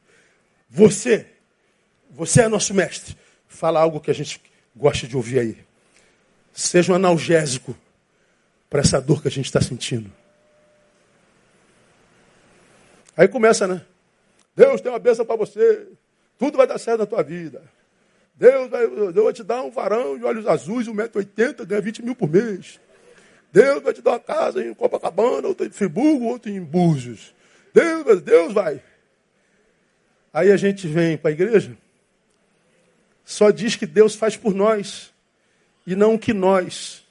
Você, 0.68 1.26
você 2.11 2.43
é 2.43 2.49
nosso 2.49 2.74
mestre. 2.74 3.16
Fala 3.47 3.81
algo 3.81 4.01
que 4.01 4.11
a 4.11 4.14
gente 4.14 4.41
gosta 4.74 5.07
de 5.07 5.16
ouvir 5.16 5.39
aí. 5.39 5.59
Seja 6.53 6.93
um 6.93 6.95
analgésico 6.95 7.76
para 8.68 8.81
essa 8.81 9.01
dor 9.01 9.22
que 9.22 9.29
a 9.29 9.31
gente 9.31 9.47
está 9.47 9.61
sentindo. 9.61 10.12
Aí 13.16 13.26
começa, 13.26 13.66
né? 13.66 13.85
Deus 14.59 14.81
tem 14.81 14.91
uma 14.91 14.99
bênção 14.99 15.25
para 15.25 15.37
você. 15.37 15.87
Tudo 16.37 16.59
vai 16.59 16.67
dar 16.67 16.79
certo 16.79 17.01
na 17.01 17.07
tua 17.07 17.23
vida. 17.23 17.63
Deus 18.35 18.69
vai, 18.69 18.87
Deus 18.89 19.25
vai 19.25 19.33
te 19.33 19.45
dar 19.45 19.63
um 19.63 19.71
varão 19.71 20.19
de 20.19 20.25
olhos 20.25 20.47
azuis, 20.47 20.89
1,80m, 20.89 21.65
ganha 21.65 21.81
20 21.81 22.03
mil 22.03 22.17
por 22.17 22.29
mês. 22.29 22.81
Deus 23.53 23.83
vai 23.83 23.95
te 23.95 24.03
dar 24.03 24.11
uma 24.13 24.21
casa 24.21 24.63
em 24.63 24.75
Copacabana, 24.75 25.49
outra 25.49 25.67
em 25.67 25.71
Friburgo, 25.71 26.27
outra 26.27 26.51
em 26.51 26.61
Búzios. 26.61 27.35
Deus, 27.73 28.21
Deus 28.21 28.53
vai. 28.53 28.83
Aí 30.33 30.51
a 30.51 30.57
gente 30.57 30.87
vem 30.87 31.17
para 31.17 31.31
a 31.31 31.33
igreja 31.33 31.77
só 33.29 33.51
diz 33.51 33.77
que 33.77 33.85
Deus 33.85 34.15
faz 34.15 34.39
por 34.39 34.55
nós 34.55 35.13
e 35.87 35.95
não 35.95 36.15
o 36.15 36.19
que 36.19 36.33
nós, 36.33 37.05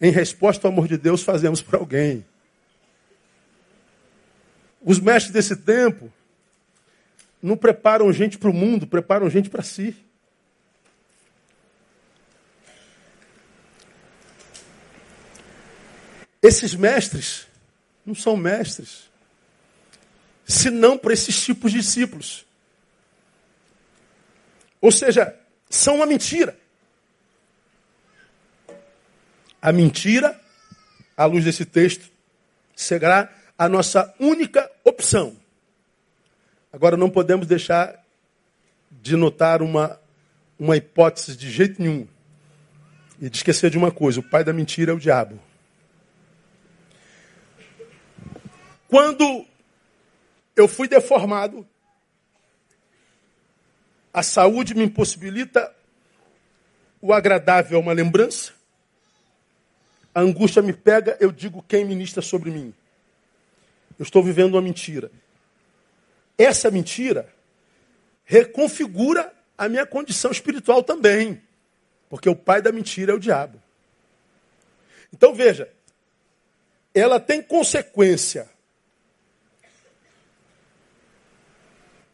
em 0.00 0.12
resposta 0.12 0.68
ao 0.68 0.72
amor 0.72 0.86
de 0.86 0.96
Deus, 0.96 1.24
fazemos 1.24 1.60
para 1.60 1.76
alguém. 1.76 2.24
Os 4.80 5.00
mestres 5.00 5.32
desse 5.32 5.56
tempo 5.56 6.12
não 7.44 7.58
preparam 7.58 8.10
gente 8.10 8.38
para 8.38 8.48
o 8.48 8.54
mundo, 8.54 8.86
preparam 8.86 9.28
gente 9.28 9.50
para 9.50 9.62
si. 9.62 9.94
Esses 16.40 16.74
mestres 16.74 17.46
não 18.04 18.14
são 18.14 18.34
mestres, 18.34 19.10
senão 20.46 20.96
para 20.96 21.12
esses 21.12 21.38
tipos 21.44 21.70
de 21.70 21.80
discípulos. 21.80 22.46
Ou 24.80 24.90
seja, 24.90 25.38
são 25.68 25.96
uma 25.96 26.06
mentira. 26.06 26.58
A 29.60 29.70
mentira, 29.70 30.40
à 31.14 31.26
luz 31.26 31.44
desse 31.44 31.66
texto, 31.66 32.10
será 32.74 33.30
a 33.58 33.68
nossa 33.68 34.14
única 34.18 34.70
opção. 34.82 35.43
Agora, 36.74 36.96
não 36.96 37.08
podemos 37.08 37.46
deixar 37.46 38.04
de 38.90 39.14
notar 39.14 39.62
uma, 39.62 40.00
uma 40.58 40.76
hipótese 40.76 41.36
de 41.36 41.48
jeito 41.48 41.80
nenhum. 41.80 42.04
E 43.20 43.30
de 43.30 43.36
esquecer 43.36 43.70
de 43.70 43.78
uma 43.78 43.92
coisa: 43.92 44.18
o 44.18 44.28
pai 44.28 44.42
da 44.42 44.52
mentira 44.52 44.90
é 44.90 44.94
o 44.94 44.98
diabo. 44.98 45.40
Quando 48.88 49.46
eu 50.56 50.66
fui 50.66 50.88
deformado, 50.88 51.64
a 54.12 54.24
saúde 54.24 54.74
me 54.74 54.82
impossibilita 54.82 55.72
o 57.00 57.12
agradável 57.12 57.78
é 57.78 57.80
uma 57.80 57.92
lembrança. 57.92 58.52
A 60.12 60.22
angústia 60.22 60.60
me 60.60 60.72
pega, 60.72 61.16
eu 61.20 61.30
digo 61.30 61.64
quem 61.68 61.84
ministra 61.84 62.20
sobre 62.20 62.50
mim. 62.50 62.74
Eu 63.96 64.02
estou 64.02 64.24
vivendo 64.24 64.54
uma 64.54 64.62
mentira. 64.62 65.08
Essa 66.36 66.70
mentira 66.70 67.32
reconfigura 68.24 69.32
a 69.56 69.68
minha 69.68 69.86
condição 69.86 70.30
espiritual 70.30 70.82
também. 70.82 71.42
Porque 72.08 72.28
o 72.28 72.36
pai 72.36 72.60
da 72.60 72.72
mentira 72.72 73.12
é 73.12 73.14
o 73.14 73.20
diabo. 73.20 73.62
Então 75.12 75.34
veja, 75.34 75.72
ela 76.92 77.20
tem 77.20 77.42
consequência 77.42 78.48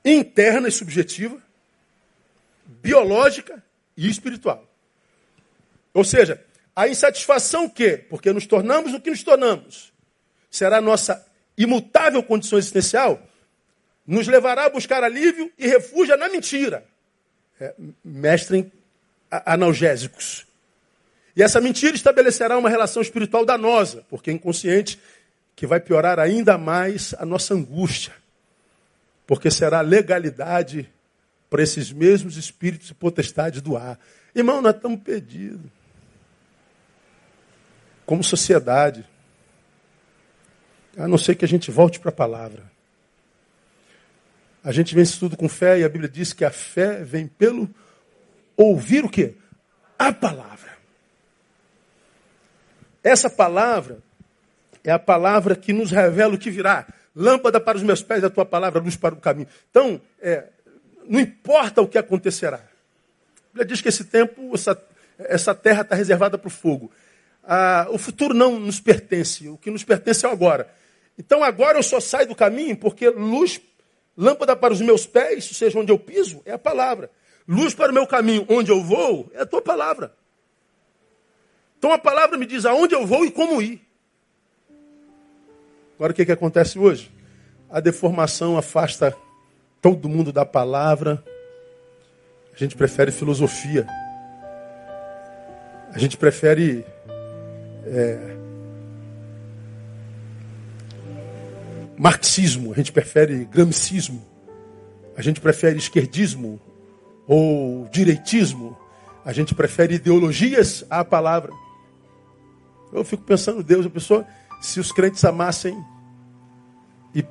interna 0.05 0.69
e 0.69 0.73
subjetiva, 0.73 1.41
biológica 2.65 3.63
e 3.97 4.09
espiritual. 4.09 4.67
Ou 5.93 6.05
seja, 6.05 6.45
a 6.75 6.89
insatisfação 6.89 7.69
que, 7.69 7.99
porque 7.99 8.33
nos 8.33 8.47
tornamos 8.47 8.95
o 8.95 9.01
que 9.01 9.11
nos 9.11 9.23
tornamos, 9.23 9.93
será 10.51 10.79
a 10.79 10.83
nossa 10.83 11.27
imutável 11.57 12.23
condição 12.23 12.59
existencial, 12.59 13.23
nos 14.07 14.27
levará 14.27 14.67
a 14.67 14.71
buscar 14.71 15.05
alívio 15.05 15.51
e 15.59 15.67
refúgio 15.67 16.17
na 16.17 16.29
mentira. 16.29 16.85
É, 17.61 17.75
mestre 18.05 18.59
em 18.59 18.73
analgésicos. 19.31 20.47
E 21.37 21.43
essa 21.43 21.61
mentira 21.61 21.95
estabelecerá 21.95 22.59
uma 22.59 22.69
relação 22.69 23.01
espiritual 23.01 23.45
danosa, 23.45 24.05
porque 24.09 24.31
é 24.31 24.33
inconsciente, 24.33 25.01
que 25.55 25.67
vai 25.67 25.79
piorar 25.79 26.19
ainda 26.19 26.59
mais 26.59 27.15
a 27.19 27.25
nossa 27.25 27.55
angústia. 27.55 28.13
Porque 29.27 29.51
será 29.51 29.81
legalidade 29.81 30.91
para 31.49 31.63
esses 31.63 31.93
mesmos 31.93 32.37
espíritos 32.37 32.91
e 32.91 32.95
potestades 32.95 33.61
do 33.61 33.77
ar. 33.77 33.99
Irmão, 34.35 34.61
nós 34.61 34.75
estamos 34.75 35.01
perdidos. 35.01 35.71
Como 38.05 38.25
sociedade. 38.25 39.05
A 40.97 41.07
não 41.07 41.19
ser 41.19 41.37
que 41.37 41.45
a 41.45 41.49
gente 41.49 41.71
volte 41.71 42.01
para 42.01 42.09
a 42.09 42.13
palavra. 42.13 42.71
A 44.63 44.73
gente 44.73 44.95
vence 44.95 45.19
tudo 45.19 45.37
com 45.37 45.49
fé 45.49 45.79
e 45.79 45.85
a 45.85 45.89
Bíblia 45.89 46.09
diz 46.09 46.33
que 46.33 46.45
a 46.45 46.51
fé 46.51 47.03
vem 47.03 47.27
pelo 47.27 47.69
ouvir 48.57 49.05
o 49.05 49.09
quê? 49.09 49.35
A 49.99 50.13
palavra. 50.13 50.71
Essa 53.03 53.31
palavra 53.31 53.99
é 54.85 54.91
a 54.91 54.99
palavra 54.99 55.57
que 55.57 55.73
nos 55.73 55.91
revela 55.91 56.35
o 56.35 56.39
que 56.39 56.51
virá. 56.51 56.87
Lâmpada 57.17 57.59
para 57.59 57.77
os 57.77 57.83
meus 57.83 58.03
pés, 58.03 58.23
é 58.23 58.27
a 58.27 58.31
tua 58.31 58.45
palavra, 58.45 58.81
luz 58.81 58.97
para 58.97 59.15
o 59.15 59.19
caminho. 59.19 59.49
Então, 59.71 60.01
é, 60.21 60.45
não 61.09 61.19
importa 61.19 61.81
o 61.81 61.89
que 61.89 61.99
acontecerá. 61.99 62.59
A 62.59 63.49
Bíblia 63.53 63.67
diz 63.67 63.81
que 63.81 63.89
esse 63.89 64.05
tempo, 64.05 64.55
essa, 64.55 64.81
essa 65.19 65.55
terra 65.55 65.81
está 65.83 65.97
reservada 65.97 66.37
para 66.37 66.49
o 66.49 66.51
fogo. 66.51 66.91
Ah, 67.43 67.89
o 67.91 67.99
futuro 67.99 68.35
não 68.35 68.61
nos 68.61 68.79
pertence, 68.79 69.49
o 69.49 69.57
que 69.57 69.71
nos 69.71 69.83
pertence 69.83 70.25
é 70.25 70.29
o 70.29 70.33
agora. 70.33 70.73
Então 71.19 71.43
agora 71.43 71.79
eu 71.79 71.83
só 71.83 71.99
saio 71.99 72.29
do 72.29 72.35
caminho 72.35 72.77
porque 72.77 73.09
luz 73.09 73.61
Lâmpada 74.17 74.55
para 74.55 74.73
os 74.73 74.81
meus 74.81 75.07
pés, 75.07 75.45
seja 75.45 75.79
onde 75.79 75.93
eu 75.93 75.99
piso, 75.99 76.43
é 76.45 76.53
a 76.53 76.59
palavra. 76.59 77.11
Luz 77.47 77.75
para 77.75 77.91
o 77.91 77.95
meu 77.95 78.07
caminho, 78.07 78.47
onde 78.49 78.71
eu 78.71 78.83
vou, 78.83 79.31
é 79.35 79.43
a 79.43 79.47
tua 79.47 79.63
palavra. 79.63 80.15
Então 81.79 81.93
a 81.93 81.99
palavra 81.99 82.37
me 82.37 82.47
diz 82.47 82.65
aonde 82.65 82.95
eu 82.95 83.07
vou 83.07 83.25
e 83.25 83.31
como 83.31 83.61
ir. 83.63 83.81
Agora 85.97 86.13
o 86.13 86.15
que, 86.15 86.27
que 86.27 86.33
acontece 86.33 86.79
hoje? 86.79 87.11
A 87.71 87.81
deformação 87.81 88.57
afasta 88.57 89.17
todo 89.81 90.09
mundo 90.09 90.33
da 90.33 90.45
palavra. 90.45 91.25
A 92.53 92.57
gente 92.57 92.77
prefere 92.77 93.11
filosofia. 93.11 93.87
A 95.93 95.99
gente 95.99 96.17
prefere 96.17 96.85
é, 97.87 98.37
marxismo, 102.01 102.73
a 102.73 102.77
gente 102.77 102.91
prefere 102.93 103.45
gramscismo, 103.45 104.25
a 105.15 105.21
gente 105.21 105.39
prefere 105.39 105.77
esquerdismo 105.77 106.59
ou 107.27 107.87
direitismo, 107.93 108.75
a 109.23 109.35
gente 109.35 109.55
prefere 109.55 109.97
ideologias 109.97 110.83
à 110.89 111.05
palavra. 111.05 111.53
Eu 112.91 113.05
fico 113.05 113.23
pensando, 113.23 113.63
Deus, 113.63 113.85
a 113.85 113.91
pessoa, 113.91 114.27
se 114.63 114.81
os 114.81 114.91
crentes 114.91 115.23
amassem 115.27 115.79
e 117.15 117.23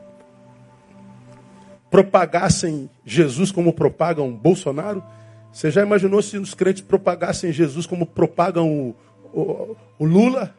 propagassem 1.90 2.92
Jesus 3.04 3.52
como 3.52 3.74
propagam 3.74 4.32
Bolsonaro, 4.32 5.04
você 5.52 5.72
já 5.72 5.82
imaginou 5.82 6.22
se 6.22 6.38
os 6.38 6.54
crentes 6.54 6.84
propagassem 6.84 7.52
Jesus 7.52 7.88
como 7.88 8.06
propagam 8.06 8.72
o, 8.72 8.96
o, 9.34 9.76
o 9.98 10.06
Lula? 10.06 10.56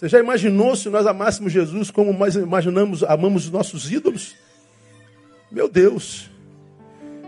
Você 0.00 0.08
já 0.08 0.18
imaginou 0.18 0.74
se 0.74 0.88
nós 0.88 1.06
amássemos 1.06 1.52
Jesus 1.52 1.90
como 1.90 2.10
nós 2.10 2.34
imaginamos, 2.34 3.02
amamos 3.02 3.44
os 3.44 3.50
nossos 3.50 3.92
ídolos? 3.92 4.34
Meu 5.52 5.68
Deus. 5.68 6.30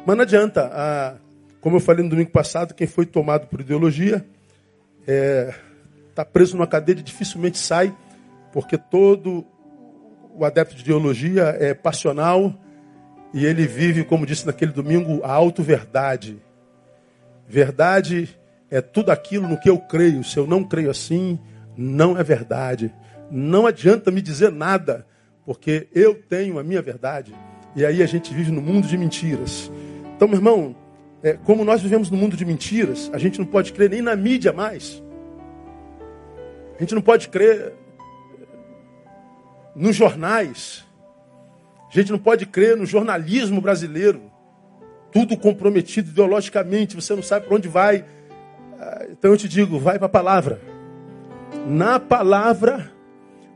Mas 0.06 0.16
não 0.16 0.22
adianta. 0.22 1.20
Como 1.60 1.76
eu 1.76 1.80
falei 1.80 2.02
no 2.02 2.08
domingo 2.08 2.30
passado, 2.30 2.72
quem 2.72 2.86
foi 2.86 3.04
tomado 3.04 3.46
por 3.46 3.60
ideologia 3.60 4.24
está 5.02 5.12
é, 5.12 5.54
tá 6.14 6.24
preso 6.24 6.56
numa 6.56 6.66
cadeia 6.66 6.98
e 6.98 7.02
dificilmente 7.02 7.58
sai, 7.58 7.94
porque 8.54 8.78
todo 8.78 9.44
o 10.34 10.42
adepto 10.42 10.74
de 10.74 10.80
ideologia 10.80 11.54
é 11.60 11.74
passional 11.74 12.58
e 13.34 13.44
ele 13.44 13.66
vive, 13.66 14.02
como 14.02 14.24
disse 14.24 14.46
naquele 14.46 14.72
domingo, 14.72 15.22
a 15.22 15.30
auto-verdade. 15.30 16.40
Verdade 17.46 18.30
é 18.70 18.80
tudo 18.80 19.10
aquilo 19.10 19.46
no 19.46 19.60
que 19.60 19.68
eu 19.68 19.78
creio. 19.78 20.24
Se 20.24 20.38
eu 20.38 20.46
não 20.46 20.64
creio 20.64 20.90
assim, 20.90 21.38
não 21.76 22.16
é 22.16 22.22
verdade. 22.22 22.92
Não 23.30 23.66
adianta 23.66 24.10
me 24.10 24.20
dizer 24.20 24.52
nada, 24.52 25.06
porque 25.44 25.88
eu 25.94 26.14
tenho 26.14 26.58
a 26.58 26.62
minha 26.62 26.82
verdade. 26.82 27.34
E 27.74 27.84
aí 27.84 28.02
a 28.02 28.06
gente 28.06 28.32
vive 28.34 28.50
no 28.50 28.60
mundo 28.60 28.86
de 28.86 28.98
mentiras. 28.98 29.70
Então, 30.14 30.28
meu 30.28 30.36
irmão, 30.38 30.76
é, 31.22 31.34
como 31.34 31.64
nós 31.64 31.80
vivemos 31.80 32.10
no 32.10 32.16
mundo 32.16 32.36
de 32.36 32.44
mentiras, 32.44 33.10
a 33.12 33.18
gente 33.18 33.38
não 33.38 33.46
pode 33.46 33.72
crer 33.72 33.88
nem 33.88 34.02
na 34.02 34.14
mídia 34.14 34.52
mais. 34.52 35.02
A 36.76 36.80
gente 36.80 36.94
não 36.94 37.02
pode 37.02 37.28
crer 37.28 37.72
nos 39.74 39.96
jornais. 39.96 40.84
A 41.88 41.94
gente 41.94 42.10
não 42.10 42.18
pode 42.18 42.46
crer 42.46 42.76
no 42.76 42.84
jornalismo 42.84 43.60
brasileiro. 43.60 44.22
Tudo 45.10 45.36
comprometido 45.36 46.10
ideologicamente, 46.10 46.96
você 46.96 47.14
não 47.14 47.22
sabe 47.22 47.46
para 47.46 47.56
onde 47.56 47.68
vai. 47.68 48.04
Ah, 48.80 49.06
então 49.10 49.30
eu 49.30 49.36
te 49.36 49.48
digo, 49.48 49.78
vai 49.78 49.98
para 49.98 50.06
a 50.06 50.10
palavra. 50.10 50.60
Na 51.66 52.00
palavra, 52.00 52.90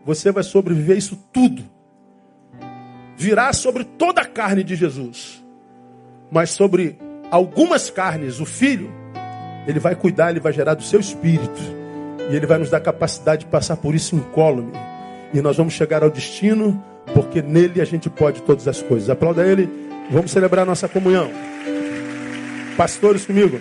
você 0.05 0.31
vai 0.31 0.43
sobreviver 0.43 0.97
isso 0.97 1.17
tudo. 1.33 1.65
Virá 3.17 3.53
sobre 3.53 3.85
toda 3.85 4.21
a 4.21 4.25
carne 4.25 4.63
de 4.63 4.77
Jesus. 4.77 5.45
Mas 6.31 6.51
sobre 6.51 6.99
algumas 7.31 7.91
carnes, 7.91 8.41
o 8.41 8.45
Filho, 8.47 8.91
ele 9.67 9.81
vai 9.81 9.95
cuidar, 9.95 10.31
ele 10.31 10.41
vai 10.41 10.53
gerar 10.53 10.75
do 10.75 10.83
seu 10.83 11.01
espírito. 11.01 11.61
E 12.31 12.37
ele 12.37 12.47
vai 12.47 12.59
nos 12.59 12.71
dar 12.71 12.81
capacidade 12.81 13.45
de 13.45 13.51
passar 13.51 13.77
por 13.77 13.95
isso 13.95 14.15
incólume. 14.15 14.73
E 15.33 15.41
nós 15.41 15.57
vamos 15.57 15.75
chegar 15.75 16.03
ao 16.03 16.11
destino, 16.11 16.83
porque 17.15 17.43
nele 17.43 17.81
a 17.81 17.85
gente 17.85 18.09
pode 18.11 18.43
todas 18.43 18.69
as 18.69 18.83
coisas. 18.83 19.11
Aplauda 19.11 19.47
ele. 19.47 19.69
Vamos 20.11 20.31
celebrar 20.31 20.65
nossa 20.65 20.89
comunhão. 20.89 21.31
Pastores 22.77 23.27
comigo. 23.27 23.61